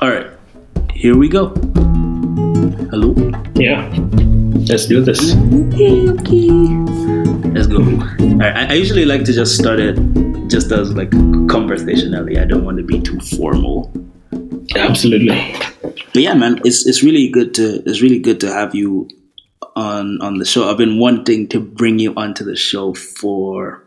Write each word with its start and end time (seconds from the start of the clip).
All 0.00 0.08
right, 0.08 0.30
here 0.92 1.16
we 1.16 1.28
go. 1.28 1.48
Hello. 2.90 3.14
Yeah. 3.56 3.90
Let's 4.70 4.86
do 4.86 5.02
this. 5.02 5.34
Okay, 5.34 6.08
okay. 6.10 6.50
Let's 7.50 7.66
go. 7.66 7.78
All 7.82 8.38
right, 8.38 8.56
I, 8.56 8.66
I 8.70 8.72
usually 8.74 9.04
like 9.04 9.24
to 9.24 9.32
just 9.32 9.58
start 9.58 9.80
it 9.80 9.98
just 10.46 10.70
as 10.70 10.94
like 10.94 11.10
conversationally. 11.50 12.38
I 12.38 12.44
don't 12.44 12.64
want 12.64 12.76
to 12.78 12.84
be 12.84 13.00
too 13.00 13.18
formal. 13.18 13.92
Absolutely. 14.76 15.34
But 15.82 16.22
yeah, 16.22 16.34
man, 16.34 16.60
it's 16.64 16.86
it's 16.86 17.02
really 17.02 17.28
good 17.28 17.52
to 17.54 17.82
it's 17.84 18.00
really 18.00 18.20
good 18.20 18.38
to 18.42 18.52
have 18.52 18.76
you 18.76 19.08
on 19.74 20.22
on 20.22 20.38
the 20.38 20.44
show. 20.44 20.70
I've 20.70 20.78
been 20.78 21.00
wanting 21.00 21.48
to 21.48 21.58
bring 21.58 21.98
you 21.98 22.14
onto 22.14 22.44
the 22.44 22.54
show 22.54 22.94
for 22.94 23.82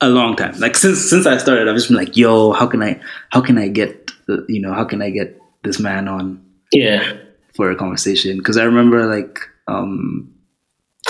a 0.00 0.08
long 0.08 0.34
time. 0.34 0.58
Like 0.58 0.76
since 0.76 1.08
since 1.08 1.24
I 1.24 1.36
started, 1.36 1.68
I've 1.68 1.76
just 1.76 1.86
been 1.86 1.98
like, 1.98 2.16
"Yo, 2.16 2.50
how 2.50 2.66
can 2.66 2.82
I 2.82 3.00
how 3.28 3.40
can 3.40 3.58
I 3.58 3.68
get 3.68 3.99
you 4.48 4.60
know 4.60 4.72
how 4.72 4.84
can 4.84 5.02
I 5.02 5.10
get 5.10 5.40
this 5.62 5.78
man 5.78 6.08
on 6.08 6.42
Yeah. 6.72 7.16
for 7.54 7.70
a 7.70 7.76
conversation?" 7.76 8.38
Because 8.38 8.56
I 8.56 8.64
remember 8.64 9.06
like 9.06 9.38
um, 9.68 10.32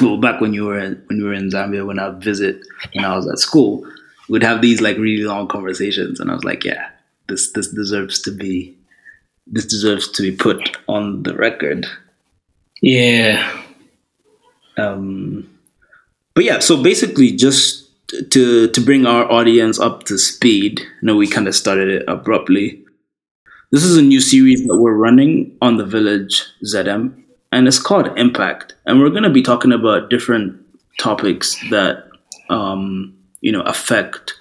well, 0.01 0.17
back 0.19 0.41
when 0.41 0.53
you 0.55 0.65
were 0.67 0.81
when 1.07 1.19
you 1.19 1.25
were 1.25 1.35
in 1.35 1.51
Zambia, 1.51 1.87
when 1.87 1.99
I 1.99 2.11
visit 2.11 2.61
when 2.95 3.05
I 3.05 3.17
was 3.17 3.29
at 3.29 3.39
school, 3.39 3.87
we'd 4.29 4.43
have 4.43 4.61
these 4.63 4.81
like 4.81 4.97
really 4.99 5.25
long 5.25 5.49
conversations, 5.49 6.21
and 6.21 6.31
I 6.31 6.35
was 6.35 6.45
like, 6.45 6.65
"Yeah, 6.65 6.89
this 7.29 7.53
this 7.53 7.69
deserves 7.69 8.21
to 8.23 8.31
be 8.31 8.77
this 9.47 9.67
deserves 9.67 10.09
to 10.13 10.23
be 10.23 10.33
put 10.37 10.77
on 10.89 11.23
the 11.25 11.35
record." 11.35 11.87
Yeah. 12.83 13.63
Um, 14.77 15.49
but 16.35 16.45
yeah, 16.45 16.61
so 16.61 16.83
basically, 16.83 17.33
just 17.33 17.89
to 18.31 18.69
to 18.69 18.81
bring 18.81 19.07
our 19.07 19.31
audience 19.31 19.79
up 19.79 20.05
to 20.05 20.19
speed, 20.19 20.81
you 20.81 20.87
know, 21.03 21.17
we 21.17 21.27
kind 21.27 21.49
of 21.49 21.55
started 21.55 21.89
it 21.89 22.05
abruptly. 22.09 22.83
This 23.73 23.85
is 23.85 23.97
a 23.97 24.03
new 24.03 24.21
series 24.21 24.67
that 24.67 24.77
we're 24.77 24.97
running 24.97 25.57
on 25.63 25.77
the 25.77 25.87
Village 25.87 26.45
ZM, 26.65 27.23
and 27.53 27.69
it's 27.69 27.79
called 27.79 28.19
Impact. 28.19 28.75
And 28.85 28.99
we're 28.99 29.11
going 29.11 29.23
to 29.23 29.31
be 29.31 29.43
talking 29.43 29.71
about 29.71 30.11
different 30.11 30.61
topics 30.99 31.57
that 31.71 32.09
um, 32.49 33.17
you 33.43 33.53
know 33.53 33.63
affect 33.63 34.35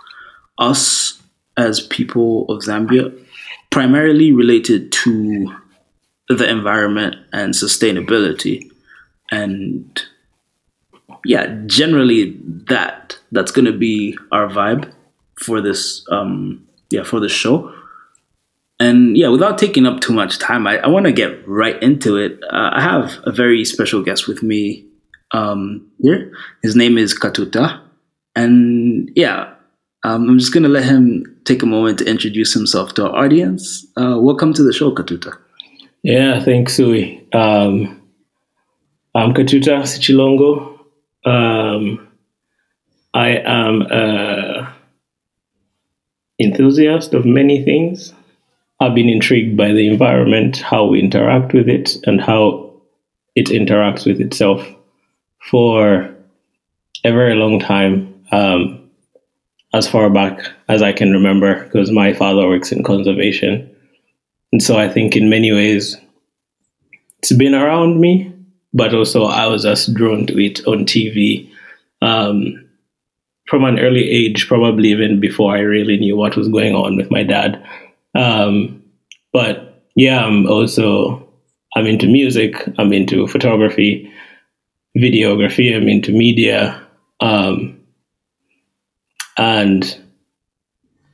us 0.57 1.21
as 1.57 1.79
people 1.79 2.45
of 2.49 2.63
Zambia, 2.63 3.15
primarily 3.69 4.31
related 4.31 4.91
to 4.93 5.55
the 6.27 6.49
environment 6.49 7.15
and 7.31 7.53
sustainability 7.53 8.71
and 9.31 10.03
yeah 11.25 11.55
generally 11.65 12.37
that 12.67 13.17
that's 13.31 13.51
going 13.51 13.65
to 13.65 13.77
be 13.77 14.17
our 14.31 14.47
vibe 14.47 14.91
for 15.39 15.59
this 15.59 16.05
um 16.11 16.67
yeah 16.91 17.03
for 17.03 17.19
this 17.19 17.31
show 17.31 17.73
and 18.79 19.17
yeah 19.17 19.27
without 19.27 19.57
taking 19.57 19.85
up 19.85 19.99
too 19.99 20.13
much 20.13 20.37
time 20.39 20.67
i, 20.67 20.77
I 20.77 20.87
want 20.87 21.05
to 21.05 21.11
get 21.11 21.47
right 21.47 21.81
into 21.81 22.17
it 22.17 22.39
uh, 22.51 22.71
i 22.73 22.81
have 22.81 23.17
a 23.23 23.31
very 23.31 23.65
special 23.65 24.03
guest 24.03 24.27
with 24.27 24.41
me 24.43 24.85
um 25.31 25.89
here 25.99 26.31
his 26.63 26.75
name 26.75 26.97
is 26.97 27.17
katuta 27.17 27.81
and 28.35 29.11
yeah 29.15 29.53
um, 30.03 30.29
i'm 30.29 30.39
just 30.39 30.53
going 30.53 30.63
to 30.63 30.69
let 30.69 30.85
him 30.85 31.25
take 31.45 31.61
a 31.61 31.65
moment 31.65 31.99
to 31.99 32.05
introduce 32.05 32.53
himself 32.53 32.93
to 32.93 33.07
our 33.07 33.25
audience 33.25 33.85
uh, 33.97 34.17
welcome 34.19 34.53
to 34.53 34.63
the 34.63 34.73
show 34.73 34.91
katuta 34.91 35.37
Yeah, 36.01 36.39
thanks, 36.39 36.75
Sui. 36.75 37.27
Um, 37.33 38.01
I'm 39.13 39.33
Katuta 39.33 39.83
Sichilongo. 39.83 40.79
Um, 41.25 42.07
I 43.13 43.29
am 43.43 43.81
a 43.81 44.73
enthusiast 46.39 47.13
of 47.13 47.25
many 47.25 47.65
things. 47.65 48.13
I've 48.81 48.95
been 48.95 49.09
intrigued 49.09 49.57
by 49.57 49.73
the 49.73 49.87
environment, 49.87 50.57
how 50.57 50.85
we 50.85 51.01
interact 51.01 51.53
with 51.53 51.67
it, 51.67 51.97
and 52.05 52.21
how 52.21 52.71
it 53.35 53.47
interacts 53.47 54.05
with 54.05 54.21
itself 54.21 54.65
for 55.49 56.09
a 57.03 57.11
very 57.11 57.35
long 57.35 57.59
time, 57.59 58.13
um, 58.31 58.89
as 59.73 59.87
far 59.87 60.09
back 60.09 60.39
as 60.67 60.81
I 60.81 60.93
can 60.93 61.11
remember, 61.11 61.63
because 61.63 61.91
my 61.91 62.13
father 62.13 62.47
works 62.47 62.71
in 62.71 62.83
conservation. 62.83 63.69
And 64.51 64.63
so 64.63 64.77
I 64.77 64.87
think 64.87 65.15
in 65.15 65.29
many 65.29 65.51
ways 65.51 65.97
it's 67.19 67.33
been 67.33 67.53
around 67.53 67.99
me, 67.99 68.33
but 68.73 68.93
also 68.93 69.25
I 69.25 69.45
was 69.47 69.63
just 69.63 69.93
drawn 69.93 70.25
to 70.27 70.43
it 70.43 70.65
on 70.65 70.85
TV 70.85 71.51
um, 72.01 72.65
from 73.47 73.65
an 73.65 73.79
early 73.79 74.09
age, 74.09 74.47
probably 74.47 74.89
even 74.89 75.19
before 75.19 75.55
I 75.55 75.59
really 75.59 75.97
knew 75.97 76.15
what 76.15 76.37
was 76.37 76.47
going 76.47 76.73
on 76.73 76.95
with 76.95 77.11
my 77.11 77.23
dad. 77.23 77.63
Um, 78.15 78.83
but 79.31 79.83
yeah, 79.95 80.23
I'm 80.23 80.47
also 80.47 81.27
I'm 81.75 81.85
into 81.85 82.07
music, 82.07 82.55
I'm 82.77 82.93
into 82.93 83.27
photography, 83.27 84.11
videography, 84.97 85.75
I'm 85.75 85.87
into 85.87 86.11
media, 86.11 86.85
um, 87.19 87.79
and 89.37 89.97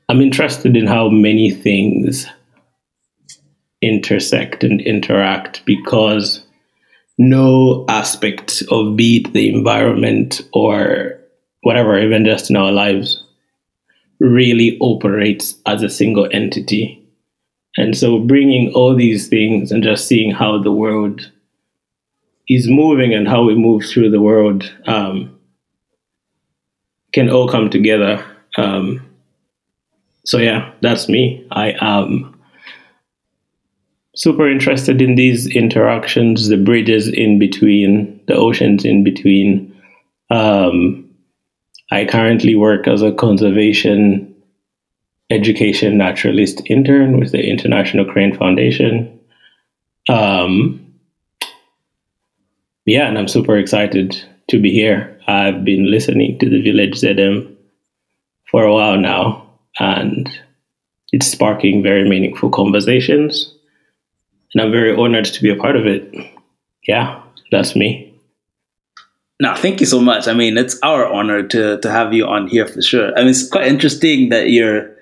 I'm 0.08 0.22
interested 0.22 0.78
in 0.78 0.88
how 0.88 1.10
many 1.10 1.52
things 1.52 2.28
intersect 3.82 4.64
and 4.64 4.82
interact 4.82 5.66
because 5.66 6.44
no 7.18 7.86
aspect 7.88 8.64
of 8.70 8.96
be 8.96 9.18
it 9.18 9.34
the 9.34 9.50
environment 9.50 10.42
or 10.54 11.20
whatever, 11.62 12.00
even 12.00 12.26
just 12.26 12.50
in 12.50 12.56
our 12.56 12.72
lives, 12.72 13.24
really 14.20 14.78
operates 14.80 15.56
as 15.66 15.84
a 15.84 15.90
single 15.90 16.28
entity. 16.32 17.02
And 17.78 17.98
so 17.98 18.20
bringing 18.20 18.72
all 18.74 18.96
these 18.96 19.28
things 19.28 19.72
and 19.72 19.84
just 19.84 20.08
seeing 20.08 20.32
how 20.32 20.62
the 20.62 20.72
world 20.72 21.30
is 22.48 22.70
moving 22.70 23.14
and 23.14 23.28
how 23.28 23.44
we 23.44 23.56
move 23.56 23.84
through 23.86 24.12
the 24.12 24.22
world 24.22 24.72
um, 24.86 25.38
can 27.12 27.30
all 27.30 27.50
come 27.50 27.70
together. 27.70 28.24
Um, 28.58 29.06
so 30.26 30.38
yeah, 30.38 30.72
that's 30.82 31.10
me. 31.10 31.46
I 31.52 31.76
am 31.82 32.40
super 34.16 34.50
interested 34.50 35.02
in 35.02 35.16
these 35.16 35.48
interactions, 35.48 36.48
the 36.48 36.58
bridges 36.58 37.08
in 37.08 37.38
between, 37.38 38.20
the 38.28 38.36
oceans 38.36 38.86
in 38.86 39.04
between. 39.04 39.72
Um, 40.30 41.05
I 41.92 42.06
currently 42.06 42.56
work 42.56 42.88
as 42.88 43.02
a 43.02 43.12
conservation 43.12 44.32
education 45.30 45.98
naturalist 45.98 46.62
intern 46.70 47.20
with 47.20 47.32
the 47.32 47.44
International 47.44 48.06
Crane 48.06 48.36
Foundation. 48.36 49.20
Um, 50.08 50.94
yeah, 52.86 53.08
and 53.08 53.18
I'm 53.18 53.28
super 53.28 53.58
excited 53.58 54.16
to 54.50 54.62
be 54.62 54.72
here. 54.72 55.20
I've 55.28 55.66
been 55.66 55.90
listening 55.90 56.38
to 56.40 56.50
the 56.50 56.62
Village 56.62 57.02
ZM 57.02 57.56
for 58.52 58.64
a 58.64 58.74
while 58.74 58.98
now, 58.98 59.50
and 59.80 60.30
it's 61.12 61.26
sparking 61.26 61.82
very 61.82 62.08
meaningful 62.08 62.50
conversations 62.50 63.56
and 64.56 64.62
I'm 64.62 64.72
very 64.72 64.96
honored 64.96 65.26
to 65.26 65.42
be 65.42 65.50
a 65.50 65.56
part 65.56 65.76
of 65.76 65.86
it. 65.86 66.16
Yeah, 66.88 67.22
that's 67.52 67.76
me. 67.76 68.05
No, 69.42 69.54
thank 69.56 69.80
you 69.82 69.86
so 69.86 70.00
much. 70.00 70.28
I 70.28 70.34
mean, 70.34 70.58
it's 70.58 70.80
our 70.82 71.06
honor 71.06 71.44
to 71.48 71.78
to 71.80 71.92
have 71.92 72.14
you 72.14 72.26
on 72.26 72.48
here 72.48 72.66
for 72.68 72.82
sure. 72.82 73.12
I 73.18 73.22
mean, 73.22 73.30
it's 73.30 73.50
quite 73.50 73.68
interesting 73.68 74.30
that 74.30 74.50
you're 74.50 74.96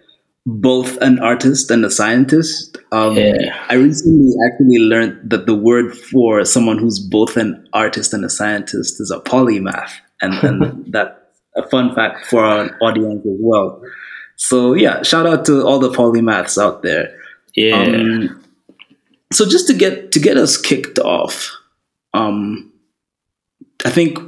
both 0.46 0.98
an 0.98 1.20
artist 1.20 1.72
and 1.72 1.86
a 1.86 1.92
scientist. 1.92 2.78
Um, 2.92 3.16
Yeah. 3.16 3.56
I 3.70 3.76
recently 3.76 4.34
actually 4.46 4.80
learned 4.80 5.30
that 5.30 5.46
the 5.46 5.56
word 5.56 5.96
for 5.96 6.44
someone 6.46 6.78
who's 6.78 7.00
both 7.00 7.38
an 7.38 7.68
artist 7.74 8.14
and 8.14 8.26
a 8.26 8.30
scientist 8.30 9.00
is 9.00 9.12
a 9.12 9.20
polymath, 9.20 9.92
and, 10.22 10.34
and 10.44 10.86
that's 10.92 11.18
a 11.56 11.70
fun 11.70 11.94
fact 11.96 12.26
for 12.26 12.44
our 12.44 12.76
audience 12.82 13.26
as 13.26 13.38
well. 13.40 13.82
So 14.36 14.74
yeah, 14.74 15.04
shout 15.04 15.28
out 15.28 15.46
to 15.46 15.64
all 15.66 15.80
the 15.80 15.92
polymaths 15.92 16.62
out 16.62 16.82
there. 16.82 17.16
Yeah. 17.56 17.76
Um, 17.76 18.44
so 19.32 19.46
just 19.48 19.68
to 19.68 19.74
get 19.74 20.12
to 20.14 20.20
get 20.20 20.38
us 20.38 20.58
kicked 20.60 20.98
off, 21.00 21.52
um, 22.16 22.73
I 23.86 23.90
think 23.90 24.20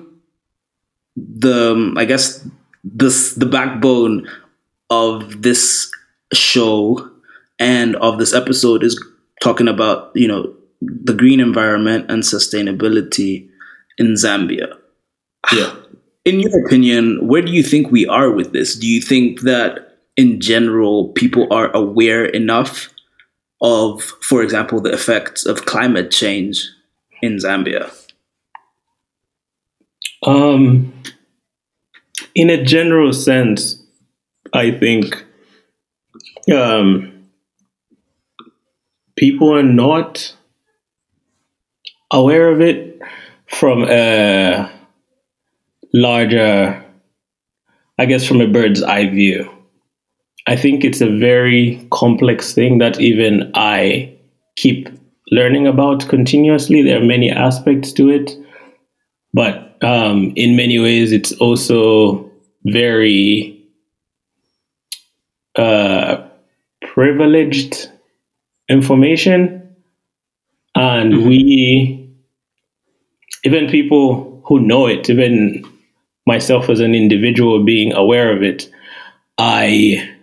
the 1.15 1.71
um, 1.71 1.97
I 1.97 2.05
guess 2.05 2.45
this 2.83 3.33
the 3.35 3.45
backbone 3.45 4.27
of 4.89 5.41
this 5.41 5.91
show 6.33 7.09
and 7.59 7.95
of 7.97 8.17
this 8.17 8.33
episode 8.33 8.83
is 8.83 9.01
talking 9.41 9.67
about 9.67 10.11
you 10.13 10.27
know 10.27 10.53
the 10.81 11.13
green 11.13 11.39
environment 11.39 12.09
and 12.09 12.23
sustainability 12.23 13.49
in 13.97 14.13
Zambia. 14.13 14.77
yeah. 15.53 15.75
In 16.25 16.39
your 16.39 16.65
opinion, 16.65 17.27
where 17.27 17.43
do 17.43 17.51
you 17.51 17.61
think 17.61 17.91
we 17.91 18.07
are 18.07 18.31
with 18.31 18.51
this? 18.51 18.73
Do 18.75 18.87
you 18.87 18.99
think 18.99 19.41
that 19.41 19.99
in 20.17 20.41
general 20.41 21.09
people 21.09 21.45
are 21.53 21.69
aware 21.75 22.25
enough 22.25 22.89
of, 23.61 24.01
for 24.01 24.41
example, 24.41 24.81
the 24.81 24.91
effects 24.91 25.45
of 25.45 25.67
climate 25.67 26.09
change 26.09 26.67
in 27.21 27.37
Zambia? 27.37 27.93
Um, 30.25 30.93
in 32.33 32.49
a 32.49 32.63
general 32.63 33.13
sense, 33.13 33.81
I 34.53 34.71
think 34.71 35.23
um, 36.53 37.27
people 39.15 39.53
are 39.55 39.63
not 39.63 40.35
aware 42.11 42.49
of 42.49 42.61
it 42.61 42.99
from 43.47 43.83
a 43.83 44.71
larger, 45.93 46.83
I 47.97 48.05
guess, 48.05 48.25
from 48.25 48.41
a 48.41 48.47
bird's 48.47 48.81
eye 48.81 49.09
view. 49.09 49.49
I 50.47 50.55
think 50.55 50.83
it's 50.83 51.01
a 51.01 51.17
very 51.17 51.87
complex 51.91 52.53
thing 52.53 52.77
that 52.79 52.99
even 52.99 53.51
I 53.55 54.15
keep 54.55 54.89
learning 55.31 55.67
about 55.67 56.07
continuously. 56.07 56.81
There 56.83 57.01
are 57.01 57.05
many 57.05 57.31
aspects 57.31 57.91
to 57.93 58.09
it, 58.09 58.31
but 59.33 59.64
um, 59.81 60.33
in 60.35 60.55
many 60.55 60.79
ways, 60.79 61.11
it's 61.11 61.31
also 61.33 62.29
very 62.65 63.63
uh, 65.55 66.27
privileged 66.93 67.89
information. 68.69 69.75
And 70.75 71.13
mm-hmm. 71.13 71.27
we, 71.27 72.09
even 73.43 73.69
people 73.69 74.41
who 74.45 74.59
know 74.59 74.87
it, 74.87 75.09
even 75.09 75.63
myself 76.25 76.69
as 76.69 76.79
an 76.79 76.95
individual 76.95 77.63
being 77.63 77.93
aware 77.93 78.35
of 78.35 78.43
it, 78.43 78.69
I 79.37 80.15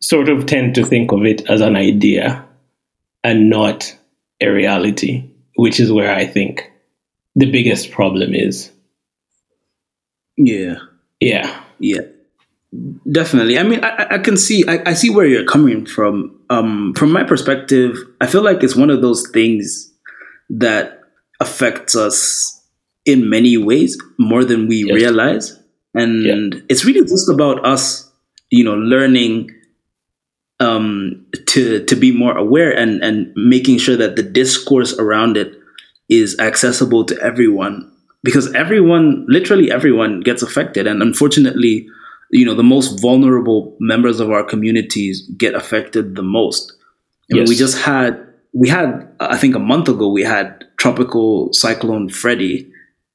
sort 0.00 0.28
of 0.28 0.46
tend 0.46 0.74
to 0.74 0.84
think 0.84 1.12
of 1.12 1.24
it 1.24 1.48
as 1.48 1.60
an 1.60 1.74
idea 1.76 2.44
and 3.24 3.50
not 3.50 3.96
a 4.40 4.48
reality, 4.48 5.24
which 5.56 5.80
is 5.80 5.90
where 5.90 6.14
I 6.14 6.26
think 6.26 6.70
the 7.36 7.50
biggest 7.50 7.92
problem 7.92 8.34
is. 8.34 8.72
Yeah. 10.36 10.78
Yeah. 11.20 11.62
Yeah. 11.78 12.00
Definitely. 13.10 13.58
I 13.58 13.62
mean, 13.62 13.84
I, 13.84 14.14
I 14.14 14.18
can 14.18 14.36
see, 14.36 14.64
I, 14.66 14.90
I 14.90 14.94
see 14.94 15.10
where 15.10 15.26
you're 15.26 15.44
coming 15.44 15.86
from. 15.86 16.40
Um, 16.50 16.94
from 16.94 17.12
my 17.12 17.22
perspective, 17.22 17.96
I 18.20 18.26
feel 18.26 18.42
like 18.42 18.62
it's 18.62 18.74
one 18.74 18.90
of 18.90 19.02
those 19.02 19.28
things 19.28 19.92
that 20.50 21.00
affects 21.40 21.94
us 21.94 22.52
in 23.04 23.28
many 23.30 23.56
ways 23.56 24.00
more 24.18 24.44
than 24.44 24.66
we 24.66 24.84
yes. 24.86 24.94
realize. 24.94 25.62
And 25.94 26.24
yeah. 26.24 26.60
it's 26.68 26.84
really 26.84 27.02
just 27.02 27.28
about 27.28 27.64
us, 27.64 28.10
you 28.50 28.64
know, 28.64 28.74
learning 28.74 29.52
um, 30.58 31.26
to 31.46 31.84
to 31.84 31.96
be 31.96 32.12
more 32.12 32.36
aware 32.36 32.70
and 32.76 33.02
and 33.02 33.32
making 33.36 33.78
sure 33.78 33.96
that 33.96 34.16
the 34.16 34.22
discourse 34.22 34.98
around 34.98 35.36
it 35.36 35.52
is 36.08 36.38
accessible 36.38 37.04
to 37.04 37.20
everyone 37.20 37.90
because 38.22 38.52
everyone 38.54 39.24
literally 39.28 39.70
everyone 39.70 40.20
gets 40.20 40.42
affected 40.42 40.86
and 40.86 41.02
unfortunately 41.02 41.88
you 42.30 42.44
know 42.44 42.54
the 42.54 42.62
most 42.62 43.00
vulnerable 43.00 43.76
members 43.80 44.20
of 44.20 44.30
our 44.30 44.44
communities 44.44 45.28
get 45.36 45.54
affected 45.54 46.14
the 46.16 46.22
most 46.22 46.72
I 47.32 47.36
yes. 47.36 47.38
mean, 47.38 47.48
we 47.48 47.56
just 47.56 47.78
had 47.78 48.24
we 48.52 48.68
had 48.68 49.08
i 49.20 49.36
think 49.36 49.54
a 49.54 49.60
month 49.60 49.88
ago 49.88 50.08
we 50.08 50.22
had 50.22 50.64
tropical 50.76 51.52
cyclone 51.52 52.08
Freddy 52.08 52.70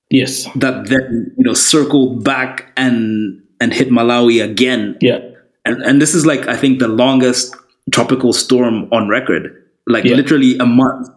yes 0.09 0.49
that 0.55 0.87
then 0.87 1.33
you 1.37 1.43
know 1.43 1.53
circled 1.53 2.23
back 2.23 2.71
and 2.75 3.41
and 3.59 3.73
hit 3.73 3.89
malawi 3.89 4.43
again 4.43 4.97
yeah 5.01 5.19
and 5.65 5.81
and 5.83 6.01
this 6.01 6.13
is 6.13 6.25
like 6.25 6.47
I 6.47 6.55
think 6.55 6.79
the 6.79 6.87
longest 6.87 7.55
tropical 7.91 8.33
storm 8.33 8.87
on 8.91 9.07
record. 9.07 9.57
Like 9.87 10.05
yeah. 10.05 10.15
literally 10.15 10.57
a 10.57 10.65
month, 10.65 11.09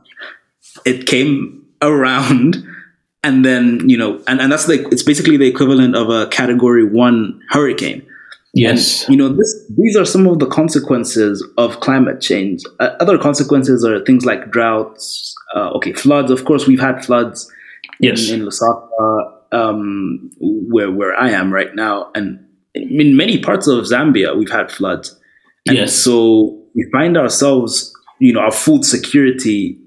it 0.84 1.06
came 1.06 1.63
around, 1.88 2.64
and 3.22 3.44
then 3.44 3.88
you 3.88 3.96
know, 3.96 4.20
and 4.26 4.40
and 4.40 4.50
that's 4.50 4.68
like 4.68 4.80
it's 4.92 5.02
basically 5.02 5.36
the 5.36 5.46
equivalent 5.46 5.96
of 5.96 6.10
a 6.10 6.26
Category 6.28 6.84
One 6.84 7.40
hurricane. 7.50 8.06
Yes, 8.56 9.04
and, 9.04 9.12
you 9.12 9.16
know, 9.16 9.34
this 9.34 9.64
these 9.76 9.96
are 9.96 10.04
some 10.04 10.26
of 10.26 10.38
the 10.38 10.46
consequences 10.46 11.44
of 11.58 11.80
climate 11.80 12.20
change. 12.20 12.62
Uh, 12.78 12.90
other 13.00 13.18
consequences 13.18 13.84
are 13.84 14.04
things 14.04 14.24
like 14.24 14.50
droughts. 14.50 15.34
Uh, 15.54 15.70
okay, 15.76 15.92
floods. 15.92 16.30
Of 16.30 16.44
course, 16.44 16.66
we've 16.66 16.80
had 16.80 17.04
floods. 17.04 17.50
Yes. 18.00 18.28
in, 18.28 18.40
in 18.40 18.46
Lusaka, 18.46 19.32
um, 19.52 20.30
where 20.40 20.90
where 20.90 21.14
I 21.18 21.30
am 21.30 21.52
right 21.52 21.74
now, 21.74 22.10
and 22.14 22.44
in 22.74 23.16
many 23.16 23.38
parts 23.38 23.66
of 23.66 23.84
Zambia, 23.84 24.36
we've 24.36 24.50
had 24.50 24.70
floods. 24.70 25.18
And 25.66 25.76
yes. 25.76 25.94
So 25.94 26.60
we 26.74 26.86
find 26.92 27.16
ourselves, 27.16 27.92
you 28.20 28.32
know, 28.32 28.40
our 28.40 28.52
food 28.52 28.84
security 28.84 29.78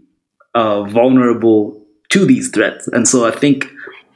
uh, 0.55 0.83
vulnerable 0.83 1.76
to 2.09 2.25
these 2.25 2.49
threats. 2.49 2.87
And 2.87 3.07
so 3.07 3.27
I 3.27 3.31
think 3.31 3.67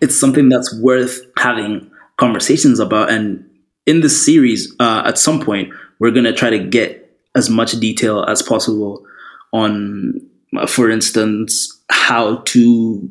it's 0.01 0.19
something 0.19 0.49
that's 0.49 0.73
worth 0.79 1.21
having 1.37 1.89
conversations 2.17 2.79
about. 2.79 3.09
And 3.09 3.47
in 3.85 4.01
this 4.01 4.25
series, 4.25 4.73
uh, 4.79 5.03
at 5.05 5.17
some 5.17 5.41
point, 5.41 5.73
we're 5.99 6.11
going 6.11 6.25
to 6.25 6.33
try 6.33 6.49
to 6.49 6.59
get 6.59 6.97
as 7.35 7.49
much 7.49 7.71
detail 7.79 8.23
as 8.23 8.41
possible 8.41 9.05
on, 9.53 10.19
uh, 10.57 10.67
for 10.67 10.89
instance, 10.89 11.81
how 11.89 12.37
to, 12.37 13.09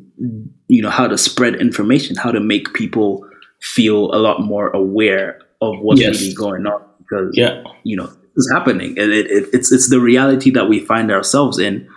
you 0.67 0.81
know, 0.81 0.89
how 0.89 1.07
to 1.07 1.17
spread 1.17 1.55
information, 1.55 2.15
how 2.15 2.31
to 2.31 2.39
make 2.39 2.73
people 2.73 3.25
feel 3.61 4.13
a 4.13 4.17
lot 4.17 4.41
more 4.41 4.69
aware 4.71 5.39
of 5.61 5.79
what's 5.79 6.01
yes. 6.01 6.19
really 6.19 6.33
going 6.33 6.65
on 6.65 6.83
because 6.97 7.29
yeah. 7.33 7.63
you 7.83 7.95
know 7.95 8.11
it's 8.35 8.51
happening 8.51 8.97
and 8.97 9.11
it, 9.11 9.27
it, 9.27 9.49
it's 9.53 9.71
it's 9.71 9.89
the 9.89 9.99
reality 9.99 10.49
that 10.49 10.67
we 10.67 10.79
find 10.79 11.11
ourselves 11.11 11.59
in 11.59 11.87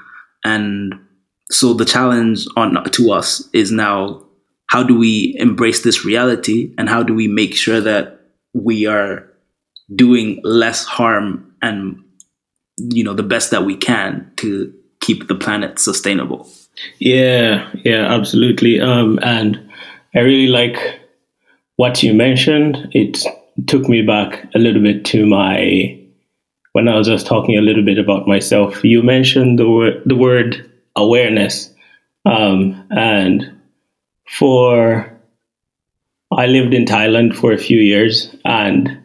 and 0.45 0.95
so 1.50 1.75
the 1.75 1.85
challenge 1.85 2.46
on 2.56 2.82
to 2.91 3.12
us 3.12 3.49
is 3.52 3.70
now 3.70 4.25
how 4.67 4.82
do 4.82 4.99
we 4.99 5.37
embrace 5.38 5.82
this 5.82 6.05
reality 6.05 6.73
and 6.79 6.88
how 6.88 7.02
do 7.02 7.14
we 7.14 7.29
make 7.29 7.55
sure 7.55 7.81
that 7.81 8.20
we 8.55 8.87
are 8.87 9.31
doing 9.94 10.41
less 10.43 10.85
harm 10.85 11.55
and 11.61 12.02
you 12.79 13.05
know 13.05 13.14
the 13.14 13.23
best 13.23 13.50
that 13.50 13.64
we 13.64 13.76
can 13.76 14.31
to 14.37 14.73
keep 15.00 15.29
the 15.29 15.35
planet 15.35 15.79
sustainable? 15.79 16.49
Yeah 16.99 17.70
yeah 17.85 18.12
absolutely. 18.12 18.81
Um 18.81 19.19
and 19.23 19.61
i 20.14 20.20
really 20.20 20.49
like 20.49 21.00
what 21.76 22.02
you 22.02 22.14
mentioned. 22.14 22.88
It 22.93 23.19
took 23.67 23.88
me 23.88 24.02
back 24.02 24.49
a 24.55 24.58
little 24.58 24.82
bit 24.82 25.05
to 25.06 25.26
my 25.26 26.00
when 26.73 26.88
I 26.88 26.96
was 26.96 27.06
just 27.06 27.26
talking 27.26 27.56
a 27.56 27.61
little 27.61 27.85
bit 27.85 27.99
about 27.99 28.26
myself. 28.26 28.82
You 28.85 29.02
mentioned 29.02 29.58
the 29.58 29.69
word 29.69 30.02
the 30.06 30.17
word 30.17 30.70
awareness, 30.96 31.73
um, 32.25 32.87
and 32.91 33.61
for 34.29 35.11
I 36.32 36.46
lived 36.46 36.75
in 36.75 36.85
Thailand 36.85 37.37
for 37.37 37.52
a 37.52 37.58
few 37.58 37.79
years, 37.79 38.35
and 38.44 39.02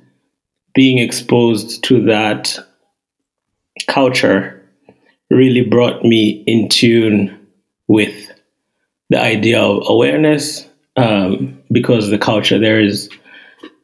being 0.74 0.98
exposed 1.00 1.84
to 1.86 2.06
that 2.06 2.58
culture 3.88 4.56
really 5.30 5.62
brought 5.62 6.04
me 6.04 6.44
in 6.48 6.70
tune 6.70 7.48
with 7.88 8.32
the 9.10 9.20
idea 9.20 9.62
of 9.62 9.84
awareness 9.88 10.68
um, 10.96 11.62
because 11.72 12.10
the 12.10 12.18
culture 12.18 12.60
there 12.60 12.82
is 12.82 13.10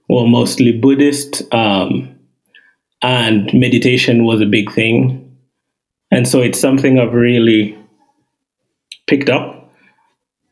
well, 0.07 0.27
mostly 0.27 0.71
Buddhist, 0.71 1.41
um, 1.53 2.15
and 3.01 3.51
meditation 3.53 4.23
was 4.23 4.41
a 4.41 4.45
big 4.45 4.71
thing. 4.71 5.37
And 6.11 6.27
so 6.27 6.41
it's 6.41 6.59
something 6.59 6.99
I've 6.99 7.13
really 7.13 7.77
picked 9.07 9.29
up 9.29 9.71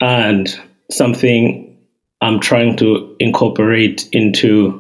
and 0.01 0.60
something 0.91 1.77
I'm 2.22 2.39
trying 2.39 2.77
to 2.77 3.15
incorporate 3.19 4.07
into 4.12 4.79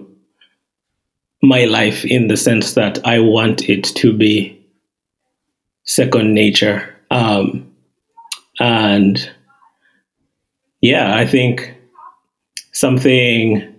my 1.41 1.65
life 1.65 2.05
in 2.05 2.27
the 2.27 2.37
sense 2.37 2.73
that 2.75 3.05
I 3.05 3.19
want 3.19 3.69
it 3.69 3.83
to 3.83 4.15
be 4.15 4.65
second 5.83 6.33
nature. 6.33 6.95
Um, 7.11 7.73
and 8.59 9.29
yeah, 10.81 11.15
I 11.15 11.25
think 11.25 11.75
something 12.71 13.75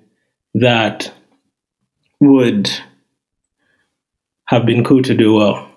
that 0.54 1.12
would 2.20 2.70
have 4.46 4.66
been 4.66 4.84
cool 4.84 5.02
to 5.02 5.14
do 5.14 5.34
well. 5.34 5.68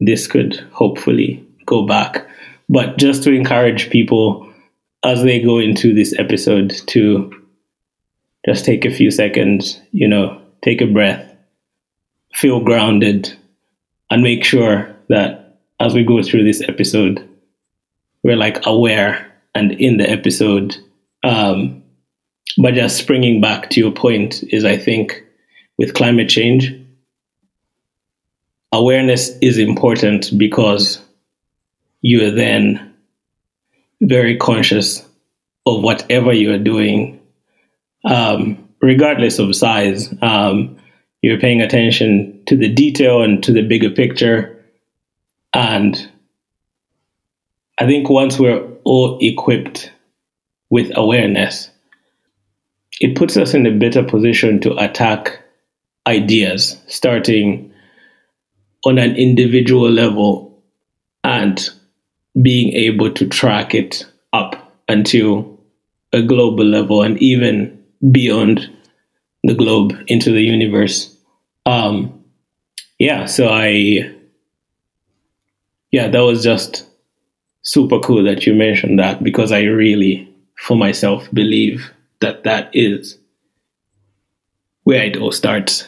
This 0.00 0.26
could 0.26 0.56
hopefully 0.72 1.46
go 1.64 1.86
back. 1.86 2.28
But 2.68 2.98
just 2.98 3.22
to 3.24 3.32
encourage 3.32 3.90
people 3.90 4.52
as 5.04 5.22
they 5.22 5.40
go 5.40 5.58
into 5.58 5.94
this 5.94 6.18
episode 6.18 6.70
to 6.88 7.32
just 8.44 8.64
take 8.64 8.84
a 8.84 8.94
few 8.94 9.10
seconds, 9.10 9.80
you 9.92 10.08
know, 10.08 10.40
take 10.62 10.80
a 10.80 10.86
breath, 10.86 11.24
feel 12.34 12.60
grounded, 12.60 13.32
and 14.10 14.22
make 14.22 14.44
sure 14.44 14.94
that 15.08 15.58
as 15.80 15.94
we 15.94 16.04
go 16.04 16.22
through 16.22 16.44
this 16.44 16.62
episode, 16.68 17.28
we're 18.22 18.36
like 18.36 18.64
aware 18.66 19.32
and 19.54 19.72
in 19.72 19.96
the 19.98 20.08
episode. 20.08 20.76
Um, 21.22 21.82
but 22.58 22.74
just 22.74 22.96
springing 22.96 23.40
back 23.40 23.70
to 23.70 23.80
your 23.80 23.92
point 23.92 24.42
is 24.44 24.64
I 24.64 24.76
think 24.76 25.22
with 25.78 25.94
climate 25.94 26.28
change, 26.28 26.72
awareness 28.72 29.30
is 29.38 29.58
important 29.58 30.36
because 30.38 31.00
you 32.06 32.24
are 32.24 32.30
then 32.30 32.94
very 34.00 34.36
conscious 34.36 35.04
of 35.66 35.82
whatever 35.82 36.32
you 36.32 36.52
are 36.52 36.58
doing, 36.58 37.20
um, 38.04 38.68
regardless 38.80 39.40
of 39.40 39.56
size. 39.56 40.14
Um, 40.22 40.76
you're 41.20 41.40
paying 41.40 41.60
attention 41.60 42.40
to 42.46 42.56
the 42.56 42.68
detail 42.68 43.22
and 43.22 43.42
to 43.42 43.52
the 43.52 43.62
bigger 43.62 43.90
picture. 43.90 44.64
And 45.52 46.08
I 47.76 47.86
think 47.86 48.08
once 48.08 48.38
we're 48.38 48.64
all 48.84 49.18
equipped 49.20 49.90
with 50.70 50.92
awareness, 50.94 51.70
it 53.00 53.16
puts 53.16 53.36
us 53.36 53.52
in 53.52 53.66
a 53.66 53.76
better 53.76 54.04
position 54.04 54.60
to 54.60 54.76
attack 54.76 55.42
ideas, 56.06 56.80
starting 56.86 57.72
on 58.84 58.98
an 58.98 59.16
individual 59.16 59.90
level 59.90 60.62
and 61.24 61.68
being 62.40 62.72
able 62.74 63.10
to 63.12 63.26
track 63.28 63.74
it 63.74 64.04
up 64.32 64.72
until 64.88 65.58
a 66.12 66.22
global 66.22 66.64
level 66.64 67.02
and 67.02 67.18
even 67.18 67.82
beyond 68.10 68.70
the 69.44 69.54
globe 69.54 69.94
into 70.06 70.30
the 70.30 70.42
universe. 70.42 71.16
Um, 71.64 72.24
yeah, 72.98 73.26
so 73.26 73.48
I, 73.48 74.12
yeah, 75.90 76.08
that 76.08 76.20
was 76.20 76.42
just 76.42 76.86
super 77.62 77.98
cool 78.00 78.22
that 78.24 78.46
you 78.46 78.54
mentioned 78.54 78.98
that 78.98 79.22
because 79.22 79.52
I 79.52 79.62
really, 79.62 80.32
for 80.56 80.76
myself, 80.76 81.28
believe 81.32 81.90
that 82.20 82.44
that 82.44 82.70
is 82.74 83.18
where 84.84 85.04
it 85.04 85.16
all 85.16 85.32
starts. 85.32 85.86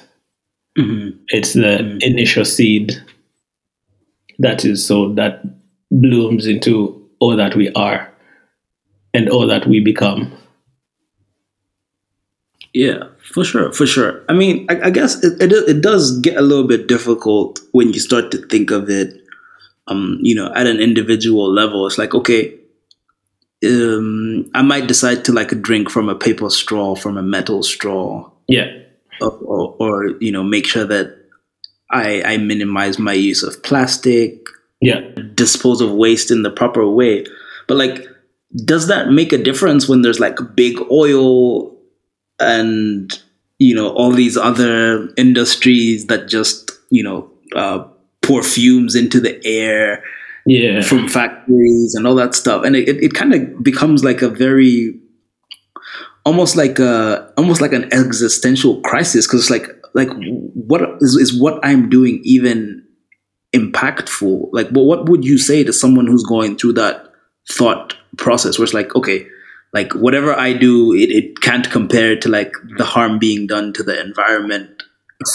Mm-hmm. 0.76 1.18
It's 1.28 1.52
the 1.54 1.78
mm-hmm. 1.78 1.98
initial 2.00 2.44
seed 2.44 2.94
that 4.38 4.64
is 4.64 4.84
so 4.84 5.12
that 5.14 5.42
blooms 5.90 6.46
into 6.46 7.08
all 7.20 7.36
that 7.36 7.56
we 7.56 7.72
are 7.72 8.12
and 9.14 9.28
all 9.28 9.46
that 9.46 9.66
we 9.66 9.80
become. 9.80 10.32
Yeah, 12.74 13.04
for 13.32 13.44
sure, 13.44 13.72
for 13.72 13.86
sure. 13.86 14.24
I 14.28 14.34
mean, 14.34 14.66
I, 14.68 14.82
I 14.82 14.90
guess 14.90 15.24
it, 15.24 15.40
it, 15.42 15.52
it 15.52 15.80
does 15.80 16.20
get 16.20 16.36
a 16.36 16.42
little 16.42 16.66
bit 16.66 16.86
difficult 16.86 17.60
when 17.72 17.92
you 17.92 18.00
start 18.00 18.30
to 18.32 18.46
think 18.46 18.70
of 18.70 18.90
it, 18.90 19.20
um, 19.86 20.18
you 20.20 20.34
know, 20.34 20.52
at 20.54 20.66
an 20.66 20.78
individual 20.78 21.50
level. 21.50 21.86
It's 21.86 21.98
like, 21.98 22.14
okay, 22.14 22.54
um, 23.64 24.48
I 24.54 24.62
might 24.62 24.86
decide 24.86 25.24
to 25.24 25.32
like 25.32 25.60
drink 25.62 25.90
from 25.90 26.08
a 26.08 26.14
paper 26.14 26.50
straw, 26.50 26.94
from 26.94 27.16
a 27.16 27.22
metal 27.22 27.62
straw. 27.62 28.30
Yeah. 28.46 28.70
Or, 29.20 29.30
or, 29.30 29.76
or 29.80 30.06
you 30.20 30.30
know, 30.30 30.44
make 30.44 30.66
sure 30.66 30.84
that 30.84 31.16
I, 31.90 32.22
I 32.22 32.36
minimize 32.36 32.98
my 32.98 33.14
use 33.14 33.42
of 33.42 33.62
plastic. 33.62 34.44
Yeah. 34.80 35.00
Dispose 35.34 35.80
of 35.80 35.92
waste 35.92 36.30
in 36.30 36.42
the 36.42 36.50
proper 36.50 36.86
way. 36.86 37.24
But 37.66 37.76
like, 37.76 38.06
does 38.64 38.88
that 38.88 39.10
make 39.10 39.32
a 39.32 39.38
difference 39.38 39.88
when 39.88 40.02
there's 40.02 40.20
like 40.20 40.38
big 40.54 40.78
oil 40.90 41.76
and 42.40 43.12
you 43.58 43.74
know 43.74 43.90
all 43.90 44.12
these 44.12 44.36
other 44.36 45.08
industries 45.16 46.06
that 46.06 46.28
just 46.28 46.70
you 46.90 47.02
know 47.02 47.30
uh, 47.54 47.84
pour 48.22 48.42
fumes 48.42 48.94
into 48.94 49.20
the 49.20 49.44
air 49.44 50.02
yeah. 50.46 50.80
from 50.80 51.08
factories 51.08 51.94
and 51.94 52.06
all 52.06 52.14
that 52.14 52.34
stuff 52.34 52.64
and 52.64 52.76
it, 52.76 52.88
it, 52.88 53.02
it 53.02 53.14
kind 53.14 53.34
of 53.34 53.62
becomes 53.62 54.04
like 54.04 54.22
a 54.22 54.28
very 54.28 54.98
almost 56.24 56.56
like 56.56 56.78
a 56.78 57.32
almost 57.36 57.60
like 57.60 57.72
an 57.72 57.92
existential 57.92 58.80
crisis 58.82 59.26
because 59.26 59.40
it's 59.40 59.50
like 59.50 59.68
like 59.94 60.08
what 60.54 60.82
is, 61.00 61.16
is 61.16 61.38
what 61.38 61.58
i'm 61.64 61.88
doing 61.88 62.20
even 62.22 62.84
impactful 63.54 64.48
like 64.52 64.68
well, 64.72 64.84
what 64.84 65.08
would 65.08 65.24
you 65.24 65.38
say 65.38 65.64
to 65.64 65.72
someone 65.72 66.06
who's 66.06 66.24
going 66.24 66.56
through 66.56 66.74
that 66.74 67.10
thought 67.48 67.96
process 68.16 68.58
where 68.58 68.64
it's 68.64 68.74
like 68.74 68.94
okay 68.94 69.26
like 69.72 69.92
whatever 69.94 70.34
I 70.34 70.54
do, 70.54 70.94
it, 70.94 71.10
it 71.10 71.40
can't 71.40 71.70
compare 71.70 72.16
to 72.16 72.28
like 72.28 72.52
the 72.76 72.84
harm 72.84 73.18
being 73.18 73.46
done 73.46 73.72
to 73.74 73.82
the 73.82 74.00
environment 74.00 74.82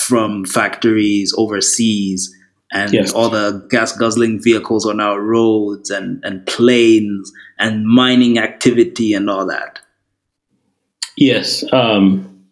from 0.06 0.46
factories 0.46 1.34
overseas 1.38 2.34
and 2.72 2.92
yes. 2.92 3.14
all 3.14 3.30
the 3.30 3.66
gas 3.70 3.96
guzzling 3.96 4.42
vehicles 4.42 4.86
on 4.86 5.00
our 5.00 5.22
roads 5.22 5.92
and, 5.92 6.24
and 6.24 6.46
planes 6.48 7.32
and 7.60 7.86
mining 7.86 8.40
activity 8.40 9.14
and 9.14 9.30
all 9.30 9.46
that. 9.46 9.80
Yes. 11.16 11.64
Um, 11.72 12.46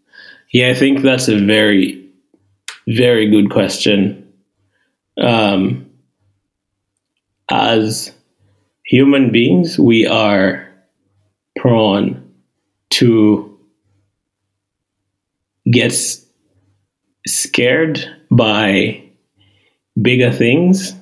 yeah, 0.51 0.69
I 0.69 0.75
think 0.75 1.01
that's 1.01 1.27
a 1.27 1.43
very, 1.43 2.07
very 2.87 3.27
good 3.27 3.49
question. 3.49 4.20
Um, 5.17 5.89
as 7.49 8.11
human 8.85 9.31
beings, 9.31 9.77
we 9.79 10.07
are 10.07 10.67
prone 11.57 12.33
to 12.91 13.59
get 15.69 15.93
scared 17.27 18.03
by 18.29 19.03
bigger 20.01 20.31
things 20.31 20.93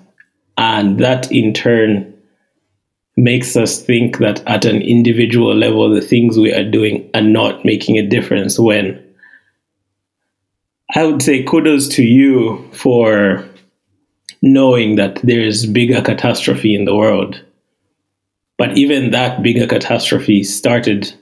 and 0.58 1.00
that 1.00 1.32
in 1.32 1.54
turn 1.54 2.14
makes 3.16 3.56
us 3.56 3.82
think 3.82 4.18
that 4.18 4.46
at 4.48 4.66
an 4.66 4.82
individual 4.82 5.56
level 5.56 5.90
the 5.90 6.02
things 6.02 6.38
we 6.38 6.54
are 6.54 6.70
doing 6.70 7.10
are 7.14 7.22
not 7.22 7.64
making 7.64 7.98
a 7.98 8.08
difference 8.08 8.60
when 8.60 9.02
i 10.96 11.06
would 11.06 11.22
say 11.22 11.44
kudos 11.44 11.88
to 11.88 12.04
you 12.04 12.70
for 12.74 13.49
knowing 14.42 14.96
that 14.96 15.20
there's 15.24 15.66
bigger 15.66 16.02
catastrophe 16.02 16.74
in 16.76 16.86
the 16.86 16.96
world 16.96 17.42
but 18.60 18.78
even 18.78 19.12
that 19.12 19.42
bigger 19.42 19.66
catastrophe 19.66 20.44
started 20.44 21.16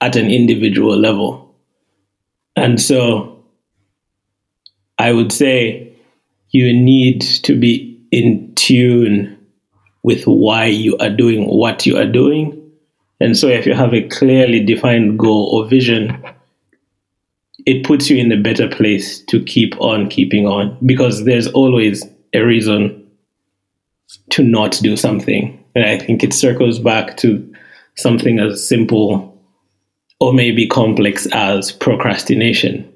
at 0.00 0.16
an 0.16 0.30
individual 0.30 0.96
level. 0.96 1.54
And 2.56 2.80
so 2.80 3.44
I 4.98 5.12
would 5.12 5.34
say 5.34 5.92
you 6.48 6.72
need 6.72 7.20
to 7.20 7.54
be 7.54 8.02
in 8.10 8.54
tune 8.54 9.36
with 10.02 10.24
why 10.24 10.64
you 10.64 10.96
are 10.96 11.10
doing 11.10 11.44
what 11.44 11.84
you 11.84 11.98
are 11.98 12.10
doing. 12.10 12.56
And 13.20 13.36
so 13.36 13.46
if 13.46 13.66
you 13.66 13.74
have 13.74 13.92
a 13.92 14.08
clearly 14.08 14.64
defined 14.64 15.18
goal 15.18 15.50
or 15.52 15.68
vision, 15.68 16.24
it 17.66 17.84
puts 17.84 18.10
you 18.10 18.16
in 18.16 18.32
a 18.32 18.40
better 18.40 18.68
place 18.68 19.20
to 19.24 19.42
keep 19.42 19.78
on 19.80 20.08
keeping 20.08 20.46
on 20.46 20.76
because 20.84 21.24
there's 21.24 21.48
always 21.48 22.04
a 22.34 22.40
reason 22.40 22.96
to 24.30 24.42
not 24.42 24.78
do 24.82 24.96
something. 24.96 25.62
And 25.74 25.84
I 25.84 25.98
think 25.98 26.22
it 26.22 26.32
circles 26.32 26.78
back 26.78 27.16
to 27.18 27.54
something 27.96 28.38
as 28.38 28.66
simple 28.66 29.30
or 30.20 30.32
maybe 30.32 30.66
complex 30.66 31.26
as 31.32 31.72
procrastination. 31.72 32.90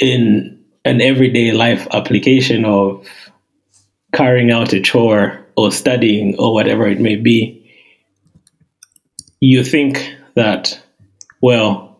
In 0.00 0.58
an 0.84 1.00
everyday 1.00 1.52
life 1.52 1.86
application 1.92 2.64
of 2.64 3.06
carrying 4.12 4.50
out 4.50 4.72
a 4.72 4.80
chore 4.80 5.46
or 5.56 5.70
studying 5.70 6.36
or 6.38 6.52
whatever 6.52 6.86
it 6.88 7.00
may 7.00 7.16
be, 7.16 7.58
you 9.40 9.64
think 9.64 10.14
that, 10.34 10.80
well, 11.40 11.91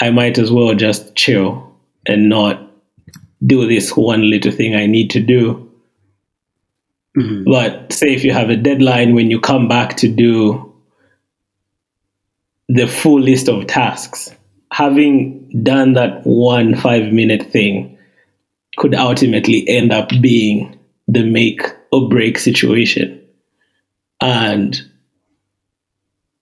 I 0.00 0.10
might 0.10 0.38
as 0.38 0.50
well 0.50 0.74
just 0.74 1.14
chill 1.14 1.74
and 2.06 2.28
not 2.28 2.60
do 3.44 3.66
this 3.66 3.96
one 3.96 4.28
little 4.28 4.52
thing 4.52 4.74
I 4.74 4.86
need 4.86 5.10
to 5.10 5.20
do 5.20 5.66
Mm-hmm. 7.16 7.50
But 7.50 7.92
say 7.92 8.14
if 8.14 8.24
you 8.24 8.32
have 8.32 8.50
a 8.50 8.56
deadline 8.56 9.14
when 9.14 9.30
you 9.30 9.40
come 9.40 9.68
back 9.68 9.96
to 9.98 10.08
do 10.08 10.74
the 12.68 12.86
full 12.86 13.20
list 13.20 13.48
of 13.48 13.66
tasks, 13.66 14.30
having 14.70 15.62
done 15.62 15.94
that 15.94 16.20
one 16.24 16.76
five 16.76 17.12
minute 17.12 17.50
thing 17.50 17.96
could 18.76 18.94
ultimately 18.94 19.66
end 19.68 19.92
up 19.92 20.10
being 20.20 20.78
the 21.08 21.24
make 21.24 21.62
or 21.90 22.08
break 22.08 22.38
situation. 22.38 23.22
And 24.20 24.78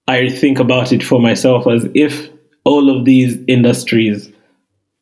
I 0.08 0.28
think 0.28 0.58
about 0.58 0.92
it 0.92 1.04
for 1.04 1.20
myself 1.20 1.66
as 1.68 1.87
if 1.94 2.30
all 2.64 2.90
of 2.90 3.04
these 3.04 3.38
industries 3.47 4.30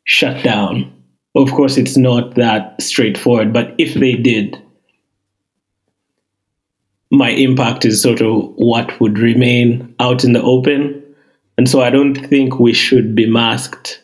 shut 0.03 0.43
down. 0.43 0.91
Of 1.35 1.51
course, 1.51 1.77
it's 1.77 1.97
not 1.97 2.35
that 2.35 2.81
straightforward, 2.81 3.53
but 3.53 3.73
if 3.77 3.95
they 3.95 4.13
did, 4.13 4.61
my 7.09 7.29
impact 7.29 7.85
is 7.85 8.01
sort 8.01 8.21
of 8.21 8.51
what 8.55 8.99
would 8.99 9.17
remain 9.17 9.95
out 9.99 10.23
in 10.23 10.33
the 10.33 10.41
open. 10.41 11.01
And 11.57 11.69
so 11.69 11.81
I 11.81 11.89
don't 11.89 12.15
think 12.15 12.59
we 12.59 12.73
should 12.73 13.15
be 13.15 13.29
masked 13.29 14.01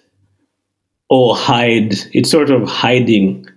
or 1.10 1.36
hide. 1.36 1.96
It's 2.14 2.30
sort 2.32 2.52
of 2.52 2.68
hiding 2.68 3.48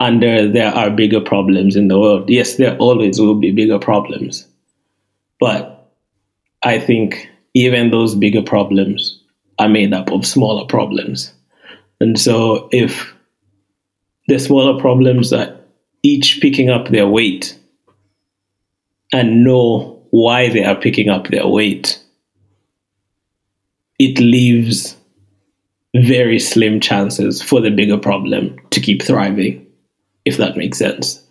under 0.00 0.48
there 0.48 0.72
are 0.72 0.90
bigger 0.90 1.20
problems 1.20 1.76
in 1.76 1.88
the 1.88 1.98
world. 1.98 2.28
Yes, 2.28 2.56
there 2.56 2.76
always 2.78 3.20
will 3.20 3.36
be 3.36 3.52
bigger 3.52 3.78
problems. 3.78 4.46
But 5.38 5.90
I 6.62 6.78
think 6.78 7.28
even 7.54 7.90
those 7.90 8.14
bigger 8.14 8.42
problems 8.42 9.21
are 9.58 9.68
made 9.68 9.92
up 9.92 10.10
of 10.10 10.26
smaller 10.26 10.66
problems. 10.66 11.32
And 12.00 12.18
so 12.18 12.68
if 12.72 13.14
the 14.28 14.38
smaller 14.38 14.80
problems 14.80 15.32
are 15.32 15.56
each 16.02 16.40
picking 16.40 16.70
up 16.70 16.88
their 16.88 17.06
weight, 17.06 17.58
and 19.12 19.44
know 19.44 20.02
why 20.10 20.48
they 20.48 20.64
are 20.64 20.74
picking 20.74 21.08
up 21.08 21.28
their 21.28 21.46
weight, 21.46 22.02
it 23.98 24.18
leaves 24.18 24.96
very 25.94 26.38
slim 26.38 26.80
chances 26.80 27.42
for 27.42 27.60
the 27.60 27.70
bigger 27.70 27.98
problem 27.98 28.58
to 28.70 28.80
keep 28.80 29.02
thriving, 29.02 29.66
if 30.24 30.38
that 30.38 30.56
makes 30.56 30.78
sense. 30.78 31.22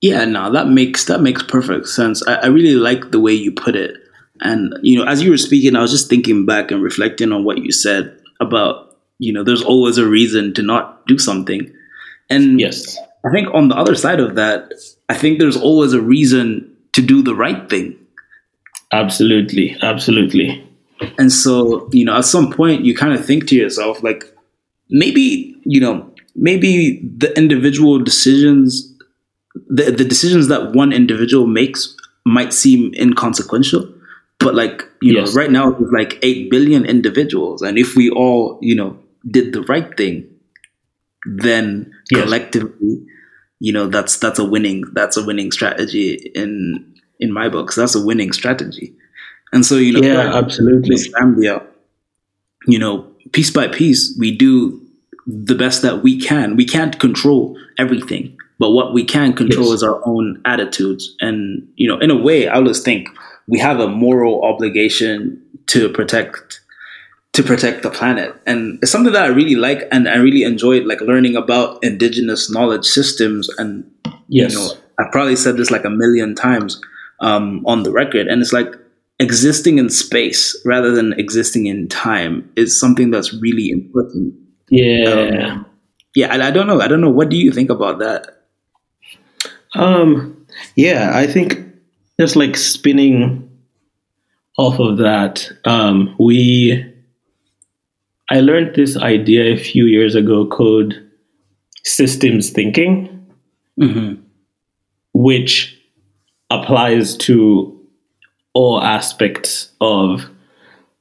Yeah, 0.00 0.24
no, 0.24 0.50
that 0.52 0.68
makes 0.68 1.04
that 1.04 1.20
makes 1.20 1.44
perfect 1.44 1.86
sense. 1.86 2.26
I, 2.26 2.34
I 2.34 2.46
really 2.46 2.74
like 2.74 3.12
the 3.12 3.20
way 3.20 3.32
you 3.32 3.52
put 3.52 3.76
it. 3.76 3.96
And 4.42 4.74
you 4.82 4.98
know, 4.98 5.04
as 5.04 5.22
you 5.22 5.30
were 5.30 5.36
speaking, 5.38 5.76
I 5.76 5.82
was 5.82 5.90
just 5.90 6.08
thinking 6.10 6.46
back 6.46 6.70
and 6.70 6.82
reflecting 6.82 7.32
on 7.32 7.44
what 7.44 7.58
you 7.58 7.72
said 7.72 8.18
about, 8.40 8.96
you 9.18 9.32
know, 9.32 9.44
there's 9.44 9.62
always 9.62 9.98
a 9.98 10.06
reason 10.06 10.52
to 10.54 10.62
not 10.62 11.06
do 11.06 11.18
something. 11.18 11.72
And 12.28 12.60
Yes. 12.60 12.98
I 13.24 13.30
think 13.30 13.48
on 13.54 13.68
the 13.68 13.76
other 13.76 13.94
side 13.94 14.18
of 14.18 14.34
that, 14.34 14.72
I 15.08 15.14
think 15.14 15.38
there's 15.38 15.56
always 15.56 15.92
a 15.92 16.00
reason 16.00 16.76
to 16.92 17.02
do 17.02 17.22
the 17.22 17.34
right 17.34 17.70
thing. 17.70 17.96
Absolutely. 18.92 19.76
Absolutely. 19.80 20.68
And 21.18 21.32
so, 21.32 21.88
you 21.92 22.04
know, 22.04 22.16
at 22.16 22.24
some 22.24 22.52
point 22.52 22.84
you 22.84 22.96
kind 22.96 23.14
of 23.14 23.24
think 23.24 23.46
to 23.48 23.56
yourself, 23.56 24.02
like, 24.02 24.24
maybe, 24.90 25.56
you 25.64 25.80
know, 25.80 26.10
maybe 26.34 27.00
the 27.16 27.36
individual 27.36 27.98
decisions, 27.98 28.92
the, 29.68 29.90
the 29.90 30.04
decisions 30.04 30.48
that 30.48 30.72
one 30.72 30.92
individual 30.92 31.46
makes 31.46 31.96
might 32.24 32.52
seem 32.52 32.92
inconsequential. 32.94 33.92
But 34.42 34.54
like, 34.54 34.82
you 35.02 35.14
Yes. 35.14 35.34
know, 35.34 35.40
right 35.40 35.50
now 35.50 35.70
there's 35.70 35.92
like 35.92 36.18
8 36.22 36.50
billion 36.50 36.84
individuals. 36.84 37.62
And 37.62 37.78
if 37.78 37.94
we 37.96 38.10
all, 38.10 38.58
you 38.62 38.74
know, 38.74 38.98
did 39.30 39.52
the 39.52 39.62
right 39.62 39.96
thing, 39.96 40.26
then 41.26 41.92
Yes. 42.10 42.22
collectively, 42.24 43.04
you 43.60 43.72
know, 43.72 43.86
that's 43.86 44.18
that's 44.18 44.38
a 44.38 44.44
winning 44.44 44.84
that's 44.92 45.16
a 45.16 45.24
winning 45.24 45.52
strategy 45.52 46.14
in 46.34 46.94
in 47.20 47.32
my 47.32 47.48
books. 47.48 47.76
That's 47.76 47.94
a 47.94 48.04
winning 48.04 48.32
strategy. 48.32 48.94
And 49.52 49.64
so, 49.64 49.76
you 49.76 49.92
know, 49.92 50.02
Yeah, 50.06 50.24
like, 50.32 50.44
absolutely. 50.44 50.96
Zambia, 50.96 51.62
you 52.66 52.78
know, 52.78 53.06
piece 53.32 53.50
by 53.50 53.68
piece, 53.68 54.16
we 54.18 54.36
do 54.36 54.80
the 55.26 55.54
best 55.54 55.82
that 55.82 56.02
we 56.02 56.18
can. 56.18 56.56
We 56.56 56.64
can't 56.64 56.98
control 56.98 57.56
everything, 57.78 58.36
but 58.58 58.70
what 58.70 58.92
we 58.92 59.04
can 59.04 59.34
control 59.34 59.66
Yes. 59.68 59.76
is 59.76 59.82
our 59.84 60.00
own 60.06 60.40
attitudes. 60.44 61.14
And, 61.20 61.68
you 61.76 61.86
know, 61.88 61.98
in 61.98 62.10
a 62.10 62.16
way, 62.16 62.48
I 62.48 62.54
always 62.56 62.80
think 62.82 63.08
we 63.52 63.58
have 63.60 63.78
a 63.80 63.86
moral 63.88 64.42
obligation 64.44 65.38
to 65.66 65.88
protect 65.90 66.60
to 67.34 67.42
protect 67.42 67.82
the 67.82 67.90
planet. 67.90 68.34
And 68.46 68.78
it's 68.82 68.90
something 68.92 69.12
that 69.12 69.22
I 69.24 69.28
really 69.28 69.54
like 69.56 69.80
and 69.92 70.08
I 70.08 70.16
really 70.16 70.42
enjoyed 70.42 70.84
like 70.84 71.00
learning 71.00 71.36
about 71.36 71.82
indigenous 71.84 72.50
knowledge 72.50 72.84
systems 72.86 73.48
and 73.58 73.84
Yes. 74.28 74.52
you 74.52 74.58
know, 74.58 74.70
I've 74.98 75.12
probably 75.12 75.36
said 75.36 75.56
this 75.58 75.70
like 75.70 75.84
a 75.84 75.90
million 75.90 76.34
times 76.34 76.80
um, 77.20 77.62
on 77.66 77.82
the 77.82 77.92
record, 77.92 78.28
and 78.28 78.40
it's 78.40 78.52
like 78.52 78.72
existing 79.20 79.76
in 79.78 79.90
space 79.90 80.56
rather 80.64 80.90
than 80.92 81.12
existing 81.20 81.66
in 81.66 81.86
time 81.88 82.50
is 82.56 82.78
something 82.80 83.10
that's 83.10 83.34
really 83.34 83.68
important. 83.70 84.32
yeah. 84.70 85.10
Um, 85.10 85.66
yeah, 86.14 86.32
I, 86.32 86.48
I 86.48 86.50
don't 86.50 86.66
know. 86.66 86.80
I 86.80 86.88
don't 86.88 87.00
know. 87.02 87.10
What 87.10 87.28
do 87.28 87.36
you 87.36 87.52
think 87.52 87.68
about 87.68 87.98
that? 87.98 88.26
Um, 89.74 90.46
yeah, 90.76 91.10
I 91.14 91.26
think 91.26 91.61
just 92.22 92.36
like 92.36 92.56
spinning 92.56 93.50
off 94.56 94.78
of 94.78 94.98
that, 94.98 95.50
um, 95.64 96.14
we, 96.20 96.94
I 98.30 98.38
learned 98.38 98.76
this 98.76 98.96
idea 98.96 99.52
a 99.52 99.56
few 99.58 99.86
years 99.86 100.14
ago 100.14 100.46
called 100.46 100.94
systems 101.82 102.50
thinking, 102.50 103.08
Mm-hmm. 103.80 104.20
which 105.14 105.76
applies 106.50 107.16
to 107.16 107.80
all 108.52 108.80
aspects 108.80 109.70
of 109.80 110.26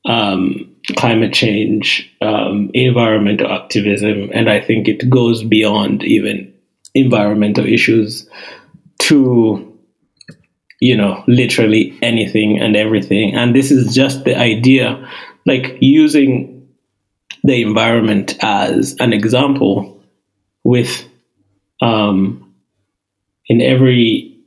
um, 0.06 0.74
climate 0.96 1.34
change, 1.34 2.10
um, 2.22 2.72
environmental 2.74 3.52
activism, 3.52 4.32
and 4.34 4.50
I 4.50 4.60
think 4.62 4.88
it 4.88 5.08
goes 5.08 5.44
beyond 5.44 6.04
even 6.04 6.52
environmental 6.96 7.68
issues 7.68 8.28
to, 9.00 9.71
you 10.82 10.98
know, 10.98 11.24
literally 11.28 11.98
anything 12.02 12.60
and 12.60 12.76
everything. 12.76 13.36
And 13.36 13.56
this 13.56 13.72
is 13.72 13.96
just 13.96 14.26
the 14.26 14.36
idea, 14.36 15.08
like 15.46 15.78
using 15.80 16.68
the 17.44 17.62
environment 17.62 18.38
as 18.42 18.96
an 19.00 19.14
example 19.14 20.04
with 20.64 21.08
um, 21.82 22.54
in 23.48 23.62
every 23.62 24.38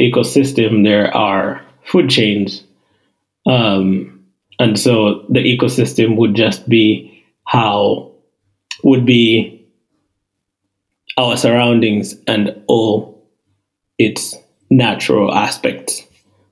ecosystem 0.00 0.84
there 0.84 1.14
are 1.16 1.64
food 1.84 2.10
chains 2.10 2.62
um, 3.46 4.24
and 4.58 4.78
so 4.78 5.24
the 5.28 5.40
ecosystem 5.40 6.16
would 6.16 6.34
just 6.34 6.68
be 6.68 7.24
how 7.44 8.12
would 8.84 9.06
be 9.06 9.66
our 11.16 11.36
surroundings 11.36 12.14
and 12.26 12.62
all 12.68 13.26
its 13.98 14.36
natural 14.70 15.34
aspects 15.34 16.02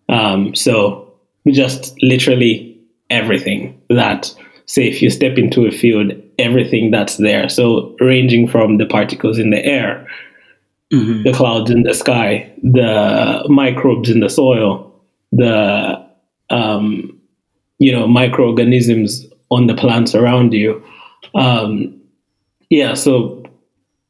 um, 0.09 0.55
so 0.55 1.12
just 1.48 1.94
literally 2.03 2.79
everything 3.11 3.81
that 3.90 4.35
say 4.66 4.88
if 4.88 5.03
you 5.03 5.11
step 5.11 5.37
into 5.37 5.66
a 5.66 5.70
field 5.70 6.12
everything 6.38 6.90
that's 6.90 7.16
there 7.18 7.48
so 7.48 7.94
ranging 8.00 8.48
from 8.48 8.79
the 8.79 8.87
particles 8.87 9.38
in 9.38 9.50
the 9.50 9.64
air 9.64 10.07
Mm-hmm. 10.92 11.22
the 11.22 11.33
clouds 11.33 11.70
in 11.70 11.83
the 11.83 11.94
sky, 11.94 12.53
the 12.62 13.44
microbes 13.48 14.11
in 14.11 14.20
the 14.20 14.29
soil, 14.29 14.94
the 15.33 16.07
um, 16.50 17.18
you 17.79 17.90
know 17.90 18.07
microorganisms 18.07 19.27
on 19.50 19.66
the 19.66 19.74
plants 19.74 20.14
around 20.14 20.53
you. 20.53 20.85
Um, 21.35 22.00
yeah, 22.68 22.94
so 22.94 23.42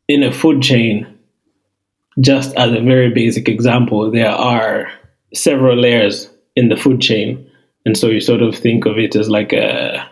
in 0.08 0.24
a 0.24 0.32
food 0.32 0.62
chain, 0.62 1.06
just 2.20 2.54
as 2.56 2.72
a 2.72 2.80
very 2.80 3.10
basic 3.10 3.48
example, 3.48 4.10
there 4.10 4.30
are 4.30 4.90
several 5.34 5.76
layers 5.76 6.30
in 6.56 6.68
the 6.68 6.76
food 6.76 7.00
chain, 7.00 7.50
and 7.84 7.96
so 7.96 8.08
you 8.08 8.20
sort 8.20 8.42
of 8.42 8.56
think 8.56 8.86
of 8.86 8.98
it 8.98 9.16
as 9.16 9.28
like 9.28 9.52
a. 9.52 10.08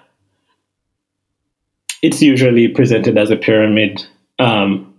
It's 2.03 2.21
usually 2.21 2.69
presented 2.69 3.17
as 3.17 3.31
a 3.31 3.37
pyramid. 3.37 4.05
Um, 4.39 4.93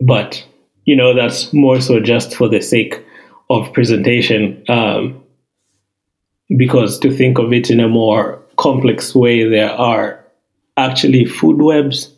but 0.00 0.44
you 0.84 0.96
know 0.96 1.14
that's 1.14 1.52
more 1.52 1.80
so 1.80 2.00
just 2.00 2.34
for 2.34 2.48
the 2.48 2.60
sake 2.60 3.04
of 3.50 3.72
presentation 3.72 4.62
um, 4.68 5.22
because 6.56 6.98
to 6.98 7.14
think 7.14 7.38
of 7.38 7.52
it 7.52 7.70
in 7.70 7.80
a 7.80 7.88
more 7.88 8.42
complex 8.56 9.14
way 9.14 9.48
there 9.48 9.70
are 9.70 10.24
actually 10.76 11.24
food 11.24 11.60
webs 11.60 12.12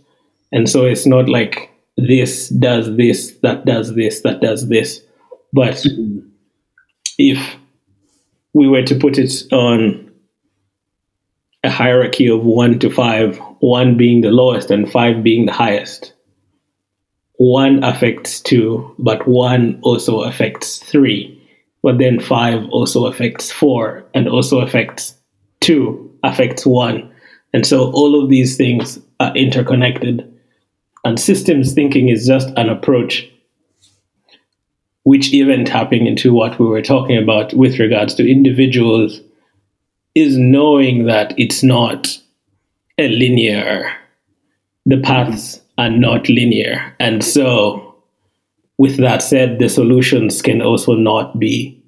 and 0.52 0.68
so 0.68 0.84
it's 0.84 1.06
not 1.06 1.28
like 1.28 1.70
this 1.96 2.48
does 2.48 2.96
this 2.96 3.32
that 3.42 3.64
does 3.64 3.94
this 3.94 4.20
that 4.22 4.40
does 4.40 4.68
this 4.68 5.00
but 5.52 5.84
if 7.18 7.56
we 8.54 8.68
were 8.68 8.82
to 8.82 8.94
put 8.94 9.18
it 9.18 9.32
on 9.52 10.10
a 11.64 11.70
hierarchy 11.70 12.28
of 12.28 12.42
one 12.42 12.78
to 12.78 12.90
five 12.90 13.38
one 13.60 13.96
being 13.96 14.22
the 14.22 14.30
lowest 14.30 14.70
and 14.70 14.90
five 14.90 15.22
being 15.22 15.46
the 15.46 15.52
highest 15.52 16.12
one 17.42 17.82
affects 17.82 18.40
two, 18.40 18.94
but 19.00 19.26
one 19.26 19.80
also 19.82 20.20
affects 20.20 20.78
three. 20.78 21.36
But 21.82 21.98
then 21.98 22.20
five 22.20 22.64
also 22.70 23.06
affects 23.06 23.50
four, 23.50 24.04
and 24.14 24.28
also 24.28 24.60
affects 24.60 25.16
two, 25.60 26.08
affects 26.22 26.64
one. 26.64 27.12
And 27.52 27.66
so 27.66 27.90
all 27.90 28.22
of 28.22 28.30
these 28.30 28.56
things 28.56 29.00
are 29.18 29.34
interconnected. 29.34 30.31
And 31.04 31.18
systems 31.18 31.72
thinking 31.72 32.08
is 32.08 32.26
just 32.26 32.48
an 32.56 32.68
approach, 32.68 33.28
which 35.04 35.32
even 35.32 35.64
tapping 35.64 36.06
into 36.06 36.32
what 36.32 36.58
we 36.58 36.66
were 36.66 36.82
talking 36.82 37.18
about 37.18 37.52
with 37.54 37.78
regards 37.78 38.14
to 38.14 38.30
individuals, 38.30 39.20
is 40.14 40.36
knowing 40.36 41.06
that 41.06 41.34
it's 41.38 41.62
not 41.62 42.18
a 42.98 43.08
linear, 43.08 43.90
the 44.84 45.00
paths 45.00 45.60
are 45.78 45.90
not 45.90 46.28
linear. 46.28 46.94
And 47.00 47.24
so, 47.24 47.96
with 48.78 48.98
that 48.98 49.22
said, 49.22 49.58
the 49.58 49.68
solutions 49.68 50.42
can 50.42 50.60
also 50.60 50.94
not 50.94 51.38
be 51.38 51.82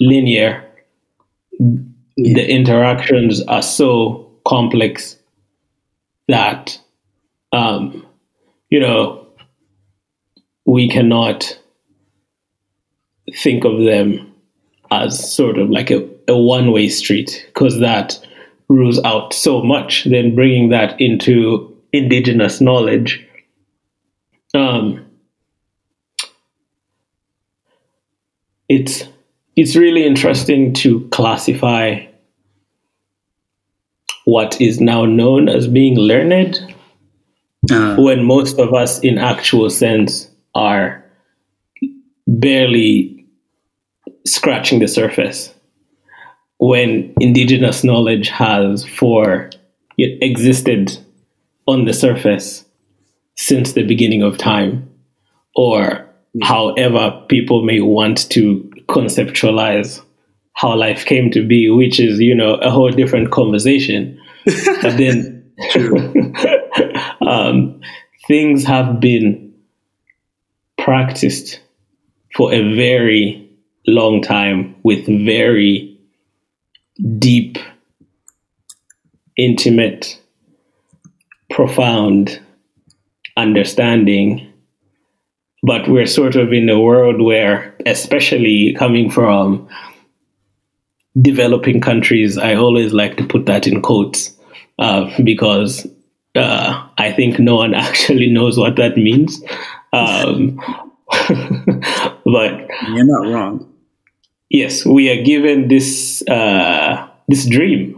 linear. 0.00 0.62
The 1.58 2.48
interactions 2.48 3.42
are 3.42 3.62
so 3.62 4.30
complex 4.46 5.16
that, 6.28 6.78
um, 7.52 8.05
you 8.70 8.80
know, 8.80 9.26
we 10.64 10.88
cannot 10.88 11.58
think 13.42 13.64
of 13.64 13.78
them 13.84 14.32
as 14.90 15.34
sort 15.34 15.58
of 15.58 15.70
like 15.70 15.90
a, 15.90 16.08
a 16.28 16.36
one 16.36 16.72
way 16.72 16.88
street 16.88 17.44
because 17.48 17.80
that 17.80 18.18
rules 18.68 19.02
out 19.04 19.32
so 19.32 19.62
much. 19.62 20.04
Then 20.04 20.34
bringing 20.34 20.70
that 20.70 21.00
into 21.00 21.76
indigenous 21.92 22.60
knowledge. 22.60 23.24
Um, 24.54 25.04
it's 28.68 29.04
it's 29.54 29.76
really 29.76 30.04
interesting 30.04 30.72
to 30.74 31.06
classify 31.08 32.04
what 34.24 34.60
is 34.60 34.80
now 34.80 35.04
known 35.04 35.48
as 35.48 35.68
being 35.68 35.96
learned 35.96 36.74
Uh, 37.70 37.96
when 37.96 38.24
most 38.24 38.58
of 38.58 38.74
us 38.74 39.00
in 39.00 39.18
actual 39.18 39.70
sense 39.70 40.30
are 40.54 41.04
barely 42.26 43.26
scratching 44.26 44.80
the 44.80 44.88
surface. 44.88 45.52
When 46.58 47.12
indigenous 47.20 47.84
knowledge 47.84 48.28
has 48.28 48.84
for 48.84 49.50
it 49.98 50.18
existed 50.22 50.98
on 51.66 51.84
the 51.84 51.92
surface 51.92 52.64
since 53.36 53.72
the 53.72 53.82
beginning 53.82 54.22
of 54.22 54.38
time 54.38 54.88
or 55.54 56.06
however 56.42 57.24
people 57.28 57.62
may 57.62 57.80
want 57.80 58.30
to 58.30 58.70
conceptualize 58.88 60.02
how 60.54 60.74
life 60.74 61.04
came 61.04 61.30
to 61.30 61.46
be 61.46 61.68
which 61.68 62.00
is 62.00 62.18
you 62.18 62.34
know 62.34 62.54
a 62.56 62.70
whole 62.70 62.90
different 62.90 63.30
conversation. 63.30 64.18
But 64.82 64.96
then 64.96 65.52
um, 67.36 67.80
things 68.26 68.64
have 68.64 69.00
been 69.00 69.54
practiced 70.78 71.60
for 72.34 72.52
a 72.52 72.74
very 72.74 73.48
long 73.86 74.22
time 74.22 74.74
with 74.82 75.06
very 75.06 75.98
deep, 77.18 77.58
intimate, 79.36 80.20
profound 81.50 82.40
understanding. 83.36 84.52
But 85.62 85.88
we're 85.88 86.06
sort 86.06 86.36
of 86.36 86.52
in 86.52 86.68
a 86.68 86.80
world 86.80 87.20
where, 87.20 87.74
especially 87.86 88.74
coming 88.78 89.10
from 89.10 89.68
developing 91.20 91.80
countries, 91.80 92.38
I 92.38 92.54
always 92.54 92.92
like 92.92 93.16
to 93.16 93.26
put 93.26 93.46
that 93.46 93.66
in 93.66 93.82
quotes 93.82 94.36
uh, 94.78 95.10
because 95.22 95.86
uh, 96.36 96.86
I 96.98 97.12
think 97.12 97.38
no 97.38 97.56
one 97.56 97.74
actually 97.86 98.30
knows 98.30 98.58
what 98.58 98.76
that 98.76 98.96
means. 98.96 99.42
Um, 99.92 100.56
but 101.28 102.68
you're 102.88 103.04
not 103.04 103.32
wrong. 103.32 103.72
Yes, 104.50 104.84
we 104.84 105.10
are 105.10 105.22
given 105.22 105.68
this 105.68 106.22
uh, 106.28 107.08
this 107.28 107.48
dream 107.48 107.94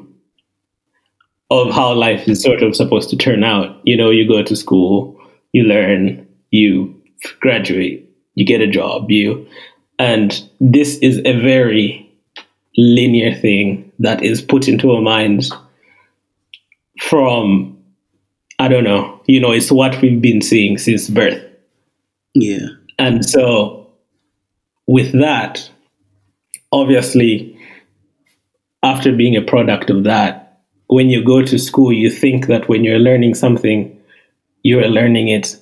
of 1.50 1.72
how 1.72 1.92
life 1.94 2.28
is 2.28 2.42
sort 2.42 2.62
of 2.62 2.76
supposed 2.76 3.10
to 3.10 3.16
turn 3.16 3.44
out. 3.44 3.80
You 3.84 3.96
know, 3.96 4.10
you 4.10 4.26
go 4.28 4.42
to 4.42 4.56
school, 4.56 5.20
you 5.52 5.64
learn, 5.64 6.26
you 6.50 6.94
graduate, 7.40 8.08
you 8.34 8.46
get 8.46 8.60
a 8.60 8.66
job, 8.66 9.10
you, 9.10 9.46
and 9.98 10.42
this 10.60 10.96
is 10.98 11.18
a 11.24 11.40
very 11.40 12.04
linear 12.76 13.34
thing 13.34 13.90
that 13.98 14.22
is 14.22 14.40
put 14.40 14.68
into 14.68 14.92
our 14.92 15.02
minds 15.02 15.52
from 17.00 17.77
I 18.58 18.68
don't 18.68 18.84
know, 18.84 19.22
you 19.26 19.40
know, 19.40 19.52
it's 19.52 19.70
what 19.70 20.00
we've 20.02 20.20
been 20.20 20.42
seeing 20.42 20.78
since 20.78 21.08
birth. 21.08 21.42
Yeah. 22.34 22.66
And 22.98 23.24
so 23.24 23.90
with 24.86 25.12
that, 25.12 25.70
obviously 26.72 27.58
after 28.82 29.12
being 29.12 29.36
a 29.36 29.42
product 29.42 29.90
of 29.90 30.04
that, 30.04 30.60
when 30.88 31.10
you 31.10 31.22
go 31.22 31.42
to 31.42 31.58
school, 31.58 31.92
you 31.92 32.10
think 32.10 32.46
that 32.46 32.68
when 32.68 32.84
you're 32.84 32.98
learning 32.98 33.34
something, 33.34 33.94
you're 34.62 34.88
learning 34.88 35.28
it 35.28 35.56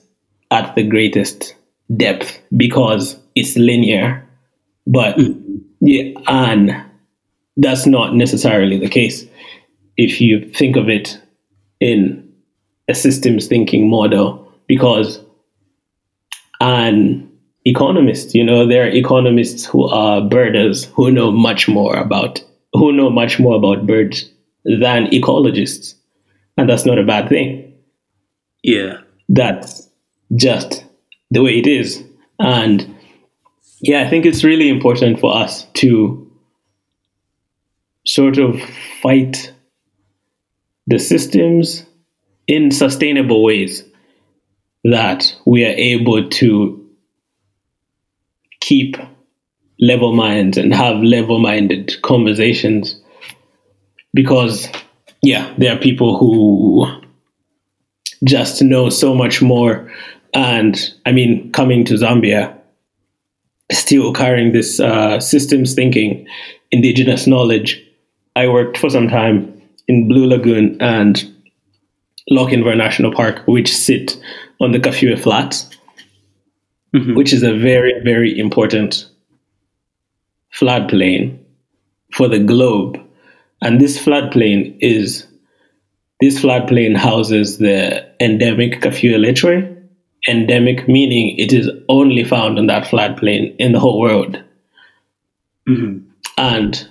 at 0.50 0.74
the 0.74 0.86
greatest 0.86 1.54
depth 1.96 2.40
because 2.56 3.18
it's 3.34 3.56
linear. 3.56 4.24
But 4.86 5.16
mm. 5.16 5.60
yeah, 5.80 6.12
and 6.28 6.84
that's 7.56 7.86
not 7.86 8.14
necessarily 8.14 8.78
the 8.78 8.88
case 8.88 9.24
if 9.96 10.20
you 10.20 10.48
think 10.52 10.76
of 10.76 10.88
it 10.88 11.20
in 11.80 12.25
a 12.88 12.94
systems 12.94 13.46
thinking 13.46 13.88
model 13.90 14.52
because 14.66 15.20
an 16.60 17.30
economist, 17.64 18.34
you 18.34 18.44
know, 18.44 18.66
there 18.66 18.84
are 18.84 18.90
economists 18.90 19.64
who 19.64 19.88
are 19.88 20.20
birders 20.20 20.84
who 20.94 21.10
know 21.10 21.30
much 21.30 21.68
more 21.68 21.96
about 21.96 22.42
who 22.72 22.92
know 22.92 23.10
much 23.10 23.38
more 23.38 23.56
about 23.56 23.86
birds 23.86 24.30
than 24.64 25.06
ecologists. 25.06 25.94
And 26.56 26.68
that's 26.68 26.84
not 26.84 26.98
a 26.98 27.04
bad 27.04 27.28
thing. 27.28 27.74
Yeah. 28.62 28.98
That's 29.28 29.88
just 30.34 30.84
the 31.30 31.42
way 31.42 31.58
it 31.58 31.66
is. 31.66 32.04
And 32.38 32.94
yeah, 33.80 34.02
I 34.02 34.10
think 34.10 34.26
it's 34.26 34.44
really 34.44 34.68
important 34.68 35.20
for 35.20 35.34
us 35.34 35.64
to 35.74 36.30
sort 38.06 38.38
of 38.38 38.60
fight 39.00 39.52
the 40.86 40.98
systems 40.98 41.85
in 42.46 42.70
sustainable 42.70 43.42
ways 43.42 43.84
that 44.84 45.34
we 45.44 45.64
are 45.64 45.74
able 45.76 46.28
to 46.28 46.88
keep 48.60 48.96
level 49.80 50.12
minds 50.12 50.56
and 50.56 50.74
have 50.74 51.02
level 51.02 51.38
minded 51.38 52.00
conversations. 52.02 53.00
Because 54.14 54.68
yeah 55.22 55.52
there 55.58 55.74
are 55.74 55.78
people 55.78 56.18
who 56.18 56.86
just 58.24 58.62
know 58.62 58.88
so 58.90 59.14
much 59.14 59.42
more. 59.42 59.92
And 60.34 60.76
i 61.06 61.12
mean 61.12 61.50
coming 61.52 61.84
to 61.86 61.94
zambia 61.94 62.56
still 63.72 64.12
carrying 64.12 64.52
this 64.52 64.78
uh, 64.78 65.18
systems 65.20 65.74
thinking 65.74 66.26
indigenous 66.70 67.26
knowledge 67.26 67.82
i 68.36 68.46
worked 68.46 68.76
for 68.76 68.90
some 68.90 69.08
time 69.08 69.60
in 69.88 70.08
blue 70.08 70.26
lagoon 70.26 70.76
and 70.80 71.24
Lochinvar 72.30 72.76
National 72.76 73.12
Park, 73.12 73.46
which 73.46 73.74
sit 73.74 74.20
on 74.60 74.72
the 74.72 74.78
Kafue 74.78 75.20
Flats, 75.20 75.68
mm-hmm. 76.94 77.14
which 77.14 77.32
is 77.32 77.42
a 77.42 77.56
very, 77.56 78.00
very 78.02 78.38
important 78.38 79.08
floodplain 80.52 81.38
for 82.12 82.28
the 82.28 82.38
globe. 82.38 82.98
And 83.62 83.80
this 83.80 83.98
floodplain 83.98 84.76
is 84.80 85.26
this 86.20 86.40
floodplain 86.40 86.96
houses 86.96 87.58
the 87.58 88.06
endemic 88.20 88.80
Kafue 88.80 89.16
lechwe. 89.18 89.72
Endemic 90.28 90.88
meaning 90.88 91.38
it 91.38 91.52
is 91.52 91.70
only 91.88 92.24
found 92.24 92.58
on 92.58 92.66
that 92.66 92.84
floodplain 92.84 93.54
in 93.58 93.72
the 93.72 93.78
whole 93.78 94.00
world. 94.00 94.42
Mm-hmm. 95.68 96.08
And 96.38 96.88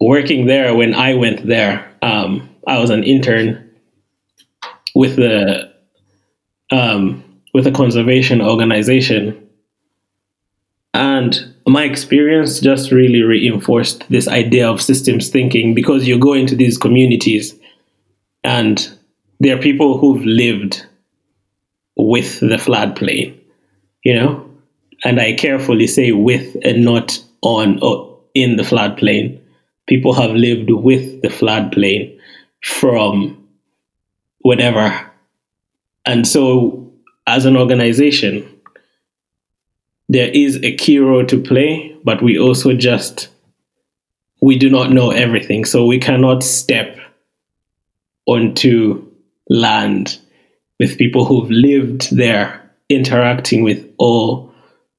working 0.00 0.46
there, 0.46 0.74
when 0.74 0.94
I 0.94 1.14
went 1.14 1.46
there, 1.46 1.92
um, 2.02 2.48
I 2.68 2.78
was 2.78 2.90
an 2.90 3.02
intern 3.02 3.70
with 4.94 5.16
the 5.16 5.72
um, 6.70 7.24
with 7.54 7.66
a 7.66 7.72
conservation 7.72 8.42
organization, 8.42 9.48
and 10.92 11.54
my 11.66 11.84
experience 11.84 12.60
just 12.60 12.92
really 12.92 13.22
reinforced 13.22 14.04
this 14.10 14.28
idea 14.28 14.70
of 14.70 14.82
systems 14.82 15.30
thinking 15.30 15.74
because 15.74 16.06
you 16.06 16.18
go 16.18 16.34
into 16.34 16.54
these 16.54 16.76
communities 16.76 17.54
and 18.44 18.90
there 19.40 19.56
are 19.56 19.60
people 19.60 19.96
who've 19.96 20.24
lived 20.24 20.84
with 21.96 22.40
the 22.40 22.56
floodplain, 22.56 23.38
you 24.04 24.14
know, 24.14 24.46
and 25.04 25.18
I 25.18 25.32
carefully 25.32 25.86
say 25.86 26.12
with 26.12 26.54
and 26.62 26.84
not 26.84 27.18
on 27.40 27.82
or 27.82 28.18
in 28.34 28.56
the 28.56 28.62
floodplain. 28.62 29.40
People 29.86 30.12
have 30.12 30.32
lived 30.32 30.70
with 30.70 31.22
the 31.22 31.28
floodplain 31.28 32.17
from 32.62 33.48
whatever. 34.40 35.10
And 36.06 36.26
so, 36.26 36.92
as 37.26 37.44
an 37.44 37.56
organization, 37.56 38.48
there 40.08 40.30
is 40.30 40.56
a 40.62 40.74
key 40.74 40.98
role 40.98 41.26
to 41.26 41.40
play, 41.40 41.94
but 42.04 42.22
we 42.22 42.38
also 42.38 42.72
just 42.72 43.28
we 44.40 44.56
do 44.56 44.70
not 44.70 44.90
know 44.90 45.10
everything, 45.10 45.64
so 45.64 45.84
we 45.84 45.98
cannot 45.98 46.42
step 46.42 46.96
onto 48.26 49.04
land 49.48 50.18
with 50.78 50.96
people 50.96 51.24
who've 51.24 51.50
lived 51.50 52.16
there, 52.16 52.70
interacting 52.88 53.62
with 53.62 53.84
all 53.98 54.52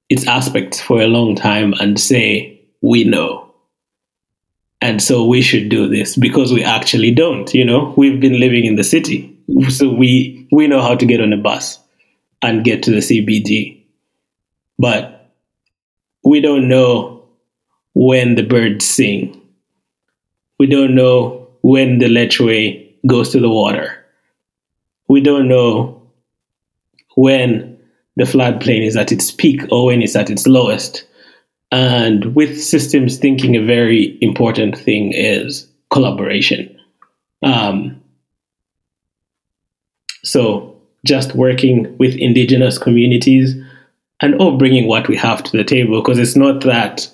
its 0.10 0.28
aspects 0.28 0.82
for 0.82 1.02
a 1.02 1.08
long 1.08 1.36
time, 1.36 1.74
and 1.80 2.00
say 2.00 2.60
we 2.82 3.04
know 3.04 3.49
and 4.82 5.02
so 5.02 5.26
we 5.26 5.42
should 5.42 5.70
do 5.70 5.88
this 5.88 6.15
because 6.15 6.54
we 6.54 6.63
actually 6.63 7.12
don't 7.12 7.54
you 7.54 7.65
know? 7.65 7.94
We've 7.98 8.20
been 8.20 8.39
living 8.39 8.65
in 8.65 8.76
the 8.76 8.84
city 8.84 9.36
so 9.70 9.89
we 9.89 10.48
we 10.52 10.68
know 10.68 10.82
how 10.82 10.96
to 10.96 11.06
get 11.06 11.22
on 11.22 11.34
a 11.34 11.38
bus 11.38 11.80
and 12.42 12.63
get 12.63 12.84
to 12.84 12.92
the 12.92 12.98
cbd 12.98 13.84
but 14.78 15.32
we 16.24 16.39
don't 16.42 16.68
know 16.68 17.20
when 17.94 18.36
the 18.36 18.44
birds 18.44 18.86
sing. 18.86 19.42
We 20.58 20.68
don't 20.68 20.96
know 20.96 21.50
when 21.62 22.00
the 22.00 22.08
lechwe 22.08 22.96
goes 23.06 23.30
to 23.32 23.39
the 23.39 23.50
water. 23.50 24.06
We 25.08 25.22
don't 25.22 25.48
know 25.48 26.02
when 27.15 27.78
the 28.15 28.26
floodplain 28.26 28.86
is 28.86 28.96
at 28.96 29.12
its 29.12 29.32
peak 29.32 29.62
or 29.72 29.88
when 29.88 30.02
it's 30.02 30.15
at 30.15 30.30
its 30.30 30.48
lowest 30.48 31.04
and 31.72 32.36
with 32.36 32.62
systems 32.62 33.18
thinking, 33.18 33.56
a 33.56 33.64
very 33.64 34.18
important 34.22 34.78
thing 34.78 35.12
is 35.14 35.68
collaboration. 35.92 36.76
Um, 37.44 38.02
so, 40.24 40.76
just 41.06 41.36
working 41.36 41.96
with 41.98 42.16
indigenous 42.16 42.78
communities 42.78 43.56
and 44.22 44.36
oh, 44.40 44.58
bringing 44.58 44.88
what 44.88 45.08
we 45.08 45.16
have 45.16 45.44
to 45.44 45.58
the 45.58 45.64
table. 45.64 46.02
Because 46.02 46.18
it's 46.20 46.36
not 46.36 46.62
that 46.62 47.10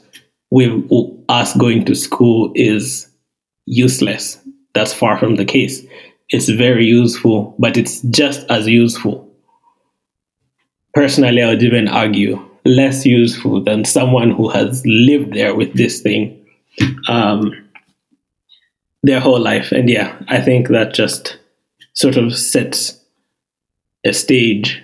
we 0.52 0.84
us 1.30 1.56
going 1.58 1.86
to 1.86 1.96
school 1.96 2.52
is 2.56 3.08
useless. 3.66 4.40
That's 4.74 4.94
far 4.94 5.18
from 5.18 5.36
the 5.36 5.46
case. 5.46 5.86
It's 6.30 6.50
very 6.50 6.86
useful, 6.86 7.56
but 7.60 7.78
it's 7.78 8.02
just 8.04 8.50
as 8.50 8.68
useful. 8.68 9.30
Personally, 10.94 11.44
I 11.44 11.50
would 11.50 11.62
even 11.64 11.88
argue 11.88 12.40
less 12.66 13.06
useful 13.06 13.64
than 13.64 13.86
someone 13.86 14.32
who 14.32 14.50
has 14.50 14.84
lived 14.86 15.34
there 15.34 15.56
with 15.56 15.74
this 15.74 16.02
thing 16.02 16.46
um, 17.08 17.54
their 19.04 19.20
whole 19.20 19.40
life. 19.40 19.72
And 19.72 19.90
yeah, 19.90 20.18
I 20.28 20.42
think 20.42 20.70
that 20.70 20.94
just 20.94 21.38
sort 21.94 22.18
of 22.18 22.36
sets 22.36 23.00
a 24.04 24.14
stage 24.14 24.82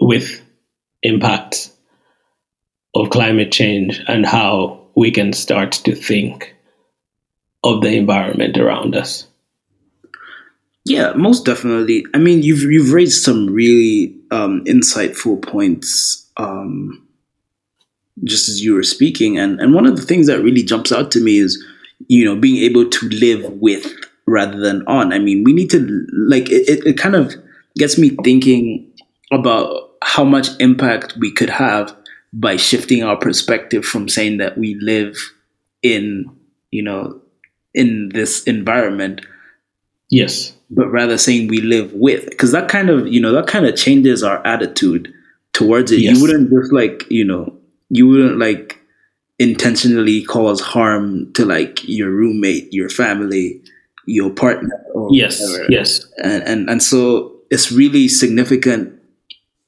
with 0.00 0.42
impacts 1.02 1.72
of 2.94 3.10
climate 3.10 3.52
change 3.52 4.02
and 4.06 4.26
how 4.26 4.80
we 4.94 5.10
can 5.10 5.32
start 5.32 5.72
to 5.72 5.94
think 5.94 6.54
of 7.62 7.80
the 7.80 7.96
environment 7.96 8.58
around 8.58 8.94
us. 8.94 9.26
Yeah, 10.84 11.12
most 11.14 11.44
definitely. 11.46 12.04
I 12.14 12.18
mean, 12.18 12.42
you've 12.42 12.70
you've 12.70 12.92
raised 12.92 13.22
some 13.22 13.46
really 13.46 14.16
um, 14.30 14.64
insightful 14.64 15.40
points 15.42 16.30
um, 16.36 17.06
just 18.22 18.48
as 18.48 18.62
you 18.62 18.74
were 18.74 18.82
speaking, 18.82 19.38
and 19.38 19.60
and 19.60 19.74
one 19.74 19.86
of 19.86 19.96
the 19.96 20.02
things 20.02 20.26
that 20.26 20.42
really 20.42 20.62
jumps 20.62 20.92
out 20.92 21.10
to 21.12 21.20
me 21.20 21.38
is 21.38 21.62
you 22.08 22.24
know 22.24 22.36
being 22.36 22.62
able 22.62 22.88
to 22.88 23.08
live 23.08 23.50
with 23.60 23.90
rather 24.26 24.58
than 24.58 24.86
on. 24.86 25.12
I 25.12 25.18
mean, 25.18 25.42
we 25.42 25.54
need 25.54 25.70
to 25.70 26.06
like 26.12 26.50
it. 26.50 26.84
It 26.86 26.98
kind 26.98 27.14
of 27.16 27.34
gets 27.78 27.96
me 27.98 28.10
thinking 28.22 28.92
about 29.32 29.92
how 30.02 30.24
much 30.24 30.48
impact 30.60 31.16
we 31.18 31.32
could 31.32 31.50
have 31.50 31.96
by 32.34 32.56
shifting 32.56 33.02
our 33.02 33.16
perspective 33.16 33.86
from 33.86 34.08
saying 34.08 34.36
that 34.38 34.58
we 34.58 34.74
live 34.82 35.16
in 35.82 36.26
you 36.70 36.82
know 36.82 37.20
in 37.74 38.10
this 38.10 38.42
environment 38.44 39.24
yes 40.10 40.52
but 40.70 40.88
rather 40.88 41.18
saying 41.18 41.48
we 41.48 41.60
live 41.60 41.92
with 41.92 42.28
because 42.30 42.52
that 42.52 42.68
kind 42.68 42.90
of 42.90 43.06
you 43.08 43.20
know 43.20 43.32
that 43.32 43.46
kind 43.46 43.66
of 43.66 43.76
changes 43.76 44.22
our 44.22 44.44
attitude 44.46 45.12
towards 45.52 45.92
it 45.92 46.00
yes. 46.00 46.16
you 46.16 46.22
wouldn't 46.22 46.50
just 46.50 46.72
like 46.72 47.08
you 47.10 47.24
know 47.24 47.52
you 47.90 48.08
wouldn't 48.08 48.38
like 48.38 48.80
intentionally 49.38 50.22
cause 50.24 50.60
harm 50.60 51.32
to 51.34 51.44
like 51.44 51.86
your 51.88 52.10
roommate 52.10 52.72
your 52.72 52.88
family 52.88 53.60
your 54.06 54.30
partner 54.30 54.84
yes 55.10 55.40
whatever. 55.40 55.66
yes 55.70 56.06
and, 56.18 56.42
and 56.44 56.70
and 56.70 56.82
so 56.82 57.32
it's 57.50 57.70
really 57.70 58.08
significant 58.08 58.92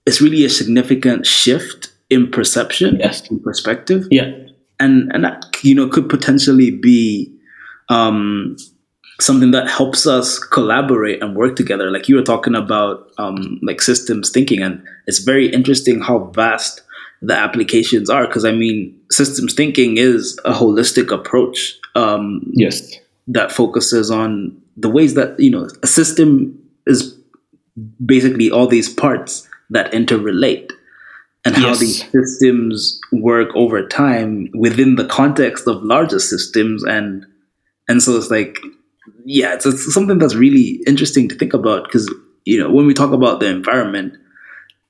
it's 0.06 0.20
really 0.20 0.44
a 0.44 0.48
significant 0.48 1.26
shift 1.26 1.92
in 2.10 2.30
perception, 2.30 2.96
yes. 2.98 3.28
in 3.28 3.40
perspective. 3.40 4.06
Yeah. 4.10 4.32
And 4.78 5.10
and 5.12 5.24
that 5.24 5.44
you 5.62 5.74
know 5.74 5.88
could 5.88 6.08
potentially 6.08 6.70
be 6.70 7.32
um, 7.88 8.56
something 9.20 9.50
that 9.52 9.68
helps 9.68 10.06
us 10.06 10.38
collaborate 10.38 11.22
and 11.22 11.36
work 11.36 11.56
together. 11.56 11.90
Like 11.90 12.08
you 12.08 12.16
were 12.16 12.22
talking 12.22 12.54
about 12.54 13.10
um, 13.18 13.58
like 13.62 13.80
systems 13.80 14.30
thinking, 14.30 14.62
and 14.62 14.82
it's 15.06 15.20
very 15.20 15.48
interesting 15.48 16.00
how 16.00 16.30
vast 16.34 16.82
the 17.22 17.34
applications 17.34 18.10
are. 18.10 18.26
Because 18.26 18.44
I 18.44 18.52
mean, 18.52 18.98
systems 19.10 19.54
thinking 19.54 19.96
is 19.96 20.38
a 20.44 20.52
holistic 20.52 21.10
approach. 21.10 21.78
Um, 21.94 22.42
yes. 22.52 22.94
That 23.28 23.50
focuses 23.50 24.10
on 24.10 24.60
the 24.76 24.88
ways 24.88 25.14
that 25.14 25.38
you 25.40 25.50
know 25.50 25.68
a 25.82 25.86
system 25.86 26.62
is 26.86 27.18
basically 28.04 28.50
all 28.50 28.66
these 28.66 28.92
parts 28.92 29.48
that 29.70 29.90
interrelate 29.92 30.70
and 31.44 31.56
how 31.56 31.68
yes. 31.68 31.78
these 31.80 32.10
systems 32.10 33.00
work 33.12 33.48
over 33.54 33.86
time 33.86 34.48
within 34.54 34.96
the 34.96 35.06
context 35.06 35.66
of 35.66 35.82
larger 35.82 36.18
systems 36.18 36.84
and 36.84 37.26
and 37.88 38.02
so 38.02 38.16
it's 38.16 38.30
like 38.30 38.58
yeah 39.24 39.54
it's, 39.54 39.66
it's 39.66 39.92
something 39.92 40.18
that's 40.18 40.34
really 40.34 40.82
interesting 40.86 41.28
to 41.28 41.34
think 41.34 41.54
about 41.54 41.84
because 41.84 42.12
you 42.44 42.58
know 42.58 42.70
when 42.70 42.86
we 42.86 42.94
talk 42.94 43.12
about 43.12 43.40
the 43.40 43.46
environment 43.46 44.14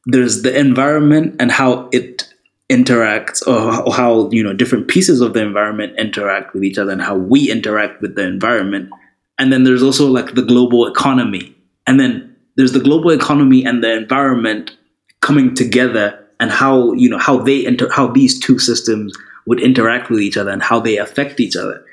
there's 0.07 0.43
the 0.43 0.57
environment 0.57 1.37
and 1.41 1.51
how 1.51 1.89
it 1.93 2.33
interacts 2.71 3.47
or 3.47 3.93
how 3.93 4.29
you 4.31 4.43
know 4.43 4.53
different 4.53 4.89
pieces 4.89 5.21
of 5.21 5.35
the 5.35 5.43
environment 5.43 5.99
interact 5.99 6.55
with 6.55 6.65
each 6.65 6.79
other 6.79 6.93
and 6.93 7.03
how 7.03 7.17
we 7.17 7.51
interact 7.51 8.01
with 8.01 8.15
the 8.17 8.23
environment. 8.23 8.91
And 9.39 9.53
then 9.53 9.65
there's 9.65 9.83
also 9.83 10.07
like 10.07 10.35
the 10.35 10.43
global 10.43 10.87
economy. 10.87 11.55
And 11.87 12.01
then 12.01 12.35
there's 12.57 12.73
the 12.73 12.81
global 12.81 13.11
economy 13.11 13.65
and 13.65 13.85
the 13.85 13.93
environment 13.93 14.77
coming 15.21 15.55
together 15.55 16.19
and 16.41 16.51
how 16.51 16.93
you 16.93 17.09
know 17.09 17.19
how 17.19 17.39
they 17.39 17.67
enter 17.67 17.91
how 17.93 18.07
these 18.07 18.39
two 18.39 18.59
systems 18.59 19.17
would 19.47 19.61
interact 19.61 20.11
with 20.11 20.21
each 20.21 20.37
other 20.37 20.51
and 20.51 20.63
how 20.63 20.81
they 20.81 20.97
affect 20.97 21.41
each 21.41 21.57
other 21.57 21.85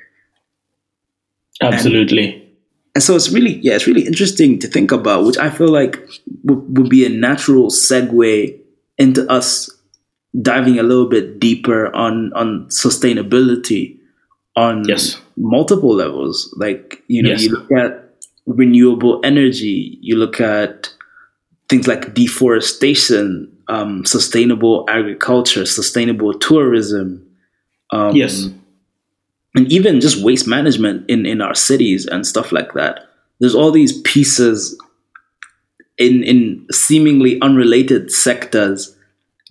absolutely 1.61 2.33
and, 2.33 2.43
and 2.95 3.03
so 3.03 3.15
it's 3.15 3.29
really 3.29 3.55
yeah 3.57 3.73
it's 3.73 3.87
really 3.87 4.05
interesting 4.05 4.59
to 4.59 4.67
think 4.67 4.91
about 4.91 5.25
which 5.25 5.37
i 5.37 5.49
feel 5.49 5.69
like 5.69 5.99
would, 6.43 6.77
would 6.77 6.89
be 6.89 7.05
a 7.05 7.09
natural 7.09 7.69
segue 7.69 8.59
into 8.97 9.29
us 9.31 9.69
diving 10.41 10.79
a 10.79 10.83
little 10.83 11.07
bit 11.07 11.39
deeper 11.39 11.93
on 11.95 12.31
on 12.33 12.65
sustainability 12.67 13.97
on 14.55 14.83
yes. 14.87 15.19
multiple 15.37 15.93
levels 15.93 16.53
like 16.57 17.03
you 17.07 17.21
know 17.21 17.29
yes. 17.29 17.43
you 17.43 17.49
look 17.49 17.71
at 17.71 18.09
renewable 18.45 19.19
energy 19.23 19.97
you 20.01 20.15
look 20.15 20.41
at 20.41 20.93
things 21.69 21.87
like 21.87 22.13
deforestation 22.13 23.53
um, 23.67 24.05
sustainable 24.05 24.85
agriculture, 24.89 25.65
sustainable 25.65 26.37
tourism. 26.37 27.25
Um, 27.91 28.15
yes. 28.15 28.47
And 29.55 29.71
even 29.71 30.01
just 30.01 30.23
waste 30.23 30.47
management 30.47 31.09
in, 31.09 31.25
in 31.25 31.41
our 31.41 31.53
cities 31.53 32.05
and 32.05 32.25
stuff 32.25 32.51
like 32.51 32.73
that. 32.73 33.01
There's 33.39 33.55
all 33.55 33.71
these 33.71 34.01
pieces 34.01 34.79
in, 35.97 36.23
in 36.23 36.65
seemingly 36.71 37.39
unrelated 37.41 38.11
sectors 38.11 38.95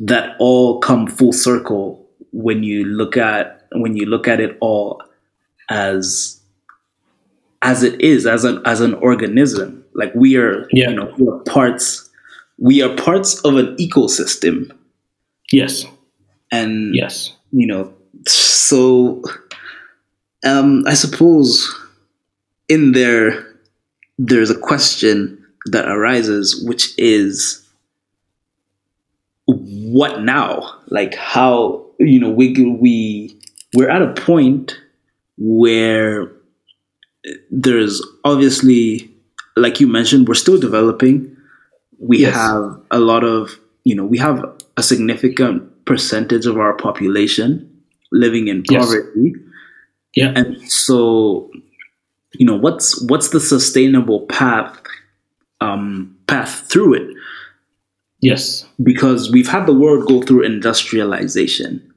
that 0.00 0.34
all 0.40 0.80
come 0.80 1.06
full 1.06 1.32
circle 1.32 2.08
when 2.32 2.62
you 2.62 2.84
look 2.84 3.16
at 3.16 3.66
when 3.72 3.96
you 3.96 4.06
look 4.06 4.26
at 4.26 4.40
it 4.40 4.56
all 4.60 5.02
as 5.70 6.40
as 7.60 7.82
it 7.82 8.00
is 8.00 8.26
as 8.26 8.44
an 8.44 8.60
as 8.64 8.80
an 8.80 8.94
organism 8.94 9.84
like 9.94 10.12
we 10.14 10.36
are 10.36 10.66
yeah. 10.72 10.88
you 10.88 10.96
know 10.96 11.14
we 11.18 11.28
are 11.28 11.38
parts 11.40 12.10
we 12.62 12.80
are 12.80 12.94
parts 12.94 13.40
of 13.40 13.56
an 13.56 13.76
ecosystem. 13.76 14.70
Yes. 15.50 15.84
And 16.52 16.94
yes, 16.94 17.34
you 17.50 17.66
know, 17.66 17.92
so 18.26 19.22
um, 20.44 20.84
I 20.86 20.94
suppose 20.94 21.72
in 22.68 22.92
there 22.92 23.46
there's 24.18 24.50
a 24.50 24.58
question 24.58 25.44
that 25.66 25.88
arises, 25.88 26.62
which 26.66 26.96
is 26.98 27.66
what 29.46 30.22
now? 30.22 30.80
Like 30.88 31.14
how 31.14 31.86
you 31.98 32.18
know 32.18 32.30
we 32.30 32.52
we 32.80 33.38
we're 33.74 33.90
at 33.90 34.02
a 34.02 34.12
point 34.14 34.78
where 35.38 36.30
there's 37.50 38.02
obviously 38.24 39.10
like 39.56 39.80
you 39.80 39.86
mentioned 39.86 40.28
we're 40.28 40.34
still 40.34 40.58
developing 40.58 41.36
we 41.98 42.18
yes. 42.18 42.34
have 42.34 42.80
a 42.90 42.98
lot 42.98 43.22
of 43.24 43.58
you 43.84 43.94
know 43.94 44.04
we 44.04 44.18
have 44.18 44.44
a 44.76 44.82
significant 44.82 45.84
percentage 45.84 46.46
of 46.46 46.58
our 46.58 46.74
population 46.74 47.68
living 48.10 48.48
in 48.48 48.62
poverty 48.64 49.32
yes. 49.34 49.51
Yeah 50.14 50.32
and 50.34 50.70
so 50.70 51.50
you 52.34 52.46
know 52.46 52.56
what's 52.56 53.00
what's 53.02 53.30
the 53.30 53.40
sustainable 53.40 54.26
path 54.26 54.80
um 55.60 56.16
path 56.26 56.66
through 56.70 56.94
it 56.94 57.16
yes 58.20 58.66
because 58.82 59.30
we've 59.30 59.48
had 59.48 59.66
the 59.66 59.74
world 59.74 60.06
go 60.06 60.22
through 60.22 60.42
industrialization 60.42 61.92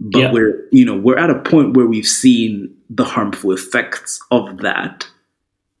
but 0.00 0.20
yeah. 0.20 0.32
we're 0.32 0.66
you 0.72 0.84
know 0.84 0.96
we're 0.96 1.18
at 1.18 1.30
a 1.30 1.38
point 1.40 1.76
where 1.76 1.86
we've 1.86 2.06
seen 2.06 2.74
the 2.90 3.04
harmful 3.04 3.52
effects 3.52 4.20
of 4.30 4.58
that 4.58 5.06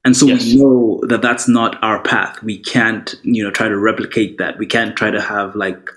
and 0.08 0.16
so 0.16 0.24
yes. 0.26 0.44
we 0.44 0.56
know 0.56 1.00
that 1.08 1.20
that's 1.20 1.48
not 1.48 1.78
our 1.82 2.02
path. 2.02 2.42
We 2.42 2.58
can't, 2.58 3.14
you 3.24 3.44
know, 3.44 3.50
try 3.50 3.68
to 3.68 3.76
replicate 3.76 4.38
that. 4.38 4.56
We 4.56 4.66
can't 4.66 4.96
try 4.96 5.10
to 5.10 5.20
have 5.20 5.54
like, 5.54 5.90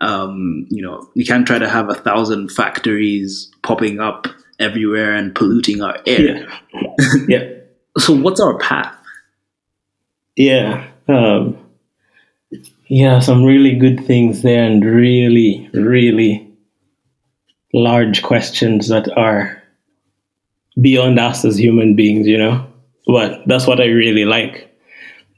um, 0.00 0.66
you 0.70 0.80
know, 0.80 1.08
we 1.16 1.24
can't 1.24 1.44
try 1.44 1.58
to 1.58 1.68
have 1.68 1.88
a 1.88 1.94
thousand 1.94 2.50
factories 2.50 3.50
popping 3.64 3.98
up 3.98 4.28
everywhere 4.58 5.14
and 5.14 5.34
polluting 5.34 5.82
our 5.82 5.98
air. 6.06 6.48
Yeah. 6.72 6.88
yeah. 7.28 7.48
so 7.98 8.14
what's 8.14 8.40
our 8.40 8.58
path? 8.58 8.94
Yeah. 10.36 10.86
Um, 11.08 11.58
yeah, 12.88 13.20
some 13.20 13.44
really 13.44 13.76
good 13.76 14.04
things 14.06 14.42
there 14.42 14.64
and 14.64 14.84
really, 14.84 15.68
really 15.72 16.48
large 17.74 18.22
questions 18.22 18.88
that 18.88 19.10
are 19.16 19.62
beyond 20.80 21.18
us 21.18 21.44
as 21.44 21.58
human 21.58 21.96
beings, 21.96 22.26
you 22.26 22.38
know? 22.38 22.68
but 23.08 23.40
that's 23.46 23.66
what 23.66 23.80
I 23.80 23.86
really 23.86 24.26
like 24.26 24.70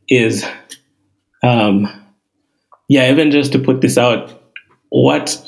is 0.08 0.44
um, 1.42 1.88
yeah, 2.88 3.10
even 3.10 3.30
just 3.30 3.52
to 3.52 3.58
put 3.58 3.80
this 3.80 3.96
out, 3.96 4.42
what 4.90 5.40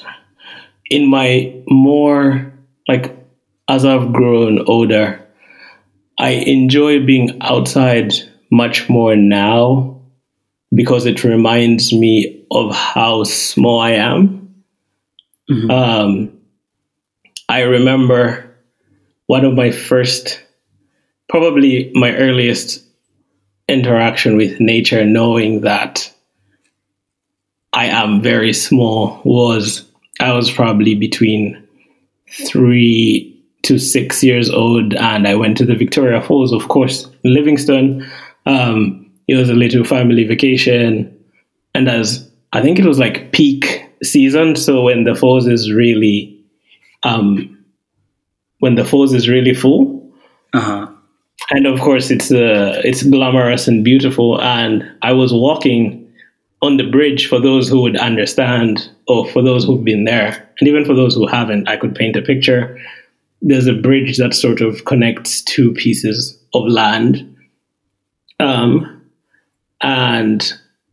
in 0.89 1.09
my 1.11 1.53
more 1.67 2.53
like 2.87 3.12
as 3.73 3.87
I've 3.87 4.13
grown 4.13 4.63
older, 4.67 5.27
I 6.19 6.29
enjoy 6.29 7.07
being 7.07 7.39
outside 7.41 8.13
much 8.51 8.91
more 8.91 9.17
now 9.17 9.99
because 10.75 11.07
it 11.07 11.25
reminds 11.25 11.91
me 11.91 12.45
of 12.51 12.75
how 12.75 13.25
small 13.25 13.81
I 13.81 13.93
am. 13.93 14.55
Mm-hmm. 15.51 15.71
Um, 15.71 16.39
I 17.49 17.63
remember 17.63 18.55
one 19.27 19.47
of 19.47 19.55
my 19.55 19.71
first, 19.71 20.43
probably 21.31 21.91
my 21.95 22.15
earliest 22.15 22.85
interaction 23.69 24.37
with 24.37 24.61
nature, 24.61 25.07
knowing 25.07 25.63
that 25.63 26.13
I 27.73 27.87
am 27.87 28.21
very 28.21 28.53
small, 28.53 29.23
was 29.25 29.91
I 30.21 30.35
was 30.35 30.51
probably 30.51 30.95
between 30.95 31.67
three 32.29 33.32
to 33.63 33.79
six 33.79 34.23
years 34.25 34.51
old, 34.51 34.95
and 34.95 35.27
I 35.27 35.35
went 35.35 35.57
to 35.59 35.65
the 35.65 35.77
Victoria 35.77 36.21
Falls, 36.21 36.53
of 36.53 36.69
course, 36.69 37.09
Livingstone. 37.25 38.05
Um, 38.47 39.11
it 39.29 39.37
was 39.37 39.49
a 39.49 39.55
little 39.55 39.85
family 39.85 40.25
vacation, 40.25 41.17
and 41.75 41.89
as 41.89 42.29
I 42.53 42.61
think 42.61 42.79
it 42.79 42.85
was 42.85 42.99
like 42.99 43.33
peak 43.33 43.89
season, 44.03 44.57
so 44.57 44.83
when 44.83 45.05
the 45.05 45.15
falls 45.15 45.47
is 45.47 45.73
really, 45.73 46.37
um, 47.05 47.65
when 48.59 48.75
the 48.75 48.85
falls 48.85 49.15
is 49.15 49.29
really 49.29 49.55
full. 49.55 50.13
Uh-huh. 50.53 50.89
And 51.51 51.67
of 51.67 51.81
course, 51.81 52.11
it's 52.11 52.31
uh, 52.31 52.81
it's 52.85 53.03
glamorous 53.03 53.69
and 53.69 53.85
beautiful. 53.85 54.41
And 54.41 54.85
I 55.03 55.13
was 55.13 55.33
walking 55.33 55.99
on 56.63 56.77
the 56.77 56.89
bridge 56.89 57.27
for 57.27 57.41
those 57.41 57.69
who 57.69 57.81
would 57.83 57.97
understand, 57.97 58.89
or 59.09 59.29
for 59.31 59.43
those 59.43 59.65
who've 59.65 59.85
been 59.85 60.05
there, 60.05 60.49
and 60.61 60.69
even 60.69 60.85
for 60.85 60.95
those 60.95 61.15
who 61.15 61.27
haven't. 61.27 61.69
I 61.69 61.77
could 61.77 61.95
paint 61.95 62.17
a 62.17 62.23
picture 62.23 62.79
there's 63.43 63.67
a 63.67 63.75
bridge 63.75 64.19
that 64.19 64.35
sort 64.35 64.61
of 64.61 64.85
connects 64.85 65.43
two 65.43 65.73
pieces 65.75 66.39
of 66.55 66.67
land. 66.67 67.37
Um, 68.41 69.03
and 69.81 70.53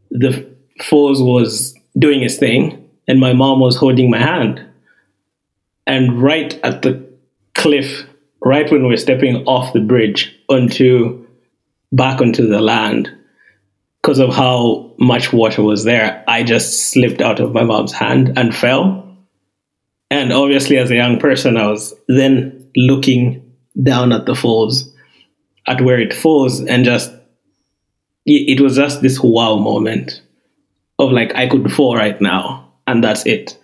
the 0.09 0.49
Falls 0.81 1.21
was 1.21 1.75
doing 1.97 2.21
his 2.21 2.37
thing, 2.37 2.89
and 3.07 3.19
my 3.19 3.33
mom 3.33 3.59
was 3.59 3.75
holding 3.75 4.09
my 4.09 4.17
hand. 4.17 4.65
And 5.85 6.21
right 6.21 6.59
at 6.63 6.81
the 6.81 7.07
cliff, 7.55 8.05
right 8.41 8.69
when 8.71 8.83
we 8.83 8.89
we're 8.89 8.97
stepping 8.97 9.37
off 9.45 9.73
the 9.73 9.81
bridge 9.81 10.35
onto 10.47 11.27
back 11.91 12.21
onto 12.21 12.47
the 12.47 12.61
land, 12.61 13.11
because 14.01 14.19
of 14.19 14.33
how 14.33 14.93
much 14.97 15.33
water 15.33 15.61
was 15.61 15.83
there, 15.83 16.23
I 16.27 16.43
just 16.43 16.91
slipped 16.91 17.21
out 17.21 17.39
of 17.39 17.53
my 17.53 17.63
mom's 17.63 17.91
hand 17.91 18.37
and 18.37 18.55
fell. 18.55 19.08
And 20.11 20.33
obviously, 20.33 20.77
as 20.77 20.89
a 20.89 20.95
young 20.95 21.19
person, 21.19 21.57
I 21.57 21.67
was 21.67 21.93
then 22.07 22.69
looking 22.75 23.53
down 23.81 24.11
at 24.11 24.25
the 24.25 24.35
falls, 24.35 24.91
at 25.67 25.81
where 25.81 25.99
it 25.99 26.13
falls, 26.13 26.61
and 26.61 26.83
just 26.83 27.11
it 28.25 28.59
was 28.59 28.75
just 28.75 29.01
this 29.01 29.19
wow 29.19 29.55
moment 29.57 30.21
of 30.99 31.11
like 31.11 31.33
I 31.35 31.47
could 31.47 31.71
fall 31.71 31.95
right 31.95 32.19
now, 32.21 32.71
and 32.87 33.03
that's 33.03 33.25
it. 33.25 33.57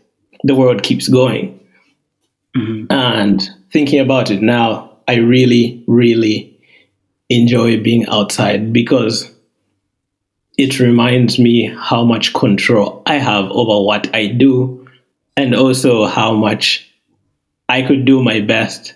The 0.43 0.55
world 0.55 0.83
keeps 0.83 1.07
going. 1.07 1.59
Mm-hmm. 2.55 2.91
And 2.91 3.49
thinking 3.71 3.99
about 3.99 4.31
it 4.31 4.41
now, 4.41 4.97
I 5.07 5.15
really, 5.15 5.83
really 5.87 6.57
enjoy 7.29 7.81
being 7.81 8.07
outside 8.07 8.71
because 8.71 9.31
it 10.57 10.79
reminds 10.79 11.37
me 11.37 11.75
how 11.77 12.03
much 12.03 12.33
control 12.33 13.01
I 13.05 13.15
have 13.15 13.45
over 13.51 13.85
what 13.85 14.13
I 14.15 14.27
do 14.27 14.84
and 15.37 15.55
also 15.55 16.05
how 16.05 16.33
much 16.33 16.89
I 17.67 17.81
could 17.81 18.05
do 18.05 18.23
my 18.23 18.41
best, 18.41 18.95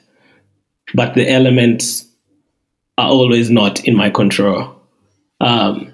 but 0.94 1.14
the 1.14 1.30
elements 1.30 2.08
are 2.98 3.10
always 3.10 3.50
not 3.50 3.84
in 3.86 3.96
my 3.96 4.10
control. 4.10 4.76
Um, 5.42 5.94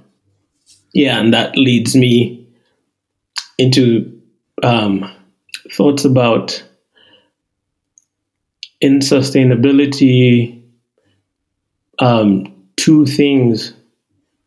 yeah, 0.94 1.20
and 1.20 1.34
that 1.34 1.58
leads 1.58 1.96
me 1.96 2.48
into 3.58 4.22
um, 4.64 5.12
thoughts 5.72 6.06
about 6.06 6.64
in 8.82 9.00
sustainability. 9.00 10.64
Um, 12.00 12.68
two 12.76 13.06
things. 13.06 13.74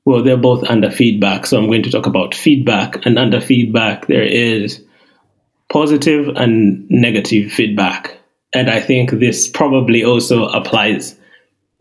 Well, 0.05 0.23
they're 0.23 0.37
both 0.37 0.65
under 0.65 0.91
feedback, 0.91 1.47
so 1.47 1.59
I'm 1.59 1.67
going 1.67 1.83
to 1.83 1.91
talk 1.91 2.07
about 2.07 2.35
feedback. 2.35 3.05
And 3.05 3.19
under 3.19 3.41
feedback, 3.41 4.07
there 4.07 4.23
is 4.23 4.83
positive 5.73 6.29
and 6.37 6.89
negative 6.91 7.53
feedback. 7.53 8.17
And 8.55 8.71
I 8.71 8.81
think 8.81 9.11
this 9.11 9.49
probably 9.49 10.05
also 10.05 10.47
applies 10.47 11.19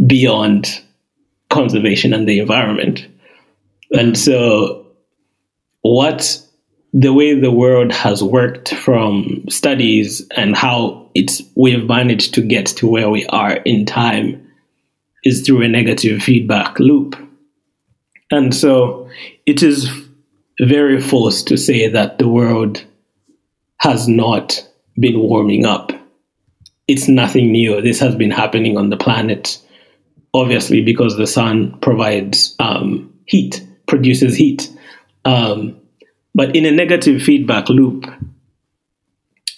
beyond 0.05 0.81
conservation 1.49 2.13
and 2.13 2.27
the 2.27 2.39
environment. 2.39 3.07
And 3.91 4.17
so, 4.17 4.85
what 5.81 6.43
the 6.93 7.13
way 7.13 7.39
the 7.39 7.51
world 7.51 7.91
has 7.91 8.23
worked 8.23 8.73
from 8.73 9.45
studies 9.49 10.27
and 10.35 10.55
how 10.55 11.09
it's 11.13 11.41
we've 11.55 11.87
managed 11.87 12.33
to 12.33 12.41
get 12.41 12.65
to 12.67 12.87
where 12.87 13.09
we 13.09 13.25
are 13.27 13.53
in 13.53 13.85
time 13.85 14.43
is 15.23 15.45
through 15.45 15.61
a 15.61 15.67
negative 15.67 16.21
feedback 16.21 16.79
loop. 16.79 17.15
And 18.29 18.53
so, 18.53 19.09
it 19.45 19.63
is 19.63 19.89
very 20.59 20.99
false 20.99 21.43
to 21.43 21.55
say 21.55 21.87
that 21.87 22.17
the 22.17 22.27
world 22.27 22.83
has 23.77 24.07
not 24.07 24.67
been 24.99 25.19
warming 25.19 25.65
up. 25.65 25.91
It's 26.87 27.07
nothing 27.07 27.51
new. 27.51 27.81
This 27.81 27.99
has 27.99 28.15
been 28.15 28.31
happening 28.31 28.77
on 28.77 28.89
the 28.89 28.97
planet, 28.97 29.59
obviously, 30.33 30.81
because 30.81 31.17
the 31.17 31.27
sun 31.27 31.77
provides 31.79 32.55
um, 32.59 33.13
heat, 33.25 33.65
produces 33.87 34.35
heat. 34.35 34.71
Um, 35.25 35.79
but 36.33 36.55
in 36.55 36.65
a 36.65 36.71
negative 36.71 37.21
feedback 37.21 37.69
loop, 37.69 38.05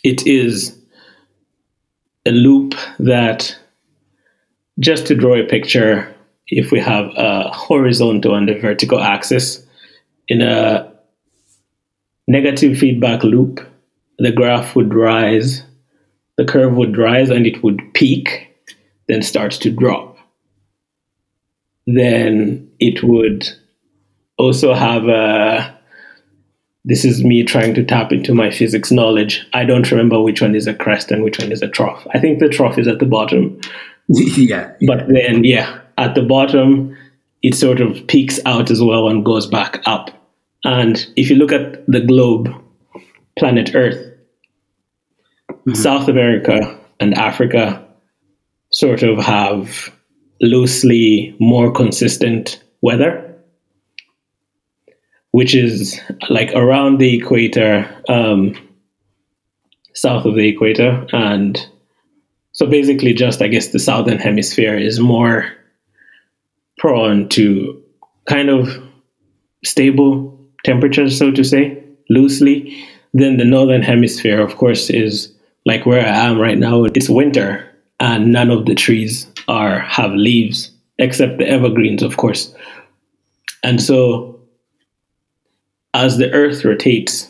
it 0.03 0.25
is 0.25 0.77
a 2.25 2.31
loop 2.31 2.75
that, 2.99 3.55
just 4.79 5.07
to 5.07 5.15
draw 5.15 5.35
a 5.35 5.45
picture, 5.45 6.13
if 6.47 6.71
we 6.71 6.79
have 6.79 7.11
a 7.15 7.49
horizontal 7.49 8.33
and 8.35 8.49
a 8.49 8.59
vertical 8.59 8.99
axis 8.99 9.63
in 10.27 10.41
a 10.41 10.91
negative 12.27 12.77
feedback 12.77 13.23
loop, 13.23 13.59
the 14.19 14.31
graph 14.31 14.75
would 14.75 14.93
rise, 14.93 15.63
the 16.37 16.45
curve 16.45 16.75
would 16.75 16.97
rise 16.97 17.29
and 17.29 17.45
it 17.45 17.63
would 17.63 17.81
peak, 17.93 18.47
then 19.07 19.21
starts 19.21 19.57
to 19.59 19.71
drop. 19.71 20.17
Then 21.87 22.69
it 22.79 23.03
would 23.03 23.47
also 24.37 24.73
have 24.73 25.07
a 25.07 25.75
this 26.85 27.03
is 27.03 27.23
me 27.23 27.43
trying 27.43 27.73
to 27.75 27.83
tap 27.83 28.11
into 28.11 28.33
my 28.33 28.49
physics 28.49 28.91
knowledge. 28.91 29.45
I 29.53 29.65
don't 29.65 29.91
remember 29.91 30.21
which 30.21 30.41
one 30.41 30.55
is 30.55 30.65
a 30.65 30.73
crest 30.73 31.11
and 31.11 31.23
which 31.23 31.37
one 31.37 31.51
is 31.51 31.61
a 31.61 31.67
trough. 31.67 32.07
I 32.13 32.19
think 32.19 32.39
the 32.39 32.49
trough 32.49 32.77
is 32.77 32.87
at 32.87 32.99
the 32.99 33.05
bottom. 33.05 33.59
yeah. 34.07 34.71
But 34.87 35.07
then, 35.07 35.43
yeah, 35.43 35.81
at 35.97 36.15
the 36.15 36.23
bottom, 36.23 36.97
it 37.43 37.53
sort 37.53 37.81
of 37.81 38.07
peaks 38.07 38.39
out 38.45 38.71
as 38.71 38.81
well 38.81 39.09
and 39.09 39.25
goes 39.25 39.45
back 39.45 39.81
up. 39.85 40.09
And 40.63 41.05
if 41.15 41.29
you 41.29 41.35
look 41.35 41.51
at 41.51 41.85
the 41.85 42.01
globe, 42.01 42.49
planet 43.37 43.75
Earth, 43.75 44.08
mm-hmm. 45.59 45.73
South 45.73 46.07
America 46.07 46.79
and 46.99 47.13
Africa 47.13 47.85
sort 48.71 49.03
of 49.03 49.17
have 49.19 49.91
loosely 50.41 51.35
more 51.39 51.71
consistent 51.71 52.63
weather, 52.81 53.35
which 55.31 55.55
is 55.55 55.99
like 56.29 56.51
around 56.53 56.97
the 56.97 57.17
equator, 57.17 57.89
um, 58.07 58.55
south 59.93 60.25
of 60.25 60.35
the 60.35 60.47
equator. 60.47 61.05
And 61.11 61.59
so 62.51 62.67
basically, 62.67 63.13
just 63.13 63.41
I 63.41 63.47
guess 63.47 63.69
the 63.69 63.79
southern 63.79 64.19
hemisphere 64.19 64.77
is 64.77 64.99
more 64.99 65.51
prone 66.77 67.27
to 67.29 67.83
kind 68.27 68.49
of 68.49 68.69
stable 69.63 70.39
temperatures, 70.63 71.17
so 71.17 71.31
to 71.31 71.43
say, 71.43 71.83
loosely. 72.09 72.85
Then 73.13 73.37
the 73.37 73.45
northern 73.45 73.81
hemisphere, 73.81 74.39
of 74.39 74.55
course, 74.55 74.89
is 74.89 75.33
like 75.69 75.85
where 75.85 76.03
I 76.03 76.25
am 76.25 76.39
right 76.39 76.57
now, 76.57 76.85
it's 76.85 77.07
winter 77.07 77.63
and 77.99 78.33
none 78.33 78.49
of 78.49 78.65
the 78.65 78.73
trees 78.73 79.27
are 79.47 79.79
have 79.81 80.11
leaves 80.13 80.71
except 80.97 81.37
the 81.37 81.47
evergreens, 81.47 82.01
of 82.01 82.17
course. 82.17 82.55
And 83.63 83.79
so 83.79 84.39
as 85.93 86.17
the 86.17 86.31
earth 86.31 86.65
rotates, 86.65 87.29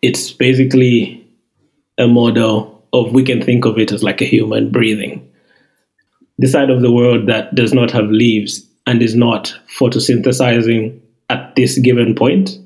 it's 0.00 0.32
basically 0.32 1.28
a 1.98 2.08
model 2.08 2.82
of 2.94 3.12
we 3.12 3.22
can 3.22 3.44
think 3.44 3.66
of 3.66 3.78
it 3.78 3.92
as 3.92 4.02
like 4.02 4.22
a 4.22 4.24
human 4.24 4.70
breathing. 4.70 5.30
The 6.38 6.48
side 6.48 6.70
of 6.70 6.80
the 6.80 6.92
world 6.92 7.26
that 7.26 7.54
does 7.54 7.74
not 7.74 7.90
have 7.90 8.08
leaves 8.08 8.66
and 8.86 9.02
is 9.02 9.14
not 9.14 9.54
photosynthesizing 9.78 10.98
at 11.28 11.54
this 11.54 11.78
given 11.78 12.14
point 12.14 12.58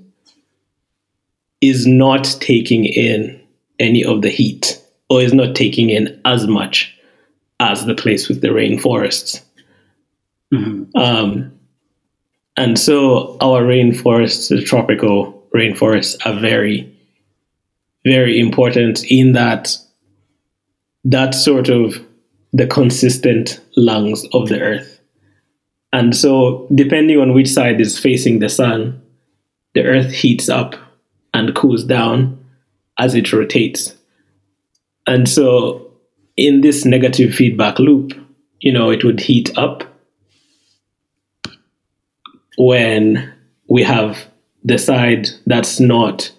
is 1.61 1.87
not 1.87 2.25
taking 2.41 2.85
in 2.85 3.41
any 3.79 4.05
of 4.05 4.23
the 4.23 4.31
heat 4.31 4.83
or 5.09 5.21
is 5.21 5.33
not 5.33 5.55
taking 5.55 5.91
in 5.91 6.21
as 6.25 6.47
much 6.47 6.97
as 7.59 7.85
the 7.85 7.95
place 7.95 8.29
with 8.29 8.41
the 8.41 8.49
rainforests. 8.49 9.43
Mm-hmm. 10.53 10.97
Um, 10.97 11.53
and 12.57 12.79
so 12.79 13.37
our 13.41 13.63
rainforests, 13.63 14.49
the 14.49 14.63
tropical 14.63 15.47
rainforests, 15.55 16.17
are 16.27 16.39
very, 16.39 16.93
very 18.05 18.39
important 18.39 19.05
in 19.11 19.33
that 19.33 19.77
that 21.05 21.35
sort 21.35 21.69
of 21.69 21.97
the 22.53 22.67
consistent 22.67 23.61
lungs 23.77 24.27
of 24.33 24.49
the 24.49 24.61
earth. 24.61 25.01
And 25.93 26.17
so, 26.17 26.69
depending 26.75 27.19
on 27.19 27.33
which 27.33 27.49
side 27.49 27.81
is 27.81 27.99
facing 27.99 28.39
the 28.39 28.49
sun, 28.49 29.01
the 29.75 29.85
earth 29.85 30.13
heats 30.13 30.49
up 30.49 30.75
and 31.41 31.55
cools 31.55 31.83
down 31.83 32.39
as 32.99 33.15
it 33.15 33.33
rotates. 33.33 33.97
And 35.07 35.29
so, 35.29 35.91
in 36.37 36.61
this 36.61 36.85
negative 36.85 37.35
feedback 37.35 37.79
loop, 37.79 38.13
you 38.61 38.73
know, 38.73 38.91
it 38.91 39.03
would 39.05 39.21
heat 39.21 39.51
up 39.59 39.85
when 42.57 43.33
we 43.69 43.83
have 43.83 44.27
the 44.65 44.79
side 44.79 45.29
that's 45.47 45.81
not 45.81 46.31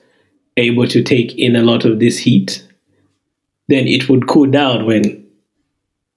able 0.58 0.88
to 0.88 1.04
take 1.04 1.36
in 1.38 1.56
a 1.56 1.64
lot 1.64 1.84
of 1.86 2.00
this 2.00 2.18
heat, 2.18 2.66
then 3.68 3.88
it 3.88 4.08
would 4.08 4.28
cool 4.28 4.46
down 4.46 4.86
when 4.86 5.26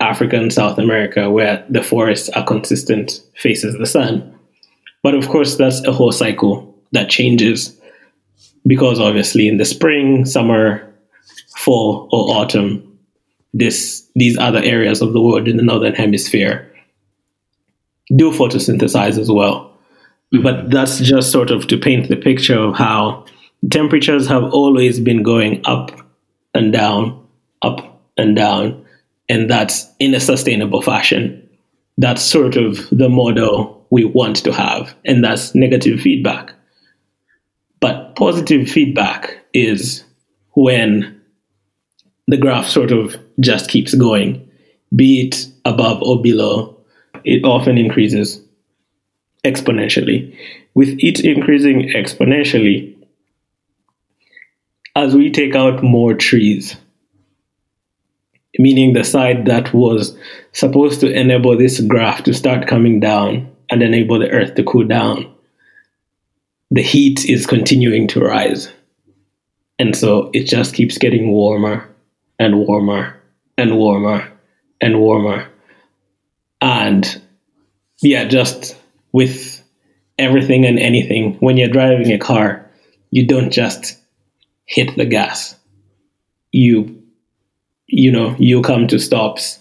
Africa 0.00 0.36
and 0.36 0.52
South 0.52 0.78
America, 0.78 1.30
where 1.30 1.64
the 1.70 1.82
forests 1.82 2.28
are 2.30 2.44
consistent, 2.44 3.22
faces 3.36 3.76
the 3.78 3.86
sun. 3.86 4.38
But 5.02 5.14
of 5.14 5.28
course, 5.28 5.56
that's 5.56 5.82
a 5.84 5.92
whole 5.92 6.12
cycle 6.12 6.74
that 6.92 7.08
changes 7.08 7.80
because 8.66 9.00
obviously 9.00 9.48
in 9.48 9.58
the 9.58 9.64
spring, 9.64 10.24
summer, 10.24 10.92
fall, 11.56 12.08
or 12.12 12.36
autumn, 12.36 12.98
this 13.52 14.06
these 14.16 14.36
other 14.38 14.62
areas 14.62 15.00
of 15.00 15.12
the 15.12 15.20
world 15.20 15.48
in 15.48 15.56
the 15.56 15.62
northern 15.62 15.94
hemisphere 15.94 16.70
do 18.16 18.30
photosynthesize 18.30 19.18
as 19.18 19.30
well. 19.30 19.70
Mm-hmm. 20.32 20.42
But 20.42 20.70
that's 20.70 20.98
just 20.98 21.30
sort 21.30 21.50
of 21.50 21.66
to 21.68 21.78
paint 21.78 22.08
the 22.08 22.16
picture 22.16 22.58
of 22.58 22.76
how 22.76 23.24
temperatures 23.70 24.26
have 24.26 24.44
always 24.52 25.00
been 25.00 25.22
going 25.22 25.62
up 25.64 25.90
and 26.54 26.72
down, 26.72 27.26
up 27.62 28.02
and 28.16 28.36
down, 28.36 28.84
and 29.28 29.50
that's 29.50 29.86
in 29.98 30.14
a 30.14 30.20
sustainable 30.20 30.82
fashion. 30.82 31.40
That's 31.96 32.22
sort 32.22 32.56
of 32.56 32.88
the 32.90 33.08
model 33.08 33.86
we 33.90 34.04
want 34.04 34.36
to 34.44 34.52
have, 34.52 34.94
and 35.04 35.22
that's 35.22 35.54
negative 35.54 36.00
feedback. 36.00 36.52
Positive 38.16 38.68
feedback 38.68 39.38
is 39.52 40.04
when 40.54 41.20
the 42.26 42.36
graph 42.36 42.66
sort 42.66 42.92
of 42.92 43.16
just 43.40 43.68
keeps 43.68 43.94
going, 43.94 44.48
be 44.94 45.26
it 45.26 45.46
above 45.64 46.02
or 46.02 46.22
below, 46.22 46.76
it 47.24 47.44
often 47.44 47.78
increases 47.78 48.40
exponentially. 49.44 50.36
With 50.74 50.96
it 50.98 51.20
increasing 51.20 51.90
exponentially, 51.90 52.94
as 54.96 55.14
we 55.14 55.30
take 55.30 55.54
out 55.54 55.82
more 55.82 56.14
trees, 56.14 56.76
meaning 58.58 58.92
the 58.92 59.04
side 59.04 59.46
that 59.46 59.74
was 59.74 60.16
supposed 60.52 61.00
to 61.00 61.12
enable 61.12 61.56
this 61.56 61.80
graph 61.80 62.22
to 62.24 62.34
start 62.34 62.68
coming 62.68 63.00
down 63.00 63.50
and 63.70 63.82
enable 63.82 64.18
the 64.18 64.30
earth 64.30 64.54
to 64.54 64.62
cool 64.62 64.84
down, 64.84 65.33
the 66.74 66.82
heat 66.82 67.24
is 67.24 67.46
continuing 67.46 68.08
to 68.08 68.20
rise. 68.20 68.68
And 69.78 69.96
so 69.96 70.30
it 70.32 70.44
just 70.44 70.74
keeps 70.74 70.98
getting 70.98 71.30
warmer 71.30 71.88
and 72.40 72.58
warmer 72.66 73.16
and 73.56 73.76
warmer 73.76 74.28
and 74.80 74.98
warmer. 74.98 75.48
And 76.60 77.22
yeah, 78.02 78.24
just 78.24 78.76
with 79.12 79.62
everything 80.18 80.66
and 80.66 80.80
anything, 80.80 81.34
when 81.34 81.56
you're 81.56 81.68
driving 81.68 82.10
a 82.10 82.18
car, 82.18 82.68
you 83.10 83.24
don't 83.24 83.52
just 83.52 83.96
hit 84.66 84.96
the 84.96 85.06
gas. 85.06 85.54
You 86.50 87.00
you 87.86 88.10
know, 88.10 88.34
you 88.40 88.62
come 88.62 88.88
to 88.88 88.98
stops. 88.98 89.60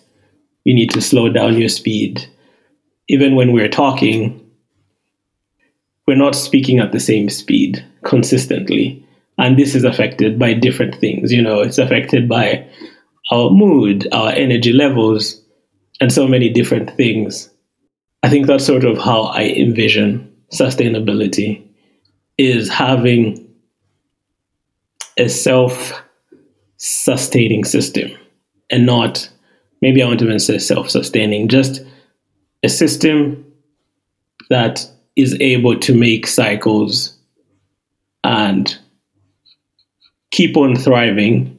You 0.63 0.73
need 0.73 0.89
to 0.91 1.01
slow 1.01 1.29
down 1.29 1.59
your 1.59 1.69
speed. 1.69 2.25
Even 3.07 3.35
when 3.35 3.51
we're 3.51 3.69
talking, 3.69 4.42
we're 6.07 6.17
not 6.17 6.35
speaking 6.35 6.79
at 6.79 6.91
the 6.91 6.99
same 6.99 7.29
speed 7.29 7.83
consistently. 8.03 9.05
And 9.37 9.57
this 9.57 9.73
is 9.73 9.83
affected 9.83 10.37
by 10.37 10.53
different 10.53 10.95
things. 10.95 11.31
You 11.31 11.41
know, 11.41 11.61
it's 11.61 11.77
affected 11.77 12.29
by 12.29 12.67
our 13.31 13.49
mood, 13.49 14.07
our 14.11 14.31
energy 14.31 14.73
levels, 14.73 15.41
and 15.99 16.11
so 16.11 16.27
many 16.27 16.49
different 16.49 16.91
things. 16.91 17.49
I 18.21 18.29
think 18.29 18.47
that's 18.47 18.65
sort 18.65 18.83
of 18.83 18.97
how 18.97 19.23
I 19.23 19.43
envision 19.43 20.31
sustainability 20.51 21.65
is 22.37 22.69
having 22.69 23.47
a 25.17 25.27
self 25.27 25.93
sustaining 26.77 27.63
system 27.63 28.11
and 28.69 28.85
not 28.85 29.29
maybe 29.81 30.01
I 30.01 30.07
want 30.07 30.19
to 30.19 30.25
even 30.25 30.39
say 30.39 30.57
self 30.57 30.89
sustaining, 30.89 31.47
just 31.47 31.81
a 32.63 32.69
system 32.69 33.45
that 34.49 34.89
is 35.15 35.37
able 35.39 35.79
to 35.79 35.93
make 35.93 36.27
cycles 36.27 37.17
and 38.23 38.77
keep 40.31 40.57
on 40.57 40.75
thriving 40.75 41.57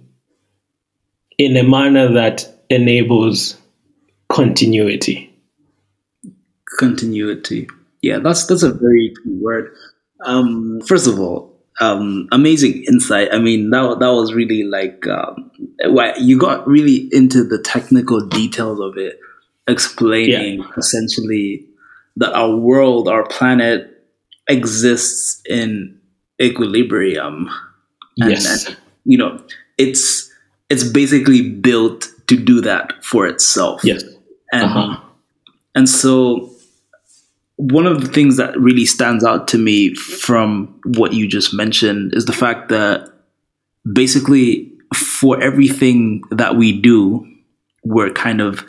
in 1.39 1.57
a 1.57 1.63
manner 1.63 2.13
that 2.13 2.47
enables 2.71 3.57
continuity. 4.29 5.33
Continuity. 6.79 7.69
Yeah, 8.03 8.19
that's 8.19 8.47
that's 8.47 8.63
a 8.63 8.73
very 8.73 9.15
key 9.23 9.39
word. 9.41 9.75
Um, 10.25 10.81
first 10.81 11.07
of 11.07 11.21
all, 11.21 11.55
um, 11.81 12.29
amazing 12.33 12.85
insight. 12.85 13.33
I 13.33 13.39
mean, 13.39 13.71
that 13.71 13.99
that 14.01 14.13
was 14.13 14.35
really 14.35 14.65
like 14.65 15.07
um, 15.07 15.51
you 16.19 16.39
got 16.39 16.67
really 16.67 17.09
into 17.13 17.45
the 17.45 17.59
technical 17.59 18.27
details 18.27 18.81
of 18.81 18.97
it, 18.97 19.19
explaining 19.67 20.61
yeah. 20.61 20.67
essentially 20.77 21.67
that 22.17 22.33
our 22.35 22.55
world, 22.55 23.09
our 23.09 23.27
planet, 23.27 23.91
exists 24.49 25.43
in 25.49 25.99
equilibrium. 26.41 27.49
And, 28.19 28.31
yes, 28.31 28.67
and, 28.67 28.77
you 29.05 29.19
know, 29.19 29.43
it's 29.79 30.31
it's 30.71 30.85
basically 30.85 31.51
built 31.51 32.09
to 32.29 32.37
do 32.37 32.61
that 32.61 33.05
for 33.05 33.27
itself. 33.27 33.85
Yes, 33.85 34.03
and 34.53 34.65
uh-huh. 34.65 35.01
and 35.75 35.89
so 35.89 36.51
one 37.57 37.87
of 37.87 38.01
the 38.01 38.09
things 38.09 38.37
that 38.37 38.59
really 38.59 38.85
stands 38.85 39.25
out 39.25 39.49
to 39.49 39.59
me 39.59 39.95
from 39.95 40.81
what 40.85 41.13
you 41.13 41.29
just 41.29 41.55
mentioned 41.55 42.15
is 42.15 42.25
the 42.25 42.33
fact 42.33 42.69
that 42.69 43.09
basically 43.93 44.73
for 44.95 45.41
everything 45.41 46.23
that 46.31 46.57
we 46.57 46.79
do, 46.79 47.27
we're 47.85 48.11
kind 48.11 48.41
of 48.41 48.65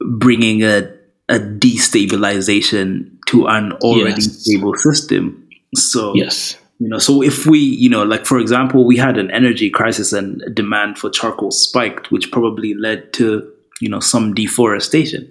bringing 0.00 0.62
a, 0.62 0.92
a 1.28 1.38
destabilization 1.38 3.10
to 3.26 3.46
an 3.46 3.72
already 3.82 4.22
yes. 4.22 4.40
stable 4.40 4.74
system. 4.74 5.48
So, 5.74 6.14
yes. 6.14 6.56
You 6.78 6.88
know, 6.88 6.98
so 6.98 7.22
if 7.22 7.46
we, 7.46 7.58
you 7.58 7.88
know, 7.88 8.02
like 8.02 8.26
for 8.26 8.38
example, 8.38 8.84
we 8.84 8.96
had 8.96 9.16
an 9.16 9.30
energy 9.30 9.70
crisis 9.70 10.12
and 10.12 10.42
demand 10.54 10.98
for 10.98 11.08
charcoal 11.08 11.50
spiked, 11.50 12.10
which 12.10 12.30
probably 12.30 12.74
led 12.74 13.12
to, 13.14 13.50
you 13.80 13.88
know, 13.88 14.00
some 14.00 14.34
deforestation. 14.34 15.30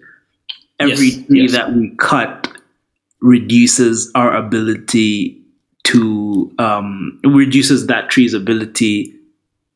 Every 0.79 1.07
yes. 1.07 1.27
tree 1.27 1.41
yes. 1.43 1.51
that 1.51 1.73
we 1.73 1.95
cut 1.97 2.51
reduces 3.21 4.11
our 4.15 4.35
ability 4.35 5.41
to 5.85 6.51
um, 6.57 7.19
reduces 7.23 7.87
that 7.87 8.09
tree's 8.09 8.33
ability 8.33 9.13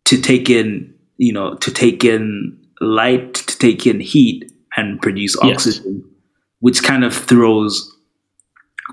to 0.05 0.20
take 0.20 0.49
in 0.49 0.93
you 1.17 1.32
know 1.32 1.55
to 1.55 1.72
take 1.72 2.03
in 2.03 2.57
light 2.82 3.36
to 3.36 3.57
take 3.57 3.86
in 3.86 3.99
heat 3.99 4.49
and 4.80 5.01
produce 5.01 5.38
oxygen 5.41 5.95
yes. 5.95 6.13
which 6.59 6.84
kind 6.84 7.03
of 7.03 7.13
throws 7.13 7.95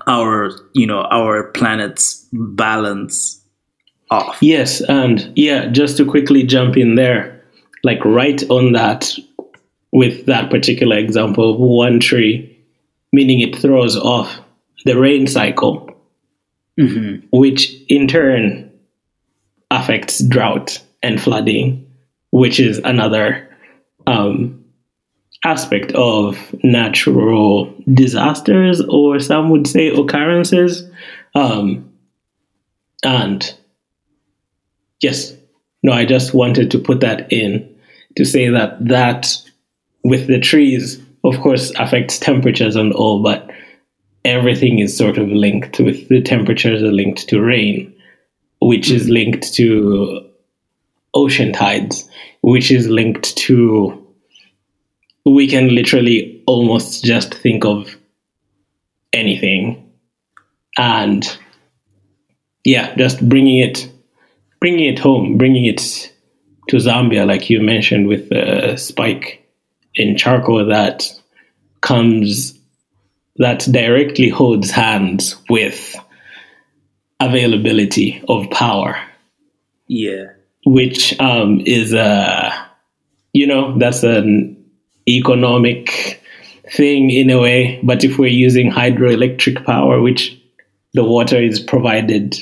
our 0.07 0.51
you 0.73 0.85
know 0.85 1.01
our 1.11 1.51
planet's 1.51 2.27
balance 2.33 3.41
off 4.11 4.37
yes 4.41 4.81
and 4.81 5.31
yeah 5.35 5.67
just 5.67 5.97
to 5.97 6.05
quickly 6.05 6.43
jump 6.43 6.77
in 6.77 6.95
there 6.95 7.43
like 7.83 8.03
right 8.05 8.43
on 8.49 8.73
that 8.73 9.11
with 9.91 10.25
that 10.25 10.49
particular 10.49 10.97
example 10.97 11.53
of 11.53 11.59
one 11.59 11.99
tree 11.99 12.53
meaning 13.11 13.39
it 13.39 13.55
throws 13.55 13.97
off 13.97 14.39
the 14.85 14.97
rain 14.97 15.27
cycle, 15.27 15.89
mm-hmm. 16.79 17.25
which 17.31 17.73
in 17.89 18.07
turn 18.07 18.71
affects 19.71 20.23
drought 20.23 20.81
and 21.03 21.21
flooding, 21.21 21.85
which 22.31 22.59
is 22.59 22.79
another 22.79 23.47
um, 24.05 24.56
aspect 25.47 25.91
of 25.93 26.37
natural 26.63 27.73
disasters, 27.93 28.81
or 28.81 29.19
some 29.19 29.49
would 29.49 29.67
say 29.67 29.87
occurrences, 29.87 30.83
Um, 31.37 31.93
and 33.03 33.53
yes, 35.01 35.33
no, 35.83 35.91
I 35.93 36.05
just 36.05 36.33
wanted 36.33 36.71
to 36.71 36.79
put 36.79 36.99
that 37.01 37.31
in 37.31 37.69
to 38.15 38.25
say 38.25 38.49
that 38.49 38.83
that 38.87 39.37
with 40.03 40.25
the 40.27 40.39
trees, 40.39 40.99
of 41.23 41.39
course, 41.41 41.71
affects 41.77 42.17
temperatures 42.17 42.75
and 42.75 42.91
all, 42.93 43.21
but 43.21 43.51
everything 44.25 44.79
is 44.79 44.97
sort 44.97 45.17
of 45.17 45.29
linked 45.29 45.79
with 45.79 46.09
the 46.09 46.21
temperatures 46.21 46.81
are 46.81 46.91
linked 46.91 47.29
to 47.29 47.39
rain, 47.39 47.93
which 48.59 48.89
is 48.89 49.09
linked 49.09 49.53
to 49.53 50.27
ocean 51.13 51.53
tides, 51.53 52.09
which 52.41 52.71
is 52.71 52.87
linked 52.87 53.37
to 53.37 54.06
we 55.29 55.47
can 55.47 55.73
literally 55.73 56.43
almost 56.45 57.03
just 57.03 57.33
think 57.33 57.65
of 57.65 57.95
anything 59.13 59.91
and 60.77 61.37
yeah 62.63 62.93
just 62.95 63.27
bringing 63.27 63.59
it 63.59 63.89
bringing 64.59 64.85
it 64.93 64.99
home 64.99 65.37
bringing 65.37 65.65
it 65.65 66.11
to 66.67 66.77
zambia 66.77 67.25
like 67.25 67.49
you 67.49 67.61
mentioned 67.61 68.07
with 68.07 68.29
the 68.29 68.75
spike 68.77 69.43
in 69.95 70.15
charcoal 70.17 70.65
that 70.65 71.09
comes 71.81 72.53
that 73.37 73.59
directly 73.71 74.29
holds 74.29 74.69
hands 74.71 75.35
with 75.49 75.95
availability 77.19 78.21
of 78.27 78.49
power 78.51 78.97
Yeah. 79.87 80.25
which 80.65 81.19
um, 81.19 81.61
is 81.65 81.93
a 81.93 82.53
you 83.33 83.47
know 83.47 83.77
that's 83.79 84.03
an 84.03 84.46
economic 85.07 86.21
thing 86.71 87.09
in 87.09 87.29
a 87.29 87.39
way 87.39 87.79
but 87.83 88.03
if 88.03 88.17
we're 88.17 88.27
using 88.27 88.71
hydroelectric 88.71 89.65
power 89.65 90.01
which 90.01 90.37
the 90.93 91.03
water 91.03 91.41
is 91.41 91.59
provided 91.59 92.37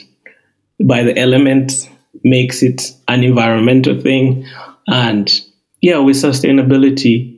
by 0.83 1.03
the 1.03 1.17
elements 1.17 1.87
makes 2.23 2.63
it 2.63 2.91
an 3.07 3.23
environmental 3.23 3.99
thing 4.01 4.45
and 4.87 5.41
yeah 5.81 5.99
with 5.99 6.15
sustainability 6.15 7.35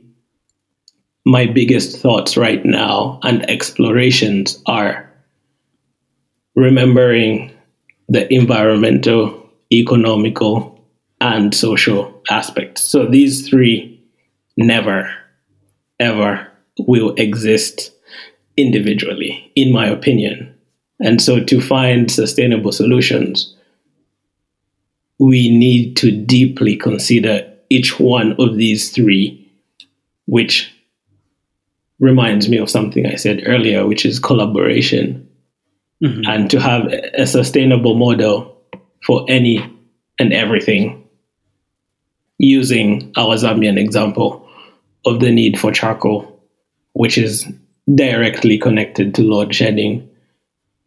my 1.26 1.44
biggest 1.44 1.98
thoughts 1.98 2.38
right 2.38 2.64
now 2.64 3.20
and 3.22 3.48
explorations 3.50 4.62
are 4.64 5.08
remembering 6.54 7.52
the 8.08 8.32
environmental, 8.32 9.48
economical, 9.70 10.82
and 11.20 11.54
social 11.54 12.22
aspects. 12.30 12.82
So 12.82 13.06
these 13.06 13.48
three 13.48 13.97
never, 14.58 15.08
ever 15.98 16.46
will 16.78 17.14
exist 17.14 17.92
individually, 18.56 19.50
in 19.54 19.72
my 19.72 19.86
opinion. 19.86 20.54
And 21.00 21.22
so 21.22 21.42
to 21.42 21.60
find 21.60 22.10
sustainable 22.10 22.72
solutions, 22.72 23.54
we 25.18 25.56
need 25.56 25.96
to 25.98 26.10
deeply 26.10 26.76
consider 26.76 27.50
each 27.70 27.98
one 27.98 28.34
of 28.40 28.56
these 28.56 28.90
three, 28.90 29.50
which 30.26 30.72
reminds 32.00 32.48
me 32.48 32.58
of 32.58 32.70
something 32.70 33.06
I 33.06 33.14
said 33.14 33.42
earlier, 33.46 33.86
which 33.86 34.04
is 34.04 34.18
collaboration 34.18 35.28
mm-hmm. 36.02 36.22
and 36.26 36.50
to 36.50 36.60
have 36.60 36.86
a 36.86 37.26
sustainable 37.26 37.94
model 37.94 38.60
for 39.04 39.24
any 39.28 39.64
and 40.18 40.32
everything 40.32 41.08
using 42.38 43.12
our 43.16 43.36
Zambian 43.36 43.78
example 43.78 44.37
of 45.06 45.20
the 45.20 45.30
need 45.30 45.58
for 45.58 45.72
charcoal, 45.72 46.40
which 46.92 47.18
is 47.18 47.46
directly 47.94 48.58
connected 48.58 49.14
to 49.14 49.22
load 49.22 49.54
shedding, 49.54 50.08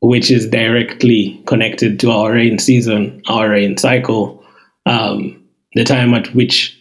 which 0.02 0.32
is 0.32 0.48
directly 0.48 1.42
connected 1.48 2.00
to 2.00 2.12
our 2.12 2.34
rain 2.34 2.60
season, 2.60 3.22
our 3.28 3.50
rain 3.50 3.78
cycle, 3.78 4.44
um, 4.86 5.44
the 5.74 5.84
time 5.84 6.14
at 6.14 6.34
which 6.36 6.78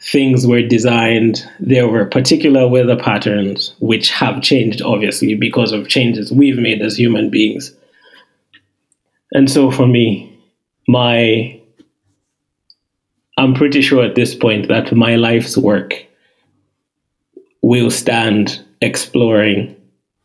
things 0.00 0.46
were 0.46 0.62
designed, 0.62 1.42
there 1.60 1.88
were 1.88 2.04
particular 2.04 2.68
weather 2.68 2.96
patterns 2.96 3.74
which 3.80 4.10
have 4.10 4.42
changed, 4.42 4.82
obviously, 4.82 5.34
because 5.34 5.72
of 5.72 5.88
changes 5.88 6.30
we've 6.30 6.58
made 6.58 6.82
as 6.82 6.96
human 6.96 7.30
beings. 7.30 7.74
And 9.32 9.50
so 9.50 9.70
for 9.70 9.86
me, 9.86 10.38
my 10.86 11.60
I'm 13.36 13.54
pretty 13.54 13.82
sure 13.82 14.04
at 14.04 14.14
this 14.14 14.34
point 14.34 14.68
that 14.68 14.92
my 14.94 15.16
life's 15.16 15.56
work 15.56 16.06
will 17.62 17.90
stand 17.90 18.62
exploring 18.80 19.74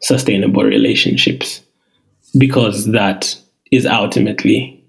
sustainable 0.02 0.64
relationships 0.64 1.62
because 2.38 2.86
that 2.92 3.36
is 3.72 3.86
ultimately 3.86 4.84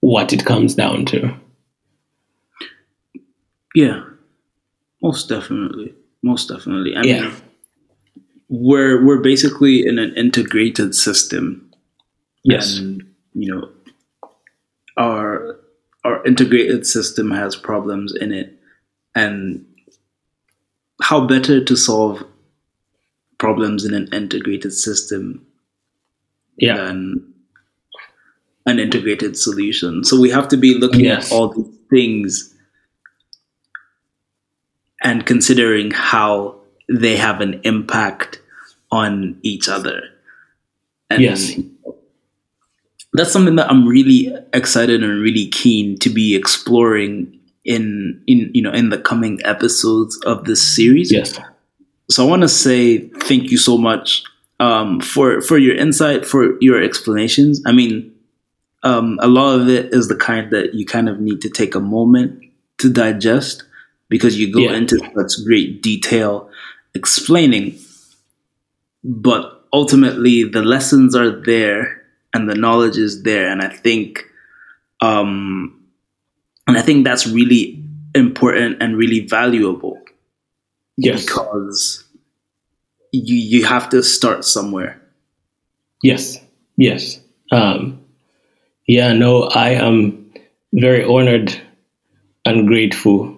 what 0.00 0.32
it 0.32 0.44
comes 0.44 0.74
down 0.74 1.04
to. 1.06 1.34
Yeah. 3.74 4.02
Most 5.02 5.28
definitely. 5.28 5.94
Most 6.22 6.48
definitely. 6.48 6.96
I 6.96 7.02
Yeah. 7.02 7.20
mean, 7.22 7.32
we're 8.48 9.04
we're 9.04 9.20
basically 9.22 9.86
in 9.86 9.98
an 9.98 10.14
integrated 10.16 10.94
system. 10.94 11.70
Yes. 12.42 12.78
And, 12.78 13.04
you 13.34 13.54
know, 13.54 13.68
our 14.96 15.59
our 16.04 16.24
integrated 16.26 16.86
system 16.86 17.30
has 17.30 17.56
problems 17.56 18.14
in 18.14 18.32
it. 18.32 18.58
And 19.14 19.66
how 21.02 21.26
better 21.26 21.62
to 21.64 21.76
solve 21.76 22.22
problems 23.38 23.84
in 23.84 23.94
an 23.94 24.08
integrated 24.12 24.72
system 24.72 25.46
Yeah. 26.58 26.76
than 26.76 27.32
an 28.66 28.78
integrated 28.78 29.36
solution. 29.36 30.04
So 30.04 30.20
we 30.20 30.30
have 30.30 30.48
to 30.48 30.56
be 30.56 30.74
looking 30.78 31.06
Yes. 31.06 31.26
at 31.26 31.32
all 31.34 31.48
these 31.48 31.74
things 31.88 32.54
and 35.02 35.24
considering 35.24 35.90
how 35.90 36.60
they 36.88 37.16
have 37.16 37.40
an 37.40 37.60
impact 37.64 38.40
on 38.92 39.38
each 39.42 39.68
other. 39.68 40.02
And 41.08 41.22
Yes. 41.22 41.58
That's 43.12 43.32
something 43.32 43.56
that 43.56 43.70
I'm 43.70 43.86
really 43.86 44.32
excited 44.52 45.02
and 45.02 45.20
really 45.20 45.48
keen 45.48 45.98
to 45.98 46.10
be 46.10 46.34
exploring 46.36 47.38
in 47.64 48.22
in 48.26 48.50
you 48.54 48.62
know 48.62 48.72
in 48.72 48.90
the 48.90 48.98
coming 48.98 49.38
episodes 49.44 50.16
of 50.24 50.44
this 50.44 50.62
series. 50.62 51.12
Yes. 51.12 51.38
So 52.10 52.24
I 52.24 52.28
want 52.28 52.42
to 52.42 52.48
say 52.48 53.08
thank 53.08 53.50
you 53.50 53.58
so 53.58 53.78
much 53.78 54.22
um, 54.58 55.00
for 55.00 55.40
for 55.42 55.58
your 55.58 55.76
insight, 55.76 56.26
for 56.26 56.60
your 56.60 56.82
explanations. 56.82 57.62
I 57.66 57.72
mean, 57.72 58.12
um, 58.82 59.18
a 59.20 59.28
lot 59.28 59.58
of 59.60 59.68
it 59.68 59.92
is 59.92 60.08
the 60.08 60.16
kind 60.16 60.50
that 60.52 60.74
you 60.74 60.86
kind 60.86 61.08
of 61.08 61.20
need 61.20 61.40
to 61.42 61.48
take 61.50 61.74
a 61.74 61.80
moment 61.80 62.42
to 62.78 62.92
digest 62.92 63.64
because 64.08 64.38
you 64.38 64.52
go 64.52 64.60
Yeah. 64.60 64.74
into 64.74 64.98
such 65.16 65.44
great 65.44 65.82
detail 65.82 66.50
explaining. 66.94 67.78
But 69.04 69.64
ultimately, 69.72 70.44
the 70.44 70.62
lessons 70.62 71.14
are 71.14 71.30
there 71.30 71.99
and 72.34 72.48
the 72.48 72.54
knowledge 72.54 72.96
is 72.96 73.22
there, 73.22 73.50
and 73.50 73.60
I 73.62 73.68
think, 73.68 74.24
um, 75.00 75.80
and 76.66 76.76
I 76.76 76.82
think 76.82 77.04
that's 77.04 77.26
really 77.26 77.82
important 78.14 78.82
and 78.82 78.96
really 78.96 79.20
valuable 79.26 79.98
Yes. 80.96 81.24
because 81.24 82.04
you 83.12 83.36
you 83.36 83.64
have 83.64 83.88
to 83.90 84.02
start 84.02 84.44
somewhere. 84.44 85.00
Yes, 86.02 86.38
yes. 86.76 87.20
Um, 87.52 88.00
yeah, 88.86 89.12
no, 89.12 89.44
I 89.44 89.70
am 89.70 90.32
very 90.72 91.04
honored 91.04 91.54
and 92.44 92.66
grateful 92.66 93.36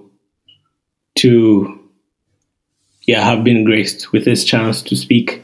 to 1.19 1.79
yeah 3.07 3.23
have 3.25 3.45
been 3.45 3.65
graced 3.65 4.13
with 4.13 4.25
this 4.25 4.45
chance 4.45 4.83
to 4.83 4.97
speak 4.97 5.43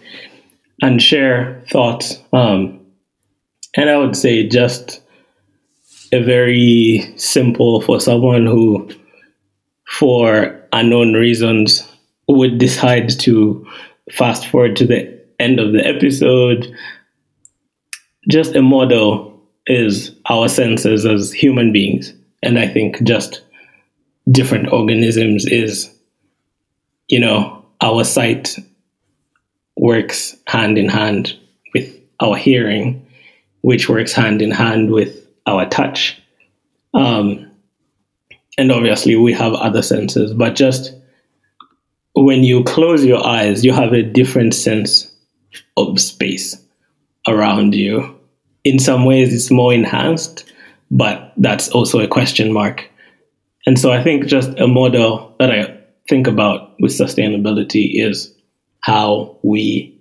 and 0.82 1.00
share 1.02 1.62
thoughts. 1.70 2.18
Um, 2.32 2.77
and 3.76 3.90
I 3.90 3.96
would 3.96 4.16
say 4.16 4.46
just 4.48 5.00
a 6.12 6.22
very 6.22 7.12
simple 7.16 7.80
for 7.80 8.00
someone 8.00 8.46
who, 8.46 8.88
for 9.86 10.60
unknown 10.72 11.14
reasons, 11.14 11.86
would 12.28 12.58
decide 12.58 13.10
to 13.20 13.66
fast 14.12 14.46
forward 14.46 14.76
to 14.76 14.86
the 14.86 15.18
end 15.38 15.60
of 15.60 15.72
the 15.72 15.86
episode 15.86 16.74
just 18.28 18.54
a 18.54 18.62
model 18.62 19.42
is 19.66 20.14
our 20.28 20.48
senses 20.48 21.04
as 21.06 21.32
human 21.32 21.72
beings. 21.72 22.12
And 22.42 22.58
I 22.58 22.68
think 22.68 23.02
just 23.02 23.42
different 24.30 24.72
organisms 24.72 25.46
is, 25.46 25.90
you 27.08 27.18
know, 27.18 27.64
our 27.80 28.04
sight 28.04 28.56
works 29.76 30.36
hand 30.46 30.78
in 30.78 30.88
hand 30.88 31.36
with 31.74 31.98
our 32.20 32.36
hearing, 32.36 33.06
which 33.62 33.88
works 33.88 34.12
hand 34.12 34.42
in 34.42 34.50
hand 34.50 34.90
with 34.90 35.26
our 35.46 35.66
touch. 35.68 36.20
Um, 36.94 37.50
and 38.56 38.72
obviously, 38.72 39.16
we 39.16 39.32
have 39.34 39.52
other 39.54 39.82
senses, 39.82 40.32
but 40.34 40.54
just 40.54 40.94
when 42.14 42.42
you 42.42 42.64
close 42.64 43.04
your 43.04 43.24
eyes, 43.24 43.64
you 43.64 43.72
have 43.72 43.92
a 43.92 44.02
different 44.02 44.54
sense 44.54 45.10
of 45.76 46.00
space 46.00 46.56
around 47.26 47.74
you. 47.74 48.18
In 48.64 48.78
some 48.78 49.04
ways, 49.04 49.32
it's 49.32 49.50
more 49.50 49.72
enhanced, 49.72 50.50
but 50.90 51.32
that's 51.36 51.68
also 51.68 52.00
a 52.00 52.08
question 52.08 52.52
mark. 52.52 52.90
And 53.66 53.78
so 53.78 53.92
I 53.92 54.02
think 54.02 54.26
just 54.26 54.58
a 54.58 54.66
model 54.66 55.36
that 55.38 55.50
I 55.52 55.78
think 56.08 56.26
about 56.26 56.74
with 56.80 56.92
sustainability 56.92 57.90
is 57.94 58.34
how 58.80 59.36
we 59.42 60.00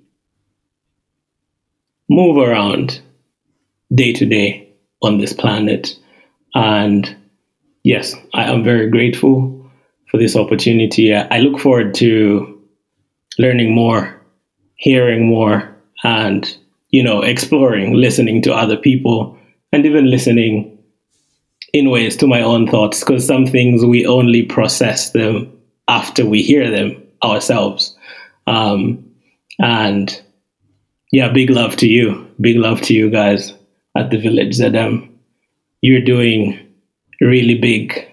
move 2.10 2.38
around 2.38 3.02
day 3.94 4.14
to 4.14 4.26
day 4.26 4.68
on 5.02 5.18
this 5.18 5.34
planet. 5.34 5.96
And 6.56 7.16
yes, 7.84 8.16
I 8.34 8.44
am 8.44 8.64
very 8.64 8.90
grateful 8.90 9.70
for 10.10 10.18
this 10.18 10.36
opportunity. 10.36 11.14
I 11.14 11.40
look 11.40 11.60
forward 11.60 11.94
to 11.96 12.62
learning 13.38 13.74
more, 13.74 14.22
hearing 14.76 15.28
more, 15.28 15.76
and 16.04 16.58
you 16.90 17.04
know, 17.04 17.22
exploring, 17.22 17.94
listening 17.94 18.42
to 18.44 18.54
other 18.54 18.78
people, 18.78 19.38
and 19.72 19.86
even 19.86 20.10
listening 20.10 20.78
in 21.74 21.90
ways 21.90 22.16
to 22.18 22.28
my 22.28 22.42
own 22.42 22.68
thoughts. 22.68 23.02
Because 23.02 23.28
some 23.28 23.46
things 23.46 23.86
we 23.86 24.06
only 24.06 24.44
process 24.44 25.12
them 25.12 25.52
after 25.88 26.26
we 26.26 26.42
hear 26.42 26.70
them 26.72 27.04
ourselves. 27.24 27.96
Um, 28.48 29.04
and 29.60 30.22
yeah, 31.12 31.30
big 31.30 31.50
love 31.50 31.76
to 31.78 31.88
you. 31.88 32.26
Big 32.40 32.58
love 32.58 32.82
to 32.84 32.94
you 32.94 33.10
guys 33.10 33.54
at 33.98 34.10
the 34.10 34.18
Village 34.18 34.58
ZM. 34.58 34.86
Um, 34.86 35.20
you're 35.82 36.02
doing 36.02 36.60
really 37.22 37.58
big, 37.58 38.10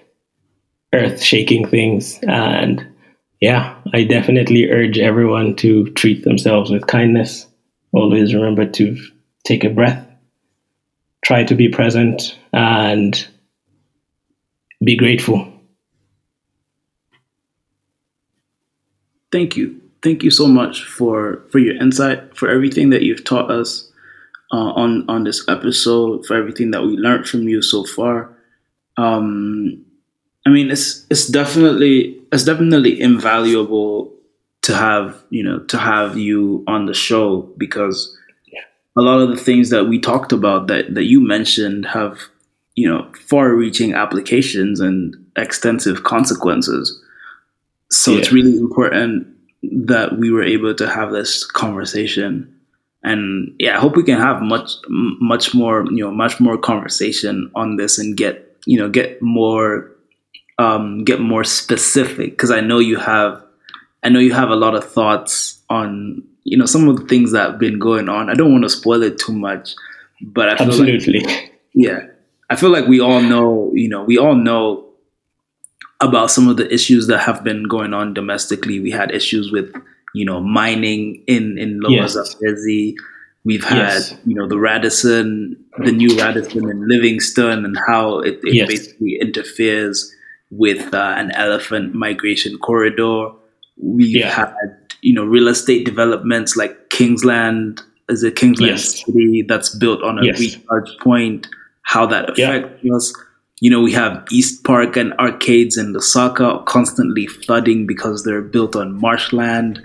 earth 0.93 1.23
shaking 1.23 1.69
things. 1.69 2.19
And 2.27 2.87
yeah, 3.41 3.77
I 3.93 4.05
definitely 4.05 4.71
urge 4.71 4.99
everyone 4.99 5.57
to 5.57 5.91
treat 5.93 6.25
themselves 6.25 6.71
with 6.71 6.87
kindness. 6.87 7.47
Always 7.93 8.35
remember 8.35 8.67
to 8.67 8.97
take 9.45 9.65
a 9.65 9.71
breath, 9.71 10.07
try 11.25 11.45
to 11.45 11.55
be 11.55 11.69
present, 11.69 12.39
and 12.53 13.27
be 14.83 14.97
grateful. 14.97 15.51
Thank 19.31 19.57
you 19.57 19.81
thank 20.05 20.23
you 20.23 20.31
so 20.31 20.47
much 20.47 20.85
for 20.85 21.43
for 21.51 21.59
your 21.59 21.75
insight, 21.83 22.37
for 22.37 22.49
everything 22.49 22.91
that 22.91 23.03
you've 23.03 23.25
taught 23.25 23.51
us 23.51 23.91
uh, 24.53 24.73
on 24.73 25.09
on 25.09 25.25
this 25.25 25.47
episode, 25.49 26.27
for 26.27 26.37
everything 26.37 26.71
that 26.73 26.83
we 26.83 26.97
learned 26.97 27.29
from 27.29 27.49
you 27.49 27.63
so 27.63 27.85
far. 27.85 28.37
Um, 28.97 29.85
I 30.47 30.51
mean, 30.51 30.71
it's 30.71 31.07
it's 31.11 31.27
definitely 31.27 32.21
it's 32.33 32.45
definitely 32.45 33.01
invaluable 33.01 34.13
to 34.63 34.75
have 34.75 35.23
you 35.31 35.43
know 35.43 35.61
to 35.61 35.79
have 35.79 36.19
you 36.19 36.65
on 36.67 36.87
the 36.87 36.95
show 36.95 37.43
because 37.59 38.17
a 38.97 39.03
lot 39.03 39.21
of 39.21 39.29
the 39.31 39.37
things 39.37 39.71
that 39.71 39.85
we 39.85 39.99
talked 39.99 40.33
about 40.33 40.69
that 40.69 40.95
that 40.95 41.05
you 41.05 41.21
mentioned 41.21 41.87
have 41.87 42.19
you 42.75 42.89
know 42.89 43.11
far-reaching 43.27 43.95
applications 43.95 44.81
and 44.81 45.15
extensive 45.37 46.03
consequences. 46.05 47.01
So 47.91 48.13
yeah. 48.13 48.19
it's 48.19 48.33
really 48.33 48.57
important 48.57 49.29
that 49.63 50.19
we 50.19 50.31
were 50.31 50.43
able 50.43 50.75
to 50.75 50.89
have 50.89 51.11
this 51.11 51.45
conversation 51.45 52.54
and 53.05 53.55
yeah 53.59 53.77
i 53.77 53.81
hope 53.81 53.97
we 53.97 54.03
can 54.03 54.19
have 54.19 54.43
much 54.43 54.71
much 54.89 55.55
more 55.55 55.85
you 55.91 56.05
know 56.05 56.11
much 56.11 56.41
more 56.41 56.59
conversation 56.59 57.51
on 57.55 57.77
this 57.77 57.99
and 57.99 58.17
get 58.17 58.57
you 58.67 58.79
know 58.79 58.89
get 58.89 59.21
more 59.23 59.91
um 60.59 61.05
get 61.05 61.21
more 61.21 61.45
specific. 61.45 62.31
Because 62.31 62.51
i 62.51 62.61
know 62.61 62.79
you 62.79 62.99
have 62.99 63.43
i 64.03 64.09
know 64.09 64.19
you 64.19 64.33
have 64.33 64.51
a 64.51 64.57
lot 64.57 64.75
of 64.75 64.85
thoughts 64.91 65.61
on 65.71 66.23
you 66.45 66.57
know 66.57 66.67
some 66.67 66.89
of 66.89 66.97
the 66.97 67.07
things 67.07 67.33
that 67.33 67.51
have 67.51 67.59
been 67.59 67.79
going 67.79 68.09
on. 68.09 68.29
I 68.29 68.35
don't 68.35 68.53
want 68.53 68.65
to 68.65 68.71
spoil 68.71 69.03
it 69.03 69.19
too 69.19 69.33
much 69.33 69.75
but 70.21 70.49
I 70.49 70.65
absolutely 70.65 71.21
like, 71.21 71.53
yeah. 71.75 72.07
I 72.51 72.57
feel 72.57 72.71
like 72.71 72.87
we 72.87 73.01
all 73.01 73.21
know 73.21 73.71
you 73.75 73.89
know 73.89 74.05
we 74.05 74.19
all 74.19 74.35
know 74.35 74.85
about 76.01 76.31
some 76.31 76.49
of 76.49 76.57
the 76.57 76.73
issues 76.73 77.07
that 77.07 77.19
have 77.19 77.45
been 77.45 77.65
going 77.65 77.95
on 77.95 78.15
domestically. 78.15 78.81
We 78.81 78.91
had 78.91 79.11
issues 79.11 79.51
with, 79.51 79.75
you 80.15 80.25
know, 80.25 80.41
mining 80.41 81.23
in 81.27 81.59
in 81.59 81.81
Lower 81.81 81.93
yes. 81.93 82.13
Zambezi. 82.13 82.97
We've 83.47 83.63
had, 83.63 83.77
yes. 83.77 84.17
you 84.25 84.35
know, 84.35 84.49
the 84.49 84.59
Radisson, 84.59 85.63
the 85.77 85.93
new 85.93 86.17
Radisson 86.19 86.71
in 86.71 86.89
Livingstone, 86.89 87.67
and 87.67 87.77
how 87.87 88.21
it, 88.21 88.41
it 88.43 88.55
yes. 88.55 88.69
basically 88.69 89.19
interferes 89.21 90.11
with 90.51 90.95
uh, 90.95 91.15
an 91.19 91.31
elephant 91.33 91.95
migration 91.95 92.57
corridor. 92.59 93.29
We've 93.77 94.17
yeah. 94.17 94.31
had, 94.31 94.55
you 95.03 95.13
know, 95.13 95.25
real 95.25 95.49
estate 95.49 95.85
developments 95.85 96.57
like 96.57 96.89
Kingsland, 96.89 97.83
is 98.09 98.23
it 98.23 98.37
Kingsland 98.37 98.81
City 98.81 99.45
that's 99.47 99.75
built 99.75 100.03
on 100.03 100.21
a 100.21 100.23
recharge 100.23 100.97
point, 101.01 101.47
how 101.83 102.07
that 102.07 102.31
affects 102.31 102.83
yeah. 102.83 102.95
us 102.95 103.13
you 103.65 103.71
know, 103.71 103.81
we 103.81 103.93
have 103.93 104.23
East 104.31 104.63
Park 104.63 104.95
and 104.95 105.15
arcades 105.15 105.79
in 105.79 105.95
Lusaka 105.95 106.63
constantly 106.67 107.27
flooding 107.27 107.87
because 107.87 108.23
they're 108.23 108.43
built 108.43 108.77
on 108.77 109.01
marshland. 109.01 109.83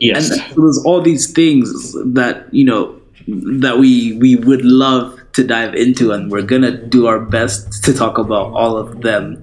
Yes. 0.00 0.28
And 0.28 0.40
there's 0.56 0.82
all 0.84 1.00
these 1.00 1.30
things 1.30 1.92
that, 2.14 2.52
you 2.52 2.64
know, 2.64 3.00
that 3.28 3.78
we 3.78 4.14
we 4.14 4.34
would 4.34 4.64
love 4.64 5.16
to 5.34 5.44
dive 5.44 5.72
into 5.76 6.10
and 6.10 6.32
we're 6.32 6.42
gonna 6.42 6.76
do 6.76 7.06
our 7.06 7.20
best 7.20 7.84
to 7.84 7.94
talk 7.94 8.18
about 8.18 8.54
all 8.54 8.76
of 8.76 9.02
them. 9.02 9.40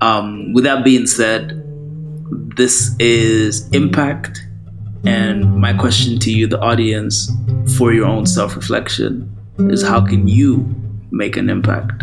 Um, 0.00 0.54
with 0.54 0.64
that 0.64 0.82
being 0.82 1.06
said, 1.06 1.62
this 2.56 2.96
is 2.98 3.68
impact 3.72 4.40
and 5.04 5.54
my 5.58 5.74
question 5.74 6.18
to 6.20 6.32
you, 6.32 6.46
the 6.46 6.60
audience, 6.60 7.30
for 7.76 7.92
your 7.92 8.06
own 8.06 8.24
self 8.24 8.56
reflection 8.56 9.30
is 9.58 9.82
how 9.82 10.00
can 10.00 10.28
you 10.28 10.64
make 11.10 11.36
an 11.36 11.50
impact? 11.50 12.02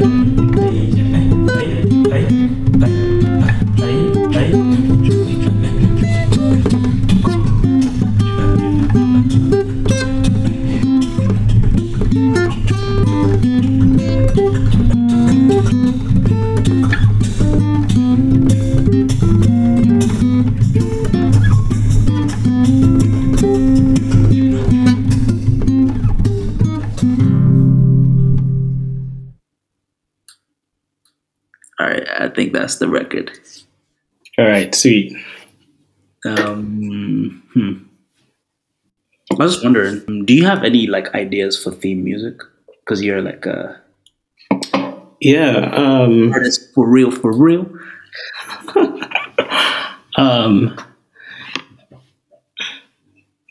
Yeah. 0.00 0.47
That's 32.68 32.80
the 32.80 32.88
record. 32.88 33.30
All 34.36 34.44
right, 34.44 34.74
sweet. 34.74 35.16
Um, 36.26 37.42
hmm. 37.54 37.72
I 39.32 39.42
was 39.42 39.64
wondering, 39.64 40.26
do 40.26 40.34
you 40.34 40.44
have 40.44 40.64
any 40.64 40.86
like 40.86 41.14
ideas 41.14 41.62
for 41.62 41.70
theme 41.70 42.04
music? 42.04 42.36
Because 42.80 43.02
you're 43.02 43.22
like 43.22 43.46
a 43.46 43.80
yeah 45.20 45.70
um, 45.72 46.30
artist 46.34 46.74
for 46.74 46.86
real, 46.86 47.10
for 47.10 47.32
real. 47.32 47.66
um, 50.18 50.76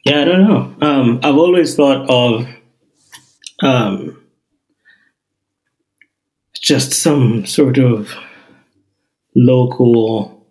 yeah, 0.05 0.21
I 0.21 0.25
don't 0.25 0.47
know. 0.47 0.75
Um, 0.87 1.19
I've 1.23 1.37
always 1.37 1.75
thought 1.75 2.07
of 2.07 2.47
um, 3.63 4.21
just 6.53 6.93
some 6.93 7.47
sort 7.47 7.79
of 7.79 8.15
local 9.37 10.45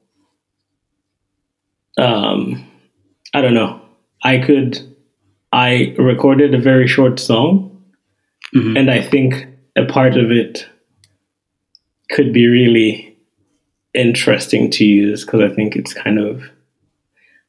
um 1.99 2.65
i 3.35 3.41
don't 3.41 3.55
know 3.55 3.81
i 4.25 4.39
could 4.39 4.79
I 5.53 5.95
recorded 5.97 6.55
a 6.55 6.59
very 6.59 6.87
short 6.87 7.19
song, 7.19 7.71
Mhm. 8.55 8.77
and 8.79 8.91
I 8.91 9.01
think 9.01 9.47
a 9.77 9.85
part 9.87 10.17
of 10.17 10.31
it 10.31 10.67
could 12.11 12.33
be 12.33 12.47
really 12.47 13.17
interesting 13.95 14.69
to 14.73 14.85
use 14.85 15.25
because 15.25 15.41
I 15.41 15.55
think 15.55 15.75
it's 15.77 15.95
kind 15.95 16.19
of 16.19 16.43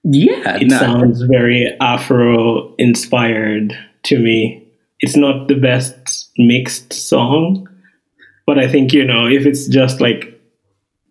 Yeah, 0.05 0.55
it 0.57 0.67
nah, 0.67 0.79
sounds 0.79 1.21
very 1.23 1.75
Afro 1.81 2.73
inspired 2.77 3.77
to 4.03 4.19
me. 4.19 4.63
It's 5.01 5.17
not 5.17 5.49
the 5.49 5.55
best 5.55 6.29
mixed 6.37 6.93
song, 6.93 7.67
but 8.45 8.57
I 8.57 8.69
think, 8.69 8.93
you 8.93 9.03
know, 9.03 9.27
if 9.27 9.45
it's 9.45 9.67
just 9.67 9.99
like 9.99 10.36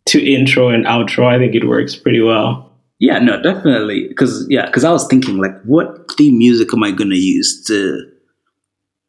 to 0.07 0.25
intro 0.25 0.69
and 0.69 0.85
outro, 0.87 1.27
I 1.27 1.39
think 1.39 1.55
it 1.55 1.67
works 1.67 1.97
pretty 1.97 2.21
well. 2.21 2.73
yeah, 2.99 3.19
no, 3.19 3.41
definitely. 3.43 4.09
Because 4.09 4.47
yeah, 4.49 4.67
because 4.67 4.85
I 4.85 4.91
was 4.91 5.07
thinking 5.07 5.37
like, 5.39 5.61
what 5.65 6.11
theme 6.17 6.39
music 6.39 6.73
am 6.73 6.83
I 6.83 6.91
gonna 6.93 7.17
use 7.17 7.65
to 7.67 8.03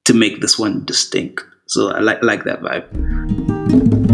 to 0.05 0.13
make 0.13 0.41
this 0.41 0.59
one 0.59 0.83
distinct? 0.85 1.43
So 1.67 1.91
I 1.91 1.99
like 1.99 2.21
like 2.23 2.43
that 2.43 2.61
vibe. 2.61 4.06